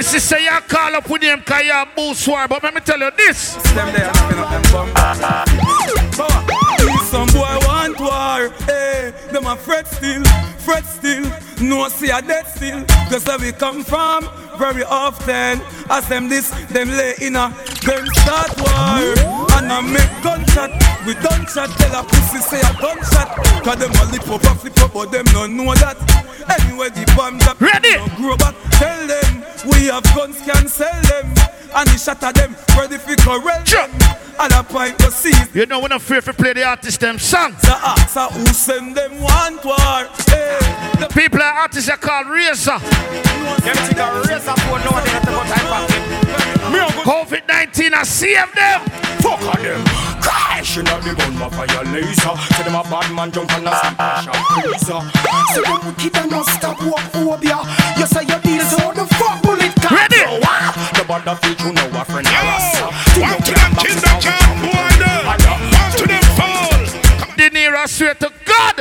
So 0.00 0.14
Me 0.14 0.18
see 0.18 0.18
say 0.18 0.44
you 0.44 0.60
call 0.66 0.94
up 0.96 1.10
with 1.10 1.20
them 1.20 1.42
cause 1.42 1.62
you 1.62 1.72
a 1.72 1.86
boost 1.94 2.26
war. 2.26 2.48
But 2.48 2.62
let 2.62 2.72
me 2.72 2.80
tell 2.80 2.98
you 2.98 3.10
this. 3.18 3.56
Them 3.74 3.92
there 3.92 4.10
having 4.14 4.38
up 4.38 4.48
them 4.50 4.62
bum. 4.72 4.88
Some 7.04 7.28
boy 7.28 7.58
want 7.66 8.00
war. 8.00 8.48
Hey, 8.64 9.12
them 9.30 9.44
a 9.44 9.56
fret 9.56 9.86
still, 9.86 10.24
fret 10.56 10.86
still. 10.86 10.99
No 11.70 11.86
see 11.86 12.10
a 12.10 12.20
dead 12.20 12.48
still. 12.48 12.84
Cause 13.08 13.24
where 13.26 13.38
we 13.38 13.52
come 13.52 13.84
from, 13.84 14.28
very 14.58 14.82
often. 14.82 15.62
As 15.88 16.04
them 16.08 16.28
this, 16.28 16.50
them 16.66 16.88
lay 16.88 17.14
in 17.22 17.36
a, 17.36 17.54
them 17.86 18.06
start 18.18 18.58
war. 18.58 19.46
And 19.54 19.70
I 19.70 19.80
make 19.80 20.10
gunshot. 20.20 20.72
We 21.06 21.14
done 21.14 21.46
shot, 21.46 21.70
tell 21.78 21.94
a 21.94 22.02
pussy 22.02 22.38
say 22.38 22.58
a 22.58 22.74
gunshot. 22.74 23.62
Cause 23.62 23.78
them 23.78 23.92
a 24.02 24.04
lip 24.10 24.28
up 24.28 24.44
and 24.50 24.58
flip 24.58 24.82
up, 24.82 24.92
but 24.92 25.12
them 25.12 25.26
don't 25.26 25.56
know 25.56 25.72
that. 25.78 25.94
Anyway, 26.58 26.88
the 26.88 27.06
bomb 27.16 27.38
drop. 27.38 27.60
Ready? 27.60 27.94
Don't 27.94 28.16
grow 28.16 28.36
back. 28.36 28.56
Tell 28.72 29.06
them 29.06 29.44
we 29.70 29.86
have 29.86 30.02
guns, 30.12 30.42
can 30.42 30.66
sell 30.66 31.00
them. 31.02 31.32
And 31.74 31.88
the 31.88 31.98
shot 31.98 32.22
at 32.22 32.34
them, 32.34 32.56
ready 32.76 32.98
for 32.98 33.16
correct 33.16 33.68
Sure. 33.68 33.86
them. 33.86 34.16
And 34.40 34.52
a 34.54 34.62
point 34.62 34.98
to 35.00 35.10
seize 35.10 35.48
You 35.54 35.66
know 35.66 35.80
when 35.80 35.92
I'm 35.92 35.98
afraid 35.98 36.24
to 36.24 36.32
play 36.32 36.54
the 36.54 36.64
artist 36.64 37.00
them 37.00 37.18
song. 37.18 37.54
the 37.60 37.76
answer 37.88 38.20
who 38.32 38.46
send 38.46 38.96
them 38.96 39.20
want 39.20 39.62
war. 39.64 39.76
Hey, 40.26 40.58
the 40.98 41.08
People 41.12 41.42
are 41.42 41.52
artists 41.60 41.90
are 41.90 41.96
called 41.98 42.26
Razor. 42.28 42.78
COVID-19 47.04 47.94
I 47.94 48.02
save 48.04 48.52
them. 48.54 48.80
Fuck 49.20 49.40
on 49.56 49.62
them. 49.62 49.84
Crash 50.20 50.76
in 50.78 50.84
the 50.84 51.14
gun, 51.16 51.36
my 51.38 51.48
fire 51.48 51.84
laser. 51.92 52.36
Say 52.56 52.62
them 52.64 52.74
a 52.74 52.82
bad 52.84 53.12
man 53.14 53.30
jump 53.32 53.52
on 53.54 53.66
a 53.66 53.72
smash 53.76 54.26
up 54.28 54.36
freezer. 54.60 55.00
Say 55.54 55.62
them 55.62 55.80
wicked 55.86 56.16
and 56.16 56.30
not 56.30 56.46
stop 56.46 56.82
walk 56.84 57.00
phobia. 57.12 57.58
You 57.96 58.06
say 58.06 58.22
you 58.22 58.38
deal 58.40 58.64
so 58.64 58.92
the 58.92 59.06
fuck 59.16 59.42
bullet 59.42 59.74
can 59.80 59.96
Ready? 59.96 60.39
Ah. 61.12 61.18
The 61.42 61.64
you 61.64 61.72
know 61.72 61.90
a 61.90 62.04
friend 62.04 62.22
of 62.22 62.32
us. 62.54 62.70
One 63.18 63.42
to 63.42 63.50
them 63.50 63.74
kill 63.82 63.98
can't 64.22 64.62
boy 64.62 64.94
them. 65.02 65.26
One 65.26 65.90
to 65.98 66.06
them 66.06 66.22
fall. 66.38 66.70
The 67.36 67.50
near 67.52 67.74
I 67.74 67.86
swear 67.86 68.14
to 68.14 68.30
God. 68.46 68.78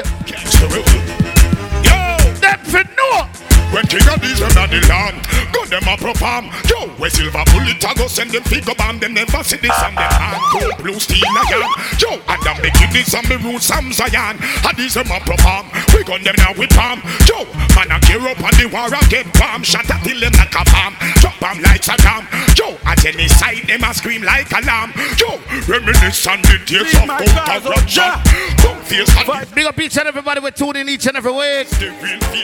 Yo. 1.82 1.98
Them 2.38 2.60
for 2.70 2.86
know. 2.94 3.26
When 3.74 3.86
King 3.88 4.06
Addies 4.06 4.42
at 4.46 4.70
the 4.70 4.78
land, 4.90 5.26
them 5.70 5.86
a 5.88 5.96
perform. 5.96 6.50
Yo, 6.66 6.90
where 6.98 7.10
silver 7.10 7.44
bullet 7.54 7.84
a 7.84 7.92
go 7.96 8.08
send 8.08 8.32
them 8.32 8.44
figure 8.44 8.76
bomb. 8.76 9.00
Them 9.00 9.14
never 9.14 9.44
see 9.44 9.58
this 9.58 9.78
and 9.86 9.96
them 9.96 10.12
hand 10.12 10.42
gold 10.52 10.78
blue 10.82 11.00
steel 11.00 11.30
again. 11.46 11.70
Yo, 12.02 12.12
and 12.18 12.42
them 12.44 12.58
the 12.62 12.70
kiddies 12.74 13.14
and 13.14 13.28
me 13.30 13.38
roots 13.38 13.70
Sam 13.70 13.94
Zion. 13.94 14.38
And 14.42 14.76
these 14.78 14.96
them 14.96 15.08
a 15.14 15.20
perform. 15.22 15.70
We 15.94 16.04
gun 16.04 16.24
them 16.24 16.36
now 16.38 16.54
with 16.58 16.74
palm. 16.74 17.02
Yo, 17.30 17.46
man 17.78 17.94
a 17.94 17.98
gear 18.04 18.26
up 18.26 18.42
on 18.42 18.54
the 18.58 18.68
war 18.74 18.90
and 18.90 19.10
get 19.10 19.30
bomb. 19.38 19.64
Shot 19.64 19.90
at 19.90 20.02
till 20.04 20.20
them 20.20 20.34
like 20.34 20.54
a 20.58 20.64
bomb. 20.66 20.94
Drop 21.22 21.38
bomb 21.40 21.62
like 21.62 21.82
Saddam. 21.86 22.26
Yo, 22.58 22.76
at 22.86 23.06
any 23.06 23.28
side 23.28 23.64
them 23.70 23.84
a 23.86 23.94
scream 23.94 24.24
like 24.24 24.52
alarm. 24.52 24.92
Yo, 25.22 25.38
reminisce 25.70 26.26
on 26.28 26.42
the 26.42 26.58
days 26.66 26.94
of 26.98 27.08
counter 27.08 27.70
Russia. 27.70 28.18
Come 28.58 28.82
face 28.84 29.10
and 29.16 29.28
the 29.28 29.56
Big 29.56 29.66
up 29.66 29.80
each 29.80 29.98
and 29.98 30.08
everybody 30.08 30.40
we're 30.40 30.52
tuning 30.52 30.90
each 30.90 31.06
and 31.08 31.18
every 31.18 31.32
week. 31.32 31.68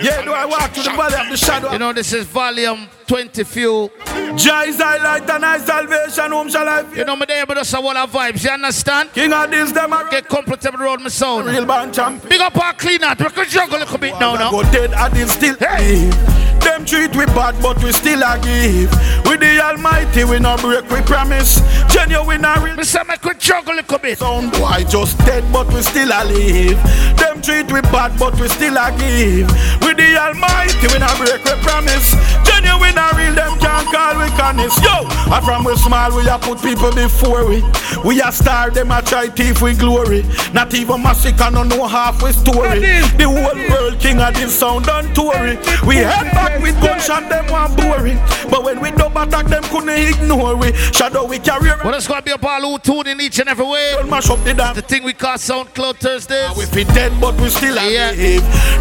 yeah, 0.01 0.21
do 0.21 0.33
I 0.33 0.45
walk 0.45 0.73
to 0.73 0.83
the 0.83 0.91
valley 0.91 1.15
of 1.15 1.29
the 1.29 1.37
shadow? 1.37 1.71
You 1.71 1.79
know 1.79 1.93
this 1.93 2.13
is 2.13 2.25
volume 2.25 2.87
20 3.07 3.43
few. 3.43 3.91
Jah 4.35 4.63
is 4.65 4.77
thy 4.77 4.97
light 4.97 5.29
and 5.29 5.43
thy 5.43 5.57
salvation, 5.59 6.31
whom 6.31 6.49
shall 6.49 6.67
I 6.67 6.83
fear? 6.83 6.99
You 6.99 7.05
know 7.05 7.15
me 7.15 7.25
there 7.27 7.45
but 7.45 7.57
us 7.57 7.73
a 7.73 7.79
wall 7.81 7.95
of 7.95 8.11
vibes, 8.11 8.43
you 8.43 8.49
understand? 8.49 9.13
King 9.13 9.31
Addies, 9.31 9.73
them 9.73 9.93
a 9.93 10.07
Get 10.09 10.27
comfortable 10.27 10.81
around 10.81 11.03
my 11.03 11.09
sound. 11.09 11.45
real 11.47 11.65
band 11.65 11.93
champion. 11.93 12.27
Big 12.29 12.41
up 12.41 12.57
our 12.57 12.73
clean 12.73 13.03
out. 13.03 13.19
We 13.19 13.29
can 13.29 13.47
juggle 13.49 13.77
a 13.77 13.79
little 13.79 13.97
bit 13.97 14.13
now 14.19 14.35
now. 14.35 14.51
Go 14.51 14.63
dead 14.63 14.93
and 14.93 15.13
him 15.15 15.27
still 15.27 15.55
Hey. 15.59 16.09
live. 16.09 16.61
Them 16.65 16.83
treat 16.83 17.15
we 17.15 17.25
bad, 17.27 17.61
but 17.61 17.81
we 17.83 17.91
still 17.91 18.23
a 18.23 18.39
give. 18.41 18.89
With 19.25 19.39
the 19.39 19.59
Almighty, 19.61 20.23
we 20.23 20.39
no 20.39 20.57
break, 20.57 20.89
we 20.89 20.99
promise. 21.01 21.61
Genuine 21.93 22.43
a 22.43 22.59
real 22.59 22.75
Me 22.75 22.83
say 22.83 23.03
me 23.07 23.15
could 23.17 23.39
juggle 23.39 23.73
a 23.73 23.85
little 23.85 23.99
bit. 23.99 24.17
sound 24.17 24.51
boy 24.51 24.83
just 24.89 25.15
dead, 25.19 25.43
but 25.53 25.71
we 25.71 25.81
still 25.83 26.09
a 26.11 26.25
live. 26.25 26.81
Them 27.17 27.39
treat 27.41 27.71
we 27.71 27.81
bad, 27.93 28.17
but 28.17 28.33
we 28.39 28.47
still 28.47 28.75
a 28.77 28.89
give. 28.97 29.47
With 29.81 29.97
the 29.97 30.17
Almighty, 30.17 30.87
we 30.91 30.97
not 30.97 31.15
break 31.19 31.43
we 31.45 31.53
promise. 31.61 32.15
Genuine 32.43 32.94
and 32.97 33.17
real, 33.17 33.33
them 33.33 33.57
can't 33.59 33.87
call 33.91 34.17
we 34.17 34.27
honest. 34.41 34.83
Yo, 34.83 35.07
and 35.33 35.45
from 35.45 35.63
we 35.63 35.75
small, 35.75 36.15
we 36.15 36.27
a 36.27 36.37
put 36.37 36.61
people 36.61 36.91
before 36.91 37.47
we. 37.47 37.63
We 38.03 38.21
a 38.21 38.31
star, 38.31 38.69
them 38.69 38.91
a 38.91 39.01
try 39.01 39.27
thief 39.27 39.61
we 39.61 39.73
glory. 39.73 40.23
Not 40.53 40.73
even 40.73 41.01
massacre, 41.01 41.49
no 41.51 41.63
know 41.63 41.87
half 41.87 42.21
we 42.21 42.31
story. 42.31 42.79
The 43.17 43.25
whole 43.25 43.69
world 43.69 43.99
king 43.99 44.17
Addies 44.17 44.49
sound 44.49 44.85
done 44.85 45.13
Tory. 45.13 45.57
We 45.85 45.97
head 45.97 46.31
back 46.31 46.61
with 46.61 46.79
gunshot, 46.81 47.29
them 47.29 47.47
one 47.51 47.75
boring. 47.75 48.17
But 48.49 48.63
when 48.63 48.79
we 48.81 48.91
double 48.91 49.21
attack, 49.21 49.47
them 49.47 49.63
couldn't 49.63 49.89
ignore 49.89 50.55
we. 50.55 50.73
Shadow 50.73 51.25
we 51.25 51.39
carry. 51.39 51.69
Well, 51.83 51.93
it's 51.93 52.07
gonna 52.07 52.21
be 52.21 52.31
a 52.31 52.37
ball 52.37 52.61
who 52.61 52.79
tune 52.79 53.07
in 53.07 53.21
each 53.21 53.39
and 53.39 53.49
every 53.49 53.65
way. 53.65 53.93
Don't 53.93 54.09
mash 54.09 54.29
up 54.29 54.43
the 54.43 54.53
dance. 54.53 54.75
The 54.75 54.81
thing 54.81 55.03
we 55.03 55.13
call 55.13 55.35
SoundCloud 55.37 55.97
Thursdays. 55.97 56.55
We 56.57 56.65
fit 56.65 56.87
dead, 56.89 57.19
but 57.19 57.39
we 57.39 57.49
still 57.49 57.73
alive. 57.73 58.15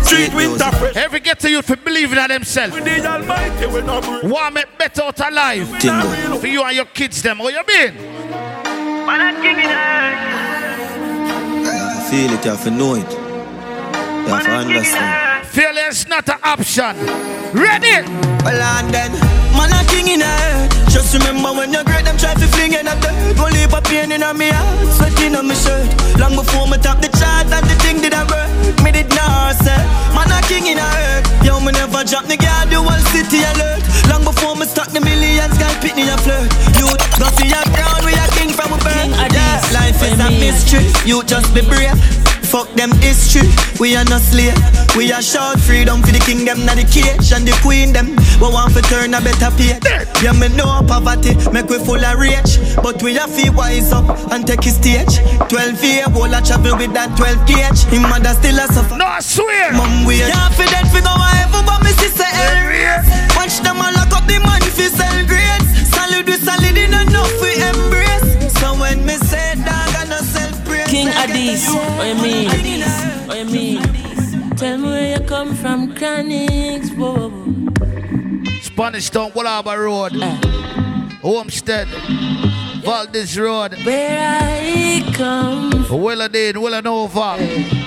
Treat 0.06 0.34
winter 0.34 0.70
fresh. 0.72 0.96
Every 0.96 1.20
get 1.20 1.40
to 1.40 1.50
youth 1.50 1.66
for 1.66 1.76
believing 1.76 2.18
in 2.18 2.28
themselves. 2.28 2.74
We 2.74 2.80
the 2.80 3.06
Almighty, 3.06 3.66
we 3.66 3.82
not 3.82 4.02
break. 4.02 4.03
Want 4.24 4.54
make 4.54 4.78
better 4.78 5.02
out 5.02 5.20
alive. 5.20 5.66
Tingo. 5.80 6.38
For 6.40 6.46
you 6.46 6.62
and 6.62 6.76
your 6.76 6.86
kids, 6.86 7.22
them. 7.22 7.38
How 7.38 7.48
you 7.48 7.62
been? 7.64 7.96
I 11.66 12.08
feel 12.10 12.32
it, 12.32 12.44
you 12.44 12.50
have 12.50 12.64
to 12.64 12.70
know 12.70 12.94
it. 12.94 13.10
You 13.10 14.34
have 14.34 14.44
to 14.44 14.50
understand. 14.50 15.33
Failure 15.54 15.86
is 15.86 16.08
not 16.10 16.26
an 16.26 16.34
option. 16.42 16.98
Ready? 17.54 18.02
Well, 18.42 18.58
and 18.58 18.90
then, 18.90 19.14
man, 19.54 19.70
a 19.70 19.86
king 19.86 20.10
in 20.10 20.18
her. 20.18 20.66
Just 20.90 21.14
remember 21.14 21.54
when 21.54 21.70
you're 21.70 21.86
great, 21.86 22.02
them 22.02 22.18
try 22.18 22.34
to 22.34 22.46
fling 22.58 22.74
in 22.74 22.90
a 22.90 22.94
dirt. 22.98 23.38
Go 23.38 23.46
leave 23.54 23.70
a 23.70 23.78
pain 23.78 24.10
in 24.10 24.26
me 24.34 24.50
heart, 24.50 24.82
sweating 24.98 25.38
on 25.38 25.46
my 25.46 25.54
shirt. 25.54 25.86
Long 26.18 26.34
before 26.34 26.66
me 26.66 26.74
top 26.82 26.98
the 26.98 27.06
chart, 27.14 27.46
and 27.54 27.62
the 27.70 27.76
thing 27.86 28.02
did 28.02 28.18
I 28.18 28.26
work. 28.26 28.50
Me 28.82 28.90
did 28.90 29.06
not 29.14 29.54
say, 29.62 29.78
man, 30.10 30.26
a 30.26 30.42
king 30.50 30.66
in 30.66 30.82
her. 30.82 31.22
Yo, 31.46 31.62
me 31.62 31.70
never 31.70 32.02
drop 32.02 32.26
the 32.26 32.34
guard, 32.34 32.74
the 32.74 32.82
whole 32.82 33.04
city 33.14 33.46
alert. 33.54 33.78
Long 34.10 34.26
before 34.26 34.58
me 34.58 34.66
start 34.66 34.90
the 34.90 34.98
millions, 35.06 35.54
guy 35.54 35.70
pitney 35.78 36.10
a 36.10 36.18
flirt. 36.18 36.50
You 36.82 36.90
go 37.22 37.30
see 37.38 37.54
a 37.54 37.62
crown, 37.70 38.02
we 38.02 38.10
a 38.10 38.26
king 38.34 38.50
from 38.50 38.74
a 38.74 38.78
birth. 38.82 39.06
Yeah, 39.30 39.62
life 39.70 40.02
is 40.02 40.18
a 40.18 40.34
mystery. 40.34 40.90
You 41.06 41.22
just 41.22 41.54
be 41.54 41.62
brave. 41.62 41.94
Fuck 42.54 42.70
them 42.78 42.92
history, 43.02 43.50
we 43.80 43.96
are 43.96 44.04
not 44.04 44.22
slave. 44.22 44.54
We 44.94 45.10
are 45.10 45.20
short 45.20 45.58
freedom 45.58 46.06
for 46.06 46.14
the 46.14 46.22
kingdom, 46.22 46.62
not 46.62 46.78
the 46.78 46.86
cage 46.86 47.34
and 47.34 47.42
the 47.42 47.50
queen 47.66 47.90
them. 47.90 48.14
We 48.38 48.46
want 48.46 48.78
to 48.78 48.82
turn 48.86 49.10
a 49.10 49.18
better 49.18 49.50
page. 49.58 49.82
Yeah, 50.22 50.38
me 50.38 50.46
know 50.54 50.78
poverty, 50.86 51.34
make 51.50 51.66
we 51.66 51.82
full 51.82 51.98
of 51.98 52.14
rage. 52.14 52.62
But 52.78 53.02
we 53.02 53.18
have 53.18 53.34
to 53.34 53.50
wise 53.50 53.90
up 53.90 54.06
and 54.30 54.46
take 54.46 54.62
his 54.62 54.78
stage. 54.78 55.18
12 55.50 55.82
year 55.82 56.06
old 56.14 56.30
I 56.30 56.46
travel 56.46 56.78
with 56.78 56.94
that 56.94 57.18
12 57.18 57.42
gauge. 57.42 57.90
Him 57.90 58.06
mother 58.06 58.30
still 58.38 58.54
a 58.54 58.70
suffer. 58.70 58.94
No, 59.02 59.02
I 59.02 59.18
swear. 59.18 59.74
Mom, 59.74 60.06
we 60.06 60.22
yeah, 60.22 60.46
for 60.54 60.62
that 60.62 60.86
figure, 60.94 61.10
whatever, 61.10 61.58
but 61.66 61.82
me 61.82 61.90
sister 61.98 62.22
Elrias. 62.22 63.02
Watch 63.34 63.66
them 63.66 63.82
all 63.82 63.90
lock 63.98 64.14
up 64.14 64.30
the 64.30 64.38
money 64.38 64.70
for 64.70 64.86
sell 64.94 65.18
grades. 65.26 65.90
Solid 65.90 66.22
with 66.22 66.46
solid 66.46 66.78
in 66.78 66.94
enough 66.94 67.34
we 67.42 67.58
embrace. 67.58 68.54
So 68.62 68.78
when 68.78 69.02
me 69.02 69.18
say 69.26 69.58
dog, 69.58 69.93
I 71.08 71.26
no 71.26 71.54
self. 71.56 71.64
King 71.64 71.68
Addies, 71.68 71.96
what 71.96 72.06
you 72.08 72.22
mean? 72.22 73.26
What 73.26 73.38
you 73.38 73.44
mean? 73.46 74.56
Tell 74.56 74.78
me 74.78 74.84
where 74.84 75.18
you 75.18 75.24
come 75.26 75.54
from, 75.54 75.94
Chronics, 75.94 76.90
whoa. 76.92 77.30
Spanish 78.62 79.10
Town, 79.10 79.30
Wallaba 79.32 79.76
Road. 79.76 80.14
Eh. 80.22 81.18
Homestead. 81.22 81.88
Valdez 82.84 83.38
Road. 83.38 83.74
Where 83.84 84.38
I 84.40 85.12
come 85.14 85.72
Willadine, 85.84 86.54
Villanova. 86.54 87.36
This 87.38 87.48
um, 87.48 87.48
eh. 87.48 87.62
is 87.62 87.70
the 87.70 87.83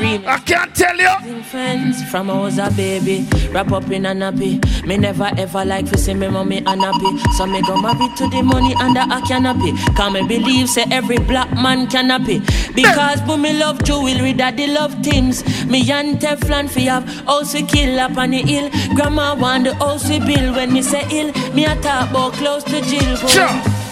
remix. 0.00 0.26
I 0.26 0.38
can't 0.40 0.74
tell 0.74 0.96
you. 0.96 1.42
Friends 1.44 2.02
from 2.10 2.30
I 2.30 2.38
was 2.38 2.58
a 2.58 2.70
baby, 2.70 3.26
wrap 3.50 3.72
up 3.72 3.90
in 3.90 4.06
a 4.06 4.10
nappy. 4.10 4.60
Me 4.86 4.96
never 4.96 5.30
ever 5.36 5.64
like 5.64 5.86
to 5.90 5.98
see 5.98 6.14
me 6.14 6.28
mommy 6.28 6.58
unhappy. 6.58 7.18
So 7.36 7.46
me 7.46 7.60
go 7.62 7.80
married 7.80 8.16
to 8.18 8.28
the 8.28 8.42
money 8.42 8.74
under 8.76 9.00
a 9.00 9.20
canopy. 9.26 9.72
Can 9.96 10.12
me 10.12 10.26
believe 10.26 10.68
say 10.68 10.84
every 10.90 11.18
black 11.18 11.52
man 11.52 11.86
can 11.88 12.10
happy. 12.10 12.40
Because 12.74 13.20
when 13.22 13.42
me 13.42 13.52
love 13.52 13.82
jewelry, 13.84 14.32
daddy 14.32 14.66
love 14.66 14.94
things. 15.02 15.44
Me 15.66 15.90
and 15.90 16.18
Teflon 16.18 16.68
fi 16.70 16.82
have 16.82 17.04
house 17.26 17.54
we 17.54 17.62
kill 17.62 17.98
up 18.00 18.16
on 18.16 18.30
the 18.30 18.42
hill. 18.42 18.70
Grandma 18.94 19.34
want 19.34 19.64
the 19.64 19.74
house 19.74 20.08
we 20.08 20.18
build. 20.20 20.56
When 20.56 20.72
me 20.72 20.82
say 20.82 21.04
ill, 21.10 21.32
me 21.52 21.64
a 21.64 21.74
talk 21.76 22.10
about 22.10 22.32
close 22.34 22.64
to 22.64 22.80
jail. 22.82 23.16
Sure. 23.28 23.89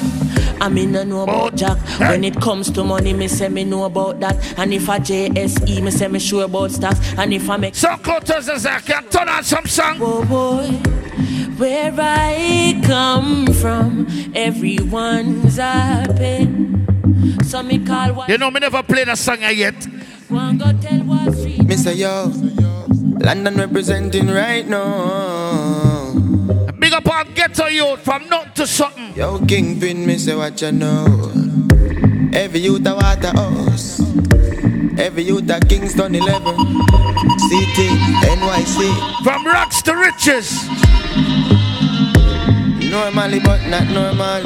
I 0.60 0.68
mean, 0.68 0.96
I 0.96 1.04
know 1.04 1.22
about 1.22 1.54
Jack. 1.56 1.78
When 2.00 2.24
it 2.24 2.40
comes 2.40 2.70
to 2.72 2.84
money, 2.84 3.12
me 3.12 3.28
say 3.28 3.48
me 3.48 3.64
know 3.64 3.84
about 3.84 4.20
that. 4.20 4.36
And 4.58 4.74
if 4.74 4.88
I 4.88 4.98
JSE, 4.98 5.82
me 5.82 5.90
say 5.90 6.08
me 6.08 6.18
sure 6.18 6.44
about 6.44 6.70
stocks. 6.72 6.98
And 7.16 7.32
if 7.32 7.48
I 7.48 7.56
make 7.56 7.74
some 7.74 7.98
clutters, 8.00 8.48
I 8.66 8.80
can 8.80 9.04
turn 9.08 9.28
on 9.28 9.44
some 9.44 9.66
song. 9.66 9.98
Oh 10.00 10.24
boy, 10.24 10.66
where 11.58 11.94
I 11.96 12.80
come 12.84 13.46
from, 13.54 14.06
everyone's 14.34 15.56
happy. 15.56 16.48
So 17.44 17.62
me 17.62 17.78
call 17.84 18.12
what 18.14 18.28
You 18.28 18.38
know, 18.38 18.50
me 18.50 18.60
never 18.60 18.82
played 18.82 19.08
a 19.08 19.16
song 19.16 19.40
yet. 19.40 19.74
one 20.28 20.58
go 20.58 20.72
tell 20.80 21.02
Wall 21.04 21.32
Street. 21.32 21.60
Mr. 21.60 21.96
Yo, 21.96 22.30
London 23.24 23.56
representing 23.56 24.28
right 24.28 24.66
now. 24.66 25.57
Big 26.98 27.06
up 27.06 27.26
on 27.26 27.34
ghetto 27.34 27.66
youth 27.66 28.00
from 28.00 28.28
nothing 28.28 28.52
to 28.54 28.66
something. 28.66 29.14
Yo, 29.14 29.38
Kingpin, 29.46 30.04
me 30.04 30.18
say 30.18 30.34
what 30.34 30.60
you 30.60 30.72
know. 30.72 31.04
Every 32.32 32.60
youth 32.60 32.86
a 32.86 32.94
water 32.94 33.28
house. 33.28 34.00
Every 34.98 35.22
youth 35.22 35.48
a 35.50 35.60
Kingston 35.60 36.14
11. 36.14 36.56
City, 37.48 37.88
NYC. 38.26 39.22
From 39.22 39.46
rocks 39.46 39.80
to 39.82 39.94
riches. 39.94 40.66
Normally, 42.90 43.38
but 43.40 43.64
not 43.68 43.86
normal. 43.88 44.42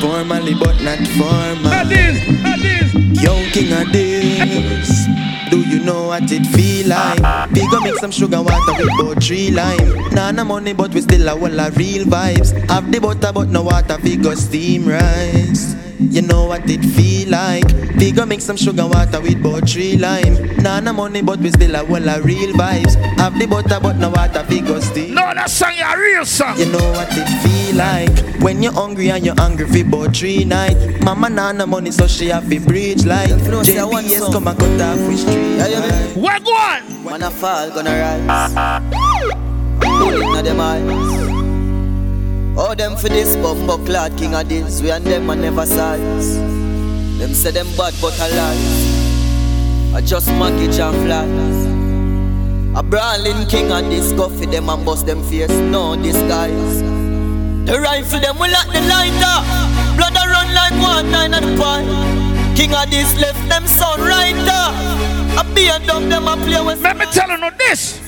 Formally, 0.00 0.54
but 0.54 0.82
not 0.82 0.98
formal. 1.16 1.72
Yo, 3.22 3.34
king 3.52 3.72
Addies. 3.72 5.50
Do 5.50 5.64
you 5.66 5.80
know 5.80 6.08
what 6.08 6.30
it 6.30 6.46
feel 6.46 6.88
like? 6.88 7.50
We 7.52 7.68
go 7.70 7.80
make 7.80 7.96
some 7.96 8.10
sugar 8.10 8.42
water 8.42 8.72
with 8.78 9.00
about 9.00 9.22
three 9.22 9.50
lime. 9.50 10.10
Nah, 10.10 10.30
no 10.30 10.44
money, 10.44 10.72
but 10.72 10.92
we 10.94 11.00
still 11.00 11.28
a 11.28 11.30
whole 11.36 11.60
of 11.60 11.76
real 11.76 12.04
vibes. 12.04 12.52
Have 12.70 12.90
the 12.90 13.00
butter, 13.00 13.32
but 13.32 13.48
no 13.48 13.62
water, 13.62 13.98
we 14.02 14.16
go 14.16 14.34
steam 14.34 14.86
rice. 14.88 15.74
You 15.98 16.22
know 16.22 16.44
what 16.44 16.68
it 16.68 16.84
feel 16.84 17.30
like? 17.30 17.64
We 17.96 18.12
go 18.12 18.26
make 18.26 18.42
some 18.42 18.56
sugar 18.56 18.86
water 18.86 19.20
with 19.20 19.40
about 19.40 19.68
three 19.68 19.96
lime. 19.96 20.56
Nah, 20.58 20.80
no 20.80 20.92
money, 20.92 21.22
but 21.22 21.38
we 21.40 21.50
still 21.50 21.74
a 21.74 21.78
whole 21.84 22.08
of 22.08 22.24
real 22.24 22.52
vibes. 22.52 22.94
Have 23.18 23.38
the 23.38 23.46
butter, 23.46 23.78
but 23.80 23.96
no 23.96 24.10
water, 24.10 24.44
we 24.48 24.60
go 24.60 24.78
steam. 24.80 25.14
No, 25.14 25.22
that 25.34 25.50
song 25.50 25.72
a 25.78 25.98
real 25.98 26.24
song. 26.26 26.58
You 26.58 26.66
know 26.66 26.92
what 26.92 27.08
it 27.10 27.26
feel 27.42 27.76
like 27.76 28.42
when 28.42 28.62
you're 28.62 28.72
hungry 28.72 29.10
and 29.10 29.24
you're 29.24 29.40
angry 29.40 29.66
for 29.66 29.80
about 29.88 30.16
three 30.16 30.44
night. 30.44 30.76
Mama 31.02 31.28
nah 31.30 31.52
no 31.52 31.66
money, 31.66 31.90
so 31.90 32.06
she 32.06 32.28
have 32.28 32.48
to 32.48 32.60
bridge 32.60 33.04
like 33.04 33.30
JBS 33.30 34.32
come 34.32 34.48
and 34.48 34.58
cut 34.58 34.80
off 34.80 34.98
with 35.08 35.18
street. 35.18 35.55
Where 35.56 36.40
go 36.40 36.52
on? 36.52 37.04
Man 37.04 37.22
a 37.22 37.30
fall, 37.30 37.70
gonna 37.70 37.90
rise. 37.90 38.52
Pull 39.80 40.22
inna 40.22 40.42
them 40.42 40.60
eyes. 40.60 40.82
Oh, 42.58 42.74
them 42.74 42.96
for 42.96 43.08
this 43.08 43.36
bumbo 43.36 43.78
clad 43.84 44.16
king 44.18 44.32
Addies. 44.32 44.82
We 44.82 44.90
and 44.90 45.04
them 45.04 45.30
a 45.30 45.36
never 45.36 45.64
size. 45.64 46.36
Them 47.18 47.32
say 47.34 47.52
them 47.52 47.66
bad 47.76 47.94
but 48.00 48.18
alive. 48.18 49.94
I 49.94 50.00
just 50.04 50.30
mortgage 50.32 50.78
and 50.78 50.96
flies. 51.06 51.66
A 52.78 52.82
brawling 52.82 53.46
king 53.46 53.68
Addies. 53.68 54.14
Go 54.16 54.28
for 54.28 54.46
them 54.46 54.68
and 54.68 54.84
bust 54.84 55.06
them 55.06 55.22
face. 55.24 55.50
No 55.50 55.96
disguise. 55.96 56.82
The 57.66 57.80
rifle 57.80 58.20
them 58.20 58.38
will 58.38 58.54
at 58.54 58.66
the 58.66 58.80
lighter. 58.92 59.38
Blood 59.96 60.16
a 60.16 60.28
run 60.28 60.54
like 60.54 60.76
one 60.82 61.10
nine 61.10 61.34
at 61.34 61.42
the 61.42 61.56
point. 61.56 62.15
King 62.56 62.70
Addies 62.70 63.12
left 63.20 63.38
them 63.48 63.66
son 63.66 64.00
right 64.00 64.34
there. 64.48 64.72
I 65.38 65.42
be 65.54 65.68
a 65.68 65.78
dumb 65.86 66.08
them 66.08 66.26
a 66.26 66.36
play 66.36 66.60
with. 66.64 66.80
Let 66.80 66.96
me 66.96 67.04
tell 67.12 67.28
you 67.28 67.50
this. 67.58 68.00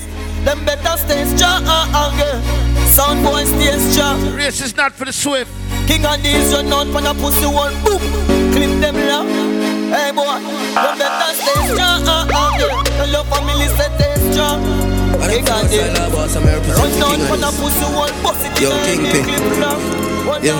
Them 0.43 0.65
better 0.65 0.97
stay 0.97 1.23
strong, 1.37 1.63
uh, 1.67 1.85
uh. 1.93 2.41
Sound 2.87 3.23
boy 3.23 3.43
stay 3.45 3.77
strong. 3.91 4.33
Race 4.33 4.61
is 4.61 4.75
not 4.75 4.93
for 4.93 5.05
the 5.05 5.13
swift. 5.13 5.51
King 5.87 6.01
Addies 6.01 6.51
run 6.53 6.73
out 6.73 6.87
for 6.87 7.05
a 7.05 7.13
pussy 7.13 7.45
one 7.45 7.73
boom. 7.85 8.01
Clip 8.51 8.73
them 8.81 8.95
low. 8.95 9.25
Hey 9.93 10.11
boy, 10.11 10.37
you 10.41 10.91
better 10.97 11.31
stay 11.37 11.59
strong, 11.69 12.01
uh, 12.09 12.25
uh, 12.25 12.57
girl. 12.57 12.83
Tell 12.83 13.09
your 13.09 13.23
family 13.25 13.67
say 13.77 13.89
stay 13.97 14.33
strong. 14.33 14.63
King 15.29 15.45
Addies 15.45 15.93
run 15.93 16.97
out 17.05 17.21
for 17.29 17.37
a 17.37 17.51
pussy 17.53 17.85
one 17.93 18.13
bust 18.23 18.45
it 18.45 18.61
Yo, 18.61 18.71
in 18.71 19.03
the 19.03 19.09
Kingpin. 19.11 19.23
clip 19.25 19.59
low. 19.61 19.77
One 20.27 20.43
Yo. 20.43 20.57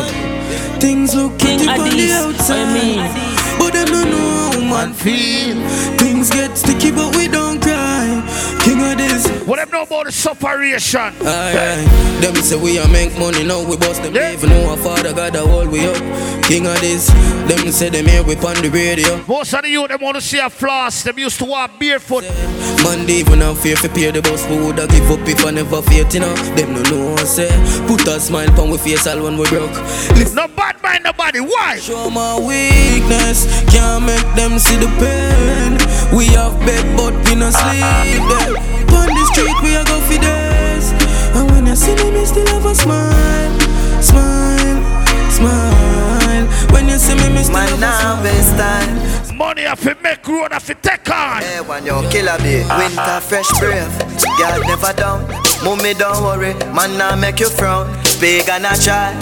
Things 0.79 1.15
look 1.15 1.37
King 1.39 1.57
pretty 1.57 1.69
on 1.69 1.89
the 1.89 1.95
Addies, 1.95 2.39
outside, 2.39 3.38
them 3.71 3.87
don't 3.87 4.11
know 4.11 4.51
how 4.51 4.59
man 4.61 4.93
feel. 4.93 5.57
Things 5.97 6.29
get 6.29 6.57
sticky, 6.57 6.91
but 6.91 7.15
we 7.15 7.27
don't 7.27 7.61
cry. 7.61 8.23
This. 8.95 9.27
What 9.47 9.57
them 9.57 9.69
know 9.69 9.83
about 9.83 10.05
the 10.05 10.11
separation? 10.11 10.99
Alright, 10.99 11.85
them 12.21 12.35
say 12.35 12.59
we 12.61 12.77
a 12.79 12.87
make 12.87 13.17
money 13.19 13.43
now 13.43 13.63
we 13.63 13.77
bust 13.77 14.01
them 14.01 14.15
yeah. 14.15 14.33
even 14.33 14.49
know 14.49 14.71
our 14.71 14.77
father 14.77 15.13
got 15.13 15.33
the 15.33 15.45
whole 15.45 15.67
way 15.67 15.87
up. 15.87 15.97
King 16.43 16.63
Addies, 16.63 17.07
them 17.47 17.71
say 17.71 17.89
them 17.89 18.07
here 18.07 18.23
we 18.23 18.35
on 18.37 18.55
the 18.61 18.69
radio. 18.69 19.23
Most 19.27 19.53
of 19.53 19.61
the 19.61 19.69
youth 19.69 19.89
them 19.89 20.01
want 20.01 20.15
to 20.15 20.21
see 20.21 20.39
a 20.39 20.49
floss. 20.49 21.03
Them 21.03 21.19
used 21.19 21.37
to 21.39 21.45
walk 21.45 21.79
barefoot. 21.79 22.23
Monday 22.83 23.21
even 23.21 23.41
have 23.41 23.59
fear 23.59 23.75
for 23.75 23.89
pay 23.89 24.09
the 24.11 24.21
bus, 24.21 24.45
but 24.47 24.57
would 24.57 24.79
I 24.79 24.87
give 24.87 25.11
up 25.11 25.27
if 25.27 25.45
I 25.45 25.51
never 25.51 25.81
faith, 25.83 26.13
you 26.13 26.21
know? 26.21 26.35
Them 26.55 26.73
no 26.73 26.81
know 26.89 27.11
what 27.11 27.27
say. 27.27 27.49
Put 27.87 28.07
a 28.07 28.19
smile 28.19 28.49
on 28.59 28.71
we 28.71 28.77
face 28.79 29.05
all 29.05 29.21
when 29.23 29.37
we 29.37 29.47
broke. 29.49 29.71
Listen. 30.17 30.35
No 30.35 30.47
bad 30.47 30.81
mind 30.81 31.03
nobody. 31.03 31.39
Why? 31.39 31.77
Show 31.77 32.09
my 32.09 32.39
weakness, 32.39 33.45
can't 33.71 34.05
make 34.05 34.35
them 34.35 34.57
see 34.57 34.77
the 34.77 34.87
pain. 34.97 35.77
We 36.17 36.25
have 36.33 36.57
bed, 36.65 36.97
but 36.97 37.13
we 37.29 37.35
no 37.35 37.51
ah, 37.53 37.61
ah. 37.83 38.03
sleep 38.03 38.65
there. 38.65 38.78
On 38.97 39.07
the 39.07 39.25
street, 39.33 39.57
we 39.63 39.75
are 39.75 39.85
go 39.85 39.99
for 40.01 40.19
days. 40.19 40.91
And 41.35 41.49
when 41.51 41.67
I 41.67 41.73
see 41.73 41.93
them, 41.95 42.15
I 42.15 42.23
still 42.23 42.47
have 42.47 42.65
a 42.65 42.75
smile, 42.75 43.59
smile, 44.01 44.79
smile. 45.31 46.45
When 46.73 46.87
you 46.87 46.97
see 46.97 47.15
me, 47.15 47.37
I 47.37 47.41
still 47.43 47.53
Man, 47.53 47.69
have 47.69 47.79
now 47.79 48.23
a 48.23 48.43
smile. 48.43 48.57
time. 48.57 49.37
Money 49.37 49.61
have 49.61 49.79
to 49.81 49.95
make 50.03 50.27
road 50.27 50.51
have 50.51 50.65
to 50.67 50.75
take 50.75 51.09
on. 51.09 51.41
Hey, 51.41 51.61
when 51.61 51.85
you 51.85 51.95
killer 52.11 52.37
be 52.39 52.59
winter 52.77 53.19
fresh 53.21 53.47
brave, 53.59 53.87
God 54.37 54.67
never 54.67 54.91
down. 54.93 55.27
Mommy 55.63 55.93
don't 55.93 56.21
worry, 56.23 56.53
man 56.75 56.97
now 56.97 57.15
make 57.15 57.39
you 57.39 57.49
frown. 57.49 57.87
Big 58.19 58.49
and 58.49 58.65
a 58.65 58.75
try, 58.75 59.13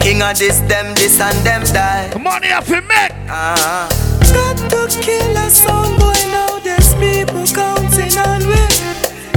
king 0.00 0.18
Addies, 0.20 0.58
them 0.68 0.92
this 0.96 1.20
and 1.20 1.38
them 1.46 1.62
die. 1.72 2.10
Money 2.20 2.48
have 2.48 2.66
to 2.66 2.80
make. 2.82 3.12
Ah. 3.28 3.88
Got 4.32 4.90
to 4.90 5.00
kill 5.00 5.36
a 5.36 5.48
son 5.50 5.96
boy 6.00 6.18
now. 6.32 6.58
There's 6.58 6.92
people 6.94 7.46
counting 7.54 8.18
on 8.18 8.42
me. 8.48 8.69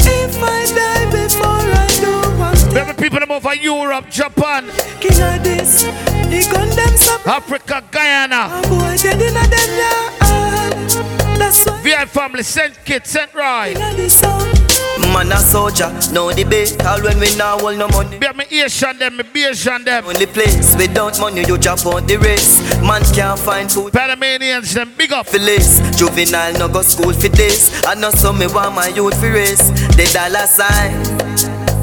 If 0.05 0.41
I 0.41 0.65
die 0.75 1.05
before 1.11 1.45
I 1.45 1.87
do 1.99 2.39
one 2.39 2.55
thing, 2.55 2.69
Remember 2.69 2.93
people 3.01 3.19
them 3.19 3.31
over 3.31 3.55
Europe, 3.55 4.09
Japan, 4.09 4.65
king 4.99 5.11
Addies, 5.11 5.83
he 6.31 6.41
some 6.97 7.21
Africa, 7.25 7.83
Guyana. 7.91 8.61
boy 8.67 8.97
dead 8.97 9.21
in 9.21 9.35
a 9.35 9.47
them 9.47 9.71
yard. 9.77 11.39
That's 11.39 11.65
why 11.65 11.81
VI 11.83 12.05
family, 12.05 12.43
St. 12.43 12.73
Kitts, 12.85 13.11
St. 13.11 13.33
Roy. 13.33 13.73
king 13.73 13.81
Addies 13.81 14.11
song. 14.11 14.62
Man 15.13 15.31
a 15.31 15.37
soldier, 15.37 15.91
no 16.11 16.31
debate. 16.33 16.75
All 16.85 17.01
when 17.03 17.19
we 17.19 17.35
now 17.37 17.57
hold 17.59 17.77
no 17.77 17.87
money. 17.89 18.17
Be 18.17 18.27
me 18.33 18.45
Asian 18.63 18.97
them, 18.97 19.17
me 19.17 19.45
Asian 19.45 19.83
them. 19.83 20.05
Only 20.07 20.25
place 20.25 20.75
without 20.75 21.19
money 21.19 21.43
you 21.47 21.57
drop 21.57 21.85
out 21.85 22.07
the 22.07 22.17
race. 22.17 22.59
Man 22.81 23.03
can't 23.13 23.37
find 23.39 23.71
food. 23.71 23.93
Panamanians 23.93 24.73
them 24.73 24.91
big 24.97 25.13
up. 25.13 25.27
For 25.27 25.37
lace, 25.39 25.79
juvenile 25.97 26.53
no 26.57 26.67
go 26.67 26.81
school 26.81 27.13
for 27.13 27.29
this. 27.29 27.83
I 27.85 27.93
know 27.95 28.09
some 28.11 28.39
me 28.39 28.47
want 28.47 28.73
my 28.75 28.87
youth 28.87 29.19
for 29.19 29.31
race. 29.31 29.69
The 29.95 30.09
dollar 30.11 30.47
sign, 30.47 30.91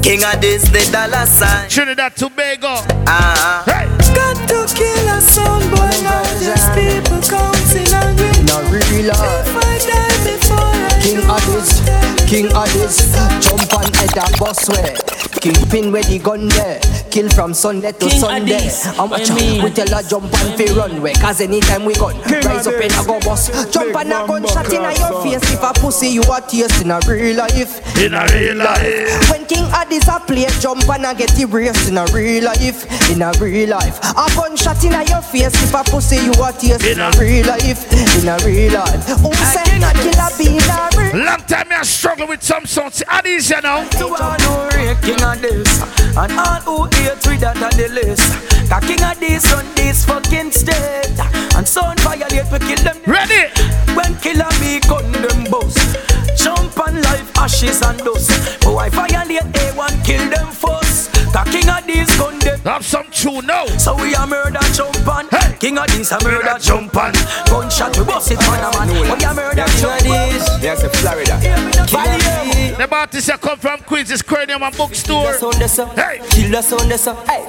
king 0.03 0.19
Addies, 0.19 0.67
the 0.71 0.83
dollar 0.91 1.25
sign. 1.25 1.69
Trinidad, 1.69 2.15
Tobago. 2.15 2.83
Ah, 3.07 3.63
Hey. 3.65 3.87
Got 4.13 4.35
to 4.49 4.75
kill 4.75 5.07
a 5.07 5.21
son 5.21 5.61
boy 5.71 5.87
now. 6.03 6.21
There's 6.43 6.67
people 6.75 7.21
counting 7.31 7.93
on 7.95 8.11
me. 8.19 8.43
No 8.43 8.59
real 8.67 9.13
hard. 9.15 9.47
If 9.47 9.55
I 9.55 9.77
die 9.87 10.17
before 10.27 10.57
I 10.59 10.99
King 11.01 11.15
do 11.15 11.21
Addies, 11.31 12.20
King 12.31 12.47
Addies, 12.55 13.11
jump 13.43 13.73
on 13.73 13.91
head 13.91 14.15
a 14.15 14.37
bus 14.39 14.69
way. 14.69 14.95
Kingpin 15.41 15.91
where 15.91 16.03
the 16.03 16.17
gun 16.17 16.47
there, 16.47 16.79
kill 17.11 17.27
from 17.29 17.53
Sunday 17.53 17.91
to 17.91 18.07
King 18.07 18.19
Sunday. 18.21 18.55
Addies, 18.55 18.95
How 18.95 19.05
much 19.05 19.29
I 19.31 19.35
mean. 19.35 19.63
we 19.63 19.69
tell 19.71 19.89
her 19.89 20.01
jump 20.07 20.31
on 20.39 20.55
fi 20.55 20.71
runway? 20.71 21.11
Cause 21.15 21.41
anytime 21.41 21.83
we 21.83 21.93
gun, 21.95 22.15
rise 22.45 22.67
up 22.67 22.79
in 22.79 22.87
a 22.87 23.03
go 23.03 23.19
bus. 23.19 23.51
Jump 23.73 23.93
on 23.97 24.07
a 24.07 24.23
gunshot 24.25 24.71
in 24.71 24.79
a 24.79 24.95
your 24.95 25.21
face. 25.23 25.43
If 25.51 25.61
a 25.61 25.73
pussy 25.75 26.07
you 26.07 26.23
a 26.23 26.39
taste 26.39 26.81
in 26.81 26.91
a 26.91 26.99
real 27.03 27.35
life. 27.35 27.99
In 27.99 28.13
a 28.13 28.23
real 28.31 28.55
life. 28.55 29.29
When 29.29 29.45
King 29.45 29.67
Addies 29.75 30.07
a 30.07 30.23
play, 30.23 30.47
jump 30.61 30.87
on 30.87 31.03
a 31.03 31.13
get 31.13 31.37
erased 31.37 31.89
in 31.89 31.97
a 31.97 32.05
real 32.13 32.45
life. 32.45 32.87
In 33.11 33.21
a 33.21 33.33
real 33.41 33.71
life. 33.71 33.99
A 34.07 34.31
gunshot 34.39 34.81
in 34.85 34.93
a 34.93 35.03
your 35.03 35.21
face. 35.21 35.51
If 35.67 35.73
a 35.73 35.83
pussy 35.83 36.15
you 36.15 36.31
a 36.39 36.53
taste 36.55 36.85
in 36.85 37.01
a 37.01 37.11
real 37.19 37.43
life. 37.47 37.91
In 38.23 38.29
a 38.29 38.39
real 38.47 38.71
life. 38.71 39.03
Who 39.19 39.33
say 39.51 39.67
a 39.83 39.91
killer 39.99 40.31
be 40.37 40.55
in 40.55 40.69
a 40.71 40.87
real 40.95 41.25
Long 41.25 41.43
time 41.43 41.67
me 41.67 41.75
I 41.75 41.83
struggle 41.83 42.20
with 42.27 42.43
some 42.43 42.65
songs. 42.65 43.03
How 43.07 43.21
these 43.21 43.49
you 43.49 43.61
know? 43.61 43.87
You 43.97 44.13
are 44.15 44.37
no 44.39 44.69
real 44.75 44.95
king 45.01 45.21
Addies. 45.21 45.69
And 46.17 46.31
all 46.33 46.61
who 46.61 46.83
hate 46.97 47.25
with 47.25 47.39
that 47.39 47.55
on 47.61 47.71
the 47.77 47.87
list 47.87 48.27
Cause 48.69 48.83
king 48.83 48.99
Addies 48.99 49.47
on 49.55 49.65
this 49.75 50.05
fucking 50.05 50.51
state. 50.51 51.17
And 51.55 51.67
son 51.67 51.97
violate 51.99 52.51
we 52.51 52.59
kill 52.59 52.83
them. 52.83 52.97
Ready? 53.05 53.49
When 53.95 54.15
killer 54.19 54.49
be 54.59 54.79
gun 54.87 55.11
them 55.11 55.49
boss 55.49 55.75
Jump 56.35 56.77
on 56.79 57.01
life 57.01 57.31
ashes 57.37 57.81
and 57.81 57.99
dust. 57.99 58.59
But 58.61 58.75
I 58.75 58.89
violate 58.89 59.47
A1 59.53 60.05
kill 60.05 60.29
them 60.29 60.51
first. 60.51 61.11
Cause 61.33 61.47
king 61.49 61.69
Addies 61.71 62.11
gun 62.19 62.37
them. 62.39 62.59
Have 62.61 62.85
some 62.85 63.09
tune 63.11 63.45
now. 63.47 63.65
So 63.77 63.95
we 63.95 64.13
a 64.15 64.27
murder 64.27 64.59
jump 64.73 65.07
on. 65.07 65.27
Hey. 65.29 65.55
King 65.59 65.77
Addies 65.77 66.11
a 66.11 66.23
murder 66.23 66.57
jump 66.59 66.95
on. 66.97 67.13
Gunshot 67.47 67.97
we 67.97 68.05
bust 68.05 68.31
it 68.31 68.39
man 68.39 68.63
a 68.63 68.69
man. 68.77 68.89
We 68.89 69.23
a 69.23 69.33
murder 69.33 69.65
jump 69.79 70.05
on. 70.05 70.61
Yes, 70.61 70.83
Florida. 70.99 71.80
The 72.81 72.89
artist 72.95 73.27
that 73.27 73.39
come 73.39 73.59
from 73.59 73.79
Queens 73.81 74.09
is 74.09 74.23
Cranium 74.23 74.63
and 74.63 74.75
Bookstore. 74.75 75.33
Sound 75.33 75.53
that's 75.61 75.77
up. 75.77 75.93
Hey. 75.93 76.17
Kill 76.31 76.49
the 76.49 76.63
sound 76.63 76.91
up. 76.91 77.27
Hey. 77.29 77.45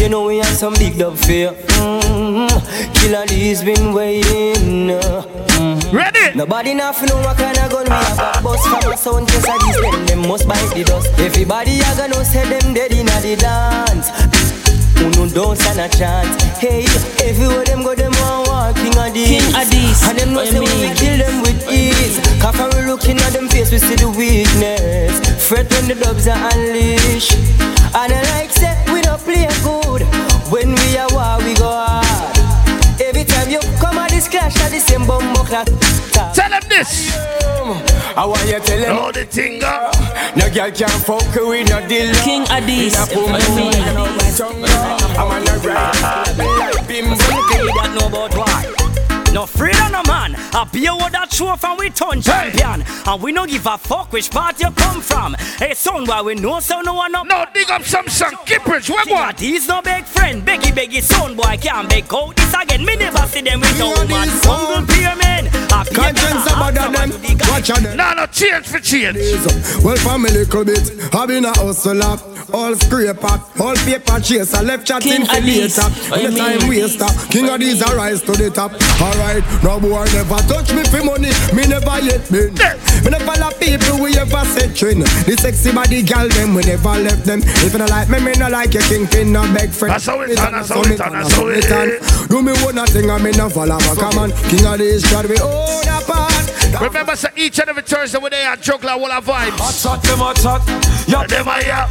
You 0.00 0.08
know 0.08 0.24
we 0.24 0.38
have 0.38 0.56
some 0.56 0.72
big 0.72 0.96
dub 0.96 1.18
fear. 1.18 1.52
Mm-hmm. 1.52 2.92
Killer 2.94 3.26
D's 3.26 3.62
been 3.62 3.92
waiting. 3.92 4.88
Mm-hmm. 4.88 5.94
Ready? 5.94 6.34
Nobody 6.34 6.72
nothing 6.72 7.10
know 7.10 7.16
what 7.16 7.36
kind 7.36 7.58
of 7.58 7.70
gun 7.70 7.84
we 7.84 7.90
have. 7.90 8.16
Got 8.16 8.42
bust 8.42 8.66
from 8.66 8.92
a 8.92 8.96
sound 8.96 9.28
case 9.28 9.46
of 9.46 9.60
these 9.60 9.82
men. 9.82 10.06
Them 10.06 10.26
must 10.26 10.48
bite 10.48 10.74
the 10.74 10.84
dust. 10.84 11.20
Everybody 11.20 11.78
a 11.78 11.94
gonna 11.94 12.24
say 12.24 12.48
them 12.48 12.72
dead 12.72 12.92
in 12.92 13.04
the 13.04 13.36
dance. 13.36 14.71
Who 15.02 15.10
no 15.10 15.26
don't 15.26 15.58
stand 15.58 15.80
a 15.82 15.88
chance. 15.90 16.30
Hey, 16.62 16.86
everywhere 17.26 17.64
them 17.64 17.82
go, 17.82 17.92
them 17.92 18.12
want 18.22 18.46
war 18.46 18.70
king 18.78 18.94
Addies. 18.94 19.26
King 19.26 19.42
Addies. 19.50 19.98
And 20.06 20.16
them 20.16 20.32
know 20.32 20.44
say 20.44 20.60
we 20.60 20.94
kill 20.94 21.18
them 21.18 21.42
with 21.42 21.58
ease. 21.66 22.22
Cause 22.38 22.54
when 22.54 22.70
we 22.70 22.86
looking 22.86 23.18
at 23.18 23.32
them 23.32 23.48
face, 23.48 23.72
we 23.72 23.78
see 23.78 23.96
the 23.96 24.08
weakness. 24.08 25.18
Fret 25.42 25.66
when 25.74 25.88
the 25.88 25.96
dubs 25.98 26.28
are 26.28 26.38
unleashed. 26.54 27.34
And 27.98 28.14
I 28.14 28.22
like 28.38 28.52
say 28.54 28.78
we 28.94 29.02
don't 29.02 29.18
play 29.26 29.50
good. 29.66 30.06
When 30.54 30.70
we 30.70 30.81
Tell 36.34 36.50
them 36.50 36.62
this. 36.68 37.14
I 38.16 38.24
want 38.26 38.46
you 38.46 38.58
tell 38.60 38.80
them. 38.80 38.96
Oh, 38.98 39.12
the 39.12 39.24
thing 39.24 39.60
go. 39.60 39.90
No 40.36 40.48
girl 40.52 40.70
can 40.70 40.88
fuck 41.00 41.34
with 41.34 41.68
no 41.68 41.86
deal. 41.86 42.12
King 42.16 42.44
Addies, 42.44 42.94
In 42.94 43.02
a 43.02 43.14
boom, 43.14 43.32
I 43.32 43.38
mean. 43.54 43.74
I'm 45.18 45.28
on 45.30 45.44
the 45.44 45.52
right. 45.68 46.38
Like 46.38 46.88
bim, 46.88 47.04
bim, 47.04 47.16
that 47.16 47.96
know 47.98 48.06
about 48.08 48.34
why. 48.36 48.72
No 49.32 49.44
afraid 49.44 49.76
of 49.76 49.90
no 49.92 50.02
man. 50.06 50.34
I 50.52 50.68
be 50.70 50.84
a 50.86 50.94
what 50.94 51.12
that 51.12 51.32
show 51.32 51.56
from 51.56 51.78
we 51.78 51.88
turn 51.88 52.20
champion. 52.20 52.84
And 53.06 53.22
we 53.22 53.32
no 53.32 53.46
give 53.46 53.66
a 53.66 53.78
fuck 53.78 54.12
which 54.12 54.30
part 54.30 54.60
you 54.60 54.70
come 54.72 55.00
from. 55.00 55.34
Hey 55.56 55.72
son, 55.72 56.04
why 56.04 56.20
we 56.20 56.34
know 56.34 56.60
so 56.60 56.82
no 56.82 56.94
one 56.94 57.14
up. 57.14 57.26
No, 57.26 57.46
dig 57.54 57.70
up 57.70 57.82
some 57.82 58.08
song. 58.08 58.34
Kippers, 58.44 58.90
where 58.90 59.04
King 59.04 59.14
one? 59.14 59.34
He's 59.36 59.66
no 59.68 59.80
big 59.80 60.04
friend. 60.04 60.42
Beggy 60.42 60.72
beggy 60.72 61.00
son 61.00 61.34
boy 61.34 61.56
can't 61.60 61.88
beg 61.88 62.12
out 62.12 62.36
this 62.36 62.51
again. 62.54 62.84
Me 62.84 62.96
never 62.96 63.26
see 63.26 63.40
them 63.42 63.60
with 63.60 63.78
no 63.78 63.94
man. 64.06 64.28
Humble 64.42 64.86
pyramid. 64.92 65.50
I 65.72 65.84
pay 65.84 65.94
Conscience 65.94 66.44
them 66.44 66.60
a 66.60 66.68
about 66.68 66.92
them. 66.92 67.10
to 67.10 67.18
the 67.18 67.34
guy. 67.34 67.50
Watch 67.50 67.70
out 67.70 67.80
them. 67.82 67.96
No, 67.96 68.14
no, 68.14 68.26
change 68.26 68.66
for 68.66 68.78
change. 68.78 69.16
Well, 69.84 69.96
from 69.96 70.26
a 70.26 70.28
little 70.28 70.64
bit, 70.64 71.14
I've 71.14 71.28
been 71.28 71.44
a 71.44 71.52
hustler, 71.56 72.16
all 72.52 72.74
scraper, 72.76 73.40
all 73.60 73.76
paper 73.88 74.20
chaser, 74.20 74.62
left 74.62 74.86
chatting 74.86 75.24
for 75.24 75.40
later. 75.40 75.80
I 75.82 76.22
When 76.22 76.34
the 76.34 76.38
time 76.38 76.68
waster, 76.68 77.10
king 77.30 77.46
Addies 77.46 77.80
a 77.80 77.96
rise 77.96 78.20
to 78.22 78.32
the 78.32 78.50
top. 78.50 78.72
Alright, 79.00 79.44
no 79.62 79.80
boy 79.80 80.04
never 80.12 80.40
touch 80.48 80.72
me 80.72 80.84
for 80.84 81.02
money, 81.04 81.32
me 81.56 81.66
never 81.66 81.98
yet 82.00 82.24
been. 82.30 82.52
Me 83.04 83.10
never 83.10 83.34
love 83.40 83.58
people 83.58 84.00
we 84.00 84.16
ever 84.16 84.44
set 84.52 84.76
train. 84.76 85.00
The 85.00 85.36
sexy 85.40 85.72
body 85.72 86.02
gal 86.02 86.28
them, 86.28 86.54
we 86.54 86.62
never 86.62 86.96
left 87.00 87.24
them. 87.24 87.40
If 87.64 87.72
you 87.72 87.78
don't 87.78 87.90
like 87.90 88.08
me, 88.08 88.20
me 88.20 88.32
no 88.38 88.48
like 88.48 88.74
your 88.74 88.82
kingpin, 88.84 89.32
no 89.32 89.42
beg 89.54 89.70
friend. 89.70 89.94
That's 89.94 90.06
how 90.06 90.20
it 90.20 90.36
done, 90.36 90.52
that's 90.52 90.68
how 90.68 90.82
it 90.82 90.98
done, 90.98 91.12
that's 91.12 91.34
how 91.34 91.48
it 91.48 91.64
done. 91.68 91.90
Do 92.42 92.52
me 92.52 92.64
one 92.64 92.86
thing, 92.86 93.08
I 93.08 93.18
me 93.18 93.30
no 93.32 93.48
follow 93.48 93.78
back, 93.78 93.98
come 93.98 94.18
on. 94.18 94.30
King 94.50 94.66
Addies 94.66 95.06
shot 95.08 95.28
we 95.28 95.38
own 95.38 95.86
apart. 95.86 96.82
Remember, 96.82 97.14
say 97.14 97.28
each 97.36 97.60
and 97.60 97.68
every 97.68 97.84
Thursday 97.84 98.18
when 98.18 98.32
they 98.32 98.42
are 98.42 98.56
juggler, 98.56 98.92
all 98.92 99.12
our 99.12 99.22
vibes. 99.22 99.58
Hot 99.58 99.72
shot, 99.72 100.02
them 100.02 100.20
a 100.20 100.34
chat. 100.34 101.06
Yeah, 101.06 101.24
Them 101.26 101.46
are 101.46 101.62
yeah. 101.62 101.86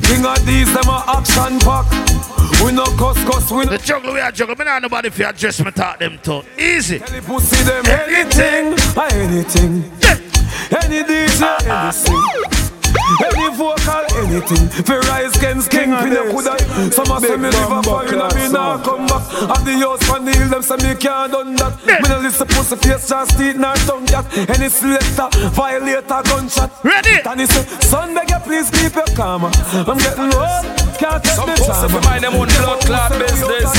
King 0.00 0.24
Addies, 0.24 0.72
them 0.72 0.88
a 0.88 1.04
action 1.12 1.60
pack. 1.60 1.84
We 2.64 2.72
no 2.72 2.84
cuss 2.96 3.22
cuss, 3.24 3.50
we 3.50 3.66
no 3.66 3.72
The 3.72 3.78
juggler 3.78 4.14
we 4.14 4.20
are 4.20 4.32
juggler. 4.32 4.56
Me 4.56 4.64
not 4.64 4.80
nobody 4.80 5.10
for 5.10 5.24
adjust 5.24 5.62
me 5.62 5.70
talk 5.72 5.98
them 5.98 6.18
to. 6.22 6.42
Easy. 6.58 6.98
Tell 6.98 7.08
the 7.08 7.26
pussy 7.26 7.62
them 7.62 7.84
anything, 7.84 8.72
anything. 9.12 9.84
Any 10.72 11.02
DJ, 11.02 11.42
ah, 11.42 11.58
ah. 11.66 11.92
anything. 11.92 12.71
Any 13.22 13.56
vocal, 13.56 14.04
anything. 14.16 14.68
For 14.84 15.00
rise 15.10 15.36
against 15.36 15.70
king, 15.70 15.90
pin 15.96 16.12
you 16.12 16.24
coulda. 16.30 16.58
Some 16.92 17.10
a 17.10 17.20
say 17.20 17.36
me 17.36 17.50
live 17.50 17.72
a 17.72 17.82
fire, 17.82 18.06
and 18.08 18.34
me 18.34 18.48
nah 18.52 18.82
come 18.82 19.06
back. 19.06 19.22
At 19.50 19.64
the 19.64 19.72
house 19.78 20.02
for 20.04 20.18
Neil, 20.18 20.48
them 20.48 20.62
say 20.62 20.76
me 20.76 20.94
can't 20.96 21.32
done 21.32 21.56
that. 21.56 21.74
Me 21.86 22.08
no 22.08 22.18
listen 22.20 22.46
to 22.46 22.54
pussy 22.54 22.76
face, 22.76 23.08
just 23.08 23.38
teeth, 23.38 23.56
nah 23.56 23.74
tongue 23.86 24.06
cat. 24.06 24.26
Any 24.50 24.68
selector, 24.68 25.28
violator, 25.50 26.22
gunshot. 26.24 26.70
Ready? 26.84 27.20
And 27.24 27.40
he 27.40 27.46
say, 27.46 27.64
son, 27.80 28.14
beg 28.14 28.30
you 28.30 28.38
please 28.40 28.70
keep 28.70 28.94
your 28.94 29.06
calm. 29.16 29.44
I'm 29.44 29.98
getting 29.98 30.32
old, 30.34 30.64
can't 31.02 31.24
take 31.24 31.34
Some 31.34 31.50
me 31.50 31.56
pussy 31.56 31.72
time. 31.72 31.90
fi 31.90 32.00
mind 32.06 32.24
them 32.24 32.34
own 32.34 32.48
blood 32.48 32.80
clot 32.86 33.10
business. 33.18 33.70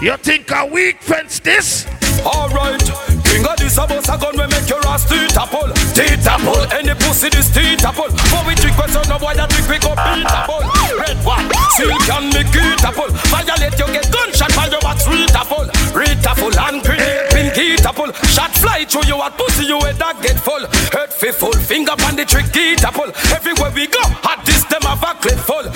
You 0.00 0.16
think 0.16 0.50
a 0.50 0.64
weak 0.64 1.02
fence 1.02 1.38
this? 1.40 1.86
Alright, 2.24 2.84
king 3.24 3.44
Addies 3.48 3.80
a 3.80 3.86
bus 3.88 4.08
a 4.08 4.16
gun 4.16 4.36
we 4.36 4.44
make 4.48 4.68
your 4.68 4.80
ass 4.88 5.08
teeth 5.08 5.36
apple, 5.36 5.72
teeth 5.96 6.26
apple. 6.26 6.60
Any 6.72 6.92
pussy 7.00 7.28
this 7.28 7.48
teeth 7.52 7.84
apple. 7.84 8.12
For 8.28 8.44
we 8.44 8.54
trick 8.56 8.74
question 8.76 9.04
no 9.08 9.18
boy 9.18 9.32
that 9.36 9.48
trick 9.48 9.80
pick 9.80 9.84
up 9.88 9.96
beat 9.96 10.28
apple. 10.28 10.64
Red 11.00 11.16
one, 11.24 11.48
silk 11.76 12.08
and 12.12 12.28
make 12.32 12.52
it 12.52 12.84
apple. 12.84 13.08
Violate 13.32 13.76
you 13.80 13.88
get 13.88 14.08
gunshot 14.12 14.52
while 14.52 14.68
you 14.68 14.80
at 14.84 14.98
sweet 15.00 15.32
apple, 15.32 15.64
red 15.96 16.20
apple 16.20 16.52
and 16.52 16.84
grenade 16.84 17.28
pin 17.32 17.48
heat 17.56 17.84
apple. 17.84 18.12
Shot 18.28 18.52
fly 18.60 18.84
through 18.84 19.08
you 19.08 19.16
at 19.20 19.32
pussy 19.36 19.64
you 19.64 19.80
head 19.80 19.96
that 19.96 20.20
get 20.20 20.36
full. 20.36 20.60
Head 20.92 21.12
fi 21.12 21.32
full 21.32 21.56
finger 21.56 21.96
on 22.04 22.16
the 22.16 22.24
trick 22.28 22.52
heat 22.52 22.84
apple. 22.84 23.08
Everywhere 23.32 23.72
we 23.72 23.88
go, 23.88 24.04
at 24.28 24.44
this 24.44 24.64
them 24.68 24.84
have 24.84 25.00
a 25.00 25.16
clip 25.16 25.40
full, 25.40 25.64
clip. 25.64 25.69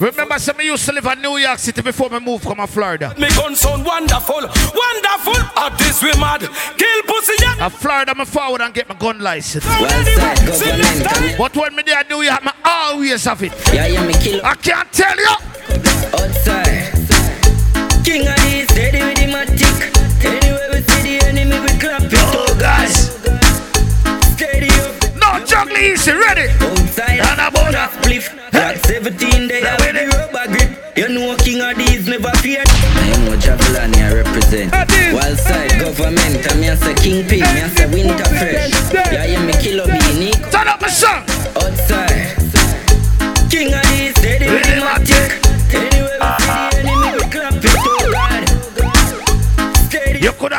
Remember, 0.00 0.38
some 0.38 0.56
me 0.56 0.66
used 0.66 0.86
to 0.86 0.92
live 0.92 1.06
in 1.06 1.22
New 1.22 1.38
York 1.38 1.58
City 1.58 1.82
before 1.82 2.08
me 2.08 2.20
moved 2.20 2.44
from 2.44 2.60
uh, 2.60 2.66
Florida. 2.66 3.12
Me 3.18 3.28
gun 3.30 3.56
sound 3.56 3.84
wonderful, 3.84 4.36
wonderful. 4.36 5.36
At 5.56 5.76
this 5.76 6.00
we 6.00 6.12
mad, 6.20 6.40
kill 6.40 7.02
pussy 7.02 7.32
yeah. 7.40 7.66
A 7.66 7.68
Florida, 7.68 8.14
me 8.14 8.24
forward 8.24 8.60
and 8.60 8.72
get 8.72 8.88
my 8.88 8.94
gun 8.94 9.18
license. 9.18 9.66
Well 9.66 10.04
said, 10.04 10.36
government. 10.46 11.36
But 11.36 11.56
when 11.56 11.74
me 11.74 11.82
there 11.82 12.04
New 12.08 12.22
York, 12.22 12.44
me 12.44 12.52
always 12.64 13.24
have 13.24 13.42
it. 13.42 13.52
Yeah, 13.74 13.86
yeah, 13.88 14.06
me 14.06 14.14
kill. 14.14 14.40
I 14.44 14.54
can't 14.54 14.92
tell 14.92 15.16
you. 15.16 15.36
Outside. 16.14 16.94
King 18.04 18.22
Addies, 18.22 18.70
steady 18.70 19.02
with 19.02 19.16
the 19.18 19.26
matic. 19.26 20.24
Anywhere 20.24 20.68
we 20.70 20.80
see 20.80 21.18
the 21.18 21.26
enemy, 21.26 21.58
we 21.58 21.78
clap 21.80 22.02
it. 22.02 22.12
Oh, 22.14 22.56
guys. 22.60 23.18
Steady 24.36 24.68
No 25.38 25.44
juggle 25.44 25.76
easy, 25.78 26.10
ready? 26.10 26.50
Outside. 26.58 27.20
And 27.22 27.38
a 27.38 27.50
bonus. 27.52 27.94
Spliff. 27.94 28.50
Got 28.50 28.76
17 28.78 29.46
there 29.46 29.76
with 29.78 29.94
the 29.94 30.04
rubber 30.10 30.50
grip. 30.50 30.96
You 30.96 31.08
know 31.14 31.36
king 31.36 31.60
Addies 31.62 32.08
never 32.08 32.34
fear. 32.38 32.64
I 32.66 33.24
know 33.24 33.36
Javelin 33.36 33.94
here 33.94 34.24
represent. 34.24 34.72
Wild 35.14 35.38
side 35.38 35.78
government. 35.78 36.44
And 36.50 36.60
me 36.60 36.70
I 36.70 36.74
say 36.74 36.94
kingpin. 36.94 37.38
Me 37.38 37.62
I 37.62 37.68
say 37.68 37.86
winter 37.86 38.24
fresh. 38.24 38.92
Yeah, 39.12 39.26
yeah, 39.26 39.46
me 39.46 39.52
kilo 39.62 39.86
beanie. 39.86 40.34
Turn 40.50 40.66
up 40.66 40.80
the 40.80 40.88
song. 40.88 41.22
Outside. 41.54 42.34
King 43.48 43.70
Addies, 43.70 44.18
steady 44.18 44.50
with 44.50 44.64
the 44.64 45.47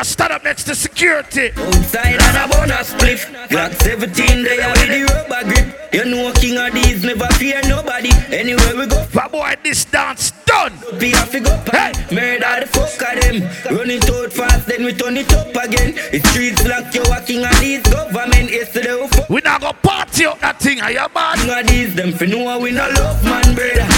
could 0.00 0.06
have 0.06 0.06
stood 0.06 0.30
up 0.30 0.44
next 0.44 0.64
to 0.64 0.74
security. 0.74 1.50
Outside 1.56 2.20
and 2.20 2.36
a 2.36 2.56
bonus 2.56 2.94
spliff. 2.94 3.50
Got 3.50 3.72
17 3.72 4.42
there 4.42 4.68
with 4.68 4.88
the 4.88 5.02
rubber 5.04 5.44
grip. 5.44 5.80
You 5.92 6.04
know 6.04 6.32
king 6.32 6.56
Addies 6.56 7.04
never 7.04 7.26
fear 7.34 7.60
nobody. 7.68 8.10
Anywhere 8.30 8.76
we 8.76 8.86
go. 8.86 9.06
But 9.12 9.32
boy, 9.32 9.54
this 9.62 9.84
dance 9.84 10.32
done. 10.46 10.72
Be 10.98 11.12
a 11.12 11.26
fig 11.26 11.46
up 11.46 11.68
hey. 11.68 11.92
Murder 12.14 12.60
the 12.60 12.66
fuck 12.66 13.14
of 13.14 13.20
them. 13.20 13.42
Run 13.76 13.90
it 13.90 14.08
out 14.10 14.32
fast, 14.32 14.66
then 14.66 14.84
we 14.84 14.92
turn 14.92 15.16
it 15.16 15.32
up 15.32 15.48
again. 15.48 15.94
The 16.12 16.20
streets 16.30 16.64
like 16.66 16.94
you 16.94 17.02
a 17.02 17.20
king 17.20 17.44
Addies 17.44 17.84
government. 17.90 18.50
Yesterday 18.50 18.94
we 19.00 19.08
fuck. 19.08 19.28
We 19.28 19.40
not 19.42 19.60
go 19.60 19.72
party 19.72 20.26
out 20.26 20.40
that 20.40 20.60
thing, 20.60 20.80
are 20.80 20.90
you 20.90 21.06
bad? 21.12 21.38
King 21.38 21.50
Addies, 21.50 21.94
them 21.94 22.12
fi 22.12 22.26
know 22.26 22.58
we 22.58 22.70
no 22.70 22.88
love 22.88 23.24
man, 23.24 23.54
brother. 23.54 23.88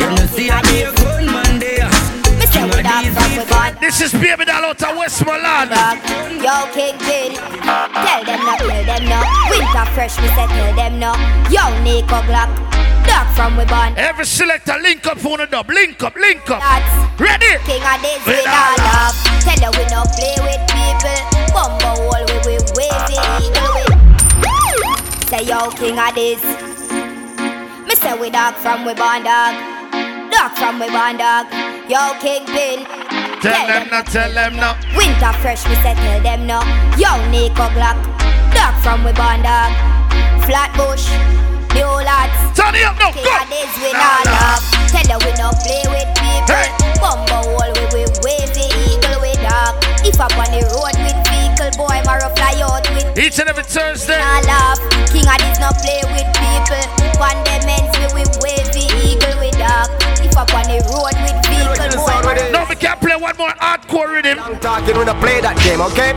You 0.00 0.10
know 0.10 0.26
see 0.26 0.50
I 0.50 0.62
be 0.62 0.82
a 0.82 0.95
This 3.80 4.00
is 4.00 4.12
Baby 4.12 4.44
Doll 4.46 4.64
out 4.64 4.82
of 4.82 4.96
Westmoreland. 4.96 5.70
Yo, 6.42 6.54
Kingpin, 6.72 7.36
tell 7.36 8.24
them 8.24 8.40
not, 8.40 8.58
tell 8.58 8.84
them 8.84 9.04
no. 9.04 9.20
Winter 9.50 9.86
fresh, 9.92 10.16
me 10.18 10.28
say 10.28 10.46
tell 10.48 10.74
them 10.74 10.98
no. 10.98 11.12
Yo, 11.50 11.62
Nico 11.84 12.20
Glock, 12.24 12.48
dog 13.06 13.26
from 13.36 13.56
we 13.56 13.64
born. 13.66 13.92
Every 13.96 14.24
selector 14.24 14.76
link 14.80 15.06
up 15.06 15.18
for 15.18 15.36
the 15.38 15.46
dub. 15.46 15.68
Link 15.68 16.02
up, 16.02 16.16
link 16.16 16.48
up. 16.50 16.60
That's 16.60 17.20
Ready? 17.20 17.58
King 17.64 17.82
Addies 17.82 18.24
all 18.26 18.48
all 18.48 18.76
love. 18.80 19.16
Tell 19.44 19.56
them 19.60 19.72
we 19.76 19.84
no 19.92 20.02
play 20.16 20.36
with 20.40 20.62
people. 20.72 21.20
Bumbo 21.52 22.08
hole 22.08 22.24
we 22.32 22.36
we 22.48 22.56
wavy 22.74 23.16
eagle. 23.44 23.76
Say 25.28 25.44
yo, 25.44 25.70
King 25.76 25.96
Addies. 25.96 26.42
Me 27.86 27.94
say 27.94 28.18
we 28.18 28.30
dog 28.30 28.54
from 28.56 28.84
we 28.86 28.94
born 28.94 29.22
dog. 29.22 29.54
Dog 30.32 30.52
from 30.56 30.80
we 30.80 30.88
born 30.90 31.18
dog. 31.18 31.46
Yo, 31.88 32.18
Kingpin. 32.20 32.95
Tell 33.46 33.66
them 33.66 33.86
no, 33.90 34.02
tell 34.02 34.32
them 34.34 34.52
no. 34.56 34.70
Winter 34.98 35.32
fresh, 35.38 35.62
me 35.70 35.74
say 35.78 35.94
tell 35.94 36.20
them 36.22 36.46
no. 36.46 36.58
Young 36.98 37.22
Nico 37.30 37.70
Glock, 37.78 37.94
dog 38.50 38.74
from 38.82 39.04
we 39.06 39.12
born 39.14 39.42
dog. 39.46 39.70
Flatbush, 40.46 41.06
the 41.74 41.82
old 41.86 42.02
lads. 42.02 42.34
Turn 42.58 42.74
it 42.74 42.82
up, 42.82 42.98
no, 42.98 43.06
King 43.14 43.22
go. 43.22 43.38
of 43.38 43.46
this 43.46 43.70
we 43.78 43.90
not 43.94 44.26
love. 44.26 44.62
Tell 44.90 45.06
them 45.06 45.20
we 45.22 45.32
no 45.38 45.54
play 45.62 45.82
with 45.86 46.10
people. 46.18 46.66
Bumbo 46.98 47.38
hole 47.54 47.70
we 47.78 47.84
we 47.94 48.02
wave 48.26 48.50
the 48.50 48.66
eagle 48.90 49.18
we 49.22 49.30
dog. 49.38 49.78
If 50.02 50.18
up 50.18 50.34
on 50.38 50.50
the 50.50 50.66
road 50.74 50.94
with 50.98 51.18
vehicle, 51.30 51.70
boy, 51.78 52.02
Maro 52.02 52.30
fly 52.34 52.58
out 52.66 52.82
with. 52.98 53.06
Each 53.18 53.38
and 53.38 53.48
every 53.48 53.62
Thursday. 53.64 54.18
Nah 54.18 54.42
love. 54.42 54.78
King 55.14 55.26
Addies 55.30 55.58
no 55.62 55.70
play 55.82 56.02
with 56.14 56.26
people. 56.34 56.82
One 57.22 57.38
them 57.46 57.62
ends 57.70 57.94
we 58.14 58.22
we 58.22 58.24
wave 58.42 58.65
up 60.46 60.54
on 60.54 60.64
the 60.70 60.78
road 60.86 61.14
with 61.22 61.36
vehicle, 61.46 62.04
boy, 62.04 62.20
Maro 62.22 62.50
No, 62.50 62.66
we 62.68 62.76
can't 62.76 63.00
play 63.00 63.16
one 63.16 63.36
more 63.36 63.50
hardcore 63.50 64.12
rhythm. 64.12 64.38
I'm 64.38 64.58
talking 64.60 64.96
when 64.96 65.08
I 65.08 65.18
play 65.20 65.40
that 65.40 65.56
game, 65.62 65.80
okay? 65.80 66.12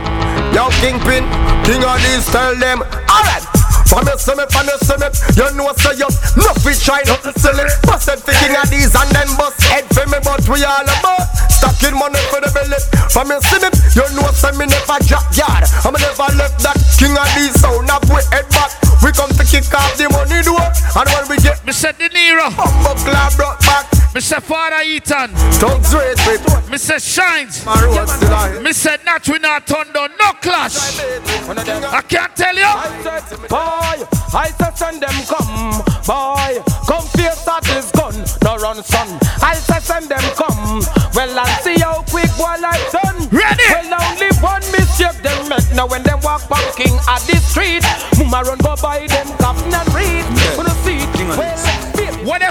Yo, 0.54 0.70
Kingpin, 0.80 1.24
King 1.64 1.82
Addies, 1.82 2.30
tell 2.30 2.54
them, 2.56 2.82
alright. 3.08 3.59
From 3.90 4.06
your 4.06 4.22
summit, 4.22 4.46
from 4.54 4.70
your 4.70 4.78
summit, 4.86 5.18
you 5.34 5.50
know 5.58 5.74
say 5.74 5.98
you 5.98 6.06
Nothing 6.38 6.78
try 6.78 7.02
not 7.10 7.26
to 7.26 7.34
sell 7.34 7.58
it. 7.58 7.74
Bust 7.82 8.06
them 8.06 8.22
for 8.22 8.30
king 8.38 8.54
Addies 8.54 8.94
and 8.94 9.10
then 9.10 9.26
bust. 9.34 9.58
Head 9.66 9.82
for 9.90 10.06
me 10.06 10.22
But 10.22 10.46
we 10.46 10.62
all 10.62 10.86
about 10.86 11.26
stacking 11.50 11.98
money 11.98 12.22
for 12.30 12.38
the 12.38 12.54
belly. 12.54 12.78
From 13.10 13.34
your 13.34 13.42
summit, 13.42 13.74
you 13.98 14.06
know 14.14 14.30
say 14.30 14.54
me 14.54 14.70
never 14.70 14.94
drop 15.10 15.26
yard. 15.34 15.66
I'ma 15.82 15.98
never 15.98 16.30
left 16.38 16.62
that 16.62 16.78
king 17.02 17.18
Addies 17.18 17.58
sound 17.58 17.90
up 17.90 18.06
we 18.06 18.22
head 18.30 18.46
back. 18.54 18.70
We 19.02 19.10
come 19.12 19.34
to 19.34 19.44
kick 19.44 19.66
off 19.74 19.98
the 19.98 20.06
money 20.06 20.38
door. 20.46 20.62
And 20.94 21.08
when 21.10 21.26
we 21.26 21.36
get 21.42 21.58
Me 21.66 21.72
said 21.72 21.98
De 21.98 22.08
Niro. 22.08 22.46
Bumbo 22.54 22.94
club 23.02 23.34
brought 23.34 23.60
back. 23.66 23.90
Me 24.14 24.20
said 24.20 24.42
Father 24.42 24.82
Ethan. 24.82 25.30
Thugs 25.58 25.94
race 25.94 26.22
with 26.26 26.70
Me 26.70 26.78
said 26.78 27.02
Shines. 27.02 27.64
My 27.64 27.74
road 27.82 28.06
still 28.06 28.34
on 28.34 28.62
Me 28.62 28.72
said 28.72 29.00
Not 29.04 29.26
we 29.28 29.38
not 29.38 29.66
turn 29.66 29.90
down 29.92 30.10
no 30.18 30.32
clash. 30.40 31.00
I 31.00 32.02
can't 32.06 32.34
tell 32.36 32.54
you. 32.54 33.79
Boy, 33.80 34.04
I 34.36 34.52
say 34.60 34.70
send 34.76 35.00
them 35.00 35.16
come, 35.24 35.80
boy. 36.04 36.60
Come 36.84 37.06
face 37.16 37.48
at 37.48 37.64
this 37.64 37.90
gun, 37.92 38.12
no 38.44 38.56
run 38.60 38.82
son. 38.84 39.08
I 39.40 39.54
say 39.54 39.80
send 39.80 40.10
them 40.10 40.20
come. 40.36 40.84
Well, 41.14 41.32
and 41.32 41.64
see 41.64 41.80
how 41.80 42.04
quick 42.12 42.28
boy 42.36 42.60
like 42.60 42.84
done. 42.92 43.24
Ready? 43.32 43.64
Well, 43.72 43.96
only 44.04 44.28
one 44.44 44.60
mistake 44.76 45.22
them 45.24 45.48
make. 45.48 45.64
Now 45.74 45.86
when 45.86 46.02
them 46.02 46.20
walk 46.20 46.46
back 46.50 46.76
king 46.76 46.92
at 47.08 47.24
the 47.24 47.36
street, 47.40 47.84
mama 48.18 48.44
run 48.44 48.58
go 48.58 48.76
by 48.82 49.06
them 49.06 49.28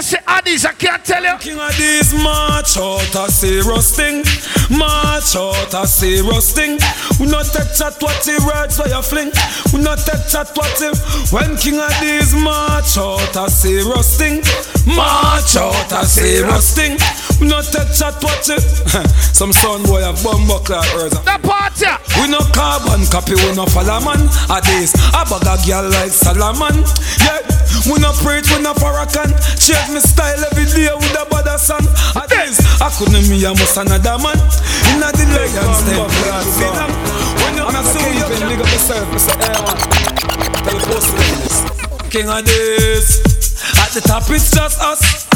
When 0.00 0.06
say 0.06 0.18
Addies, 0.26 0.64
I 0.64 0.72
can't 0.72 1.04
tell 1.04 1.22
you. 1.22 1.36
King 1.40 1.58
Addies 1.58 2.16
march 2.24 2.78
out 2.78 3.28
a 3.28 3.30
serious 3.30 3.94
thing 3.94 4.24
March 4.72 5.36
out 5.36 5.74
a 5.74 5.86
serious 5.86 6.54
thing 6.54 6.80
We 7.20 7.28
not 7.28 7.44
take 7.52 7.68
chat 7.76 8.00
what 8.00 8.16
the 8.24 8.40
words 8.48 8.78
where 8.78 8.88
you 8.88 9.02
fling 9.02 9.28
We 9.76 9.84
not 9.84 9.98
take 10.00 10.24
chat 10.32 10.56
what 10.56 10.72
the 10.80 10.96
When 11.36 11.52
king 11.60 11.76
Addies 11.76 12.32
march 12.32 12.96
out 12.96 13.36
a 13.36 13.50
serious 13.50 14.16
thing 14.16 14.40
March 14.88 15.60
out 15.60 15.92
a 15.92 16.06
serious 16.08 16.72
thing 16.72 16.96
We 17.36 17.52
not 17.52 17.68
take 17.68 17.92
chat 17.92 18.16
what 18.24 18.40
the 18.48 18.56
Some 19.36 19.52
son 19.52 19.84
boy 19.84 20.00
have 20.00 20.16
bumbo 20.24 20.60
clock 20.64 20.88
words 20.96 21.12
The 21.28 21.36
party. 21.44 21.92
we 22.20 22.28
no 22.28 22.40
carbon 22.56 23.04
copy, 23.12 23.34
we 23.36 23.52
no 23.56 23.64
follow 23.66 24.00
man. 24.04 24.20
A 24.48 24.60
days, 24.60 24.92
a 25.16 25.24
bag 25.28 25.44
a 25.44 25.56
girl 25.64 25.88
like 25.88 26.12
Salaman. 26.12 26.84
Yeah, 27.24 27.40
we 27.88 27.96
no 28.04 28.12
preach, 28.20 28.44
we 28.52 28.60
no 28.60 28.76
farrakhan. 28.76 29.32
Change 29.90 30.04
me 30.04 30.08
style 30.08 30.44
every 30.52 30.64
day 30.66 30.88
with 30.94 31.18
a 31.18 31.26
bad 31.30 31.58
song. 31.58 31.82
A 32.14 32.26
days, 32.28 32.60
I 32.80 32.90
couldn't 32.96 33.28
me 33.28 33.44
a 33.44 33.50
must 33.50 33.76
another 33.76 34.22
man. 34.22 34.38
Inna 34.86 35.10
the 35.10 35.26
lions, 35.34 35.82
them 35.82 36.06
see 36.46 36.70
them. 36.70 36.90
When 37.42 37.54
you 37.58 37.66
not 37.66 37.84
see 37.84 37.98
you 37.98 38.26
can 38.30 38.42
nigga 38.46 38.66
yourself, 38.70 39.08
Mr. 39.10 39.34
Airman. 39.50 39.78
Tell 40.62 40.78
the 40.78 40.86
post 40.86 41.10
this. 41.18 41.56
King 42.08 42.26
Addies. 42.26 43.18
At 43.82 43.90
the 43.90 44.00
top, 44.00 44.22
it's 44.30 44.52
just 44.52 44.80
us. 44.80 45.28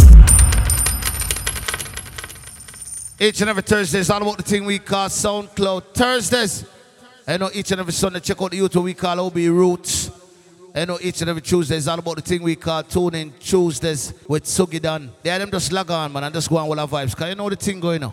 Each 3.19 3.41
and 3.41 3.51
every 3.51 3.63
Thursday 3.63 3.99
is 3.99 4.11
all 4.11 4.23
about 4.23 4.37
the 4.37 4.45
thing 4.45 4.65
we 4.65 4.79
call 4.79 5.09
SoundCloud 5.09 5.95
Thursdays. 5.95 6.65
I 7.27 7.39
know 7.39 7.51
each 7.53 7.73
and 7.73 7.81
every 7.81 7.93
Sunday 7.93 8.21
check 8.21 8.41
out 8.41 8.53
the 8.53 8.61
YouTube 8.61 8.85
we 8.85 8.95
call 8.95 9.19
OB 9.19 9.37
Roots. 9.37 10.11
I 10.77 10.85
know 10.85 10.99
each 11.01 11.21
and 11.21 11.31
every 11.31 11.41
Tuesday 11.43 11.77
is 11.77 11.87
all 11.87 12.01
about 12.01 12.17
the 12.17 12.23
thing 12.23 12.43
we 12.43 12.57
call 12.57 12.83
tuning 12.83 13.33
Tuesdays 13.39 14.13
with 14.27 14.43
Sugidan. 14.45 15.09
Yeah, 15.23 15.39
them 15.39 15.49
just 15.51 15.71
log 15.71 15.89
on, 15.93 16.13
man, 16.13 16.25
and 16.25 16.35
just 16.35 16.51
go 16.51 16.57
on 16.57 16.67
with 16.69 16.81
our 16.81 16.89
vibes. 16.89 17.15
Cause 17.15 17.29
you 17.29 17.37
know 17.37 17.49
the 17.49 17.55
thing 17.55 17.79
going 17.79 18.03
on. 18.03 18.13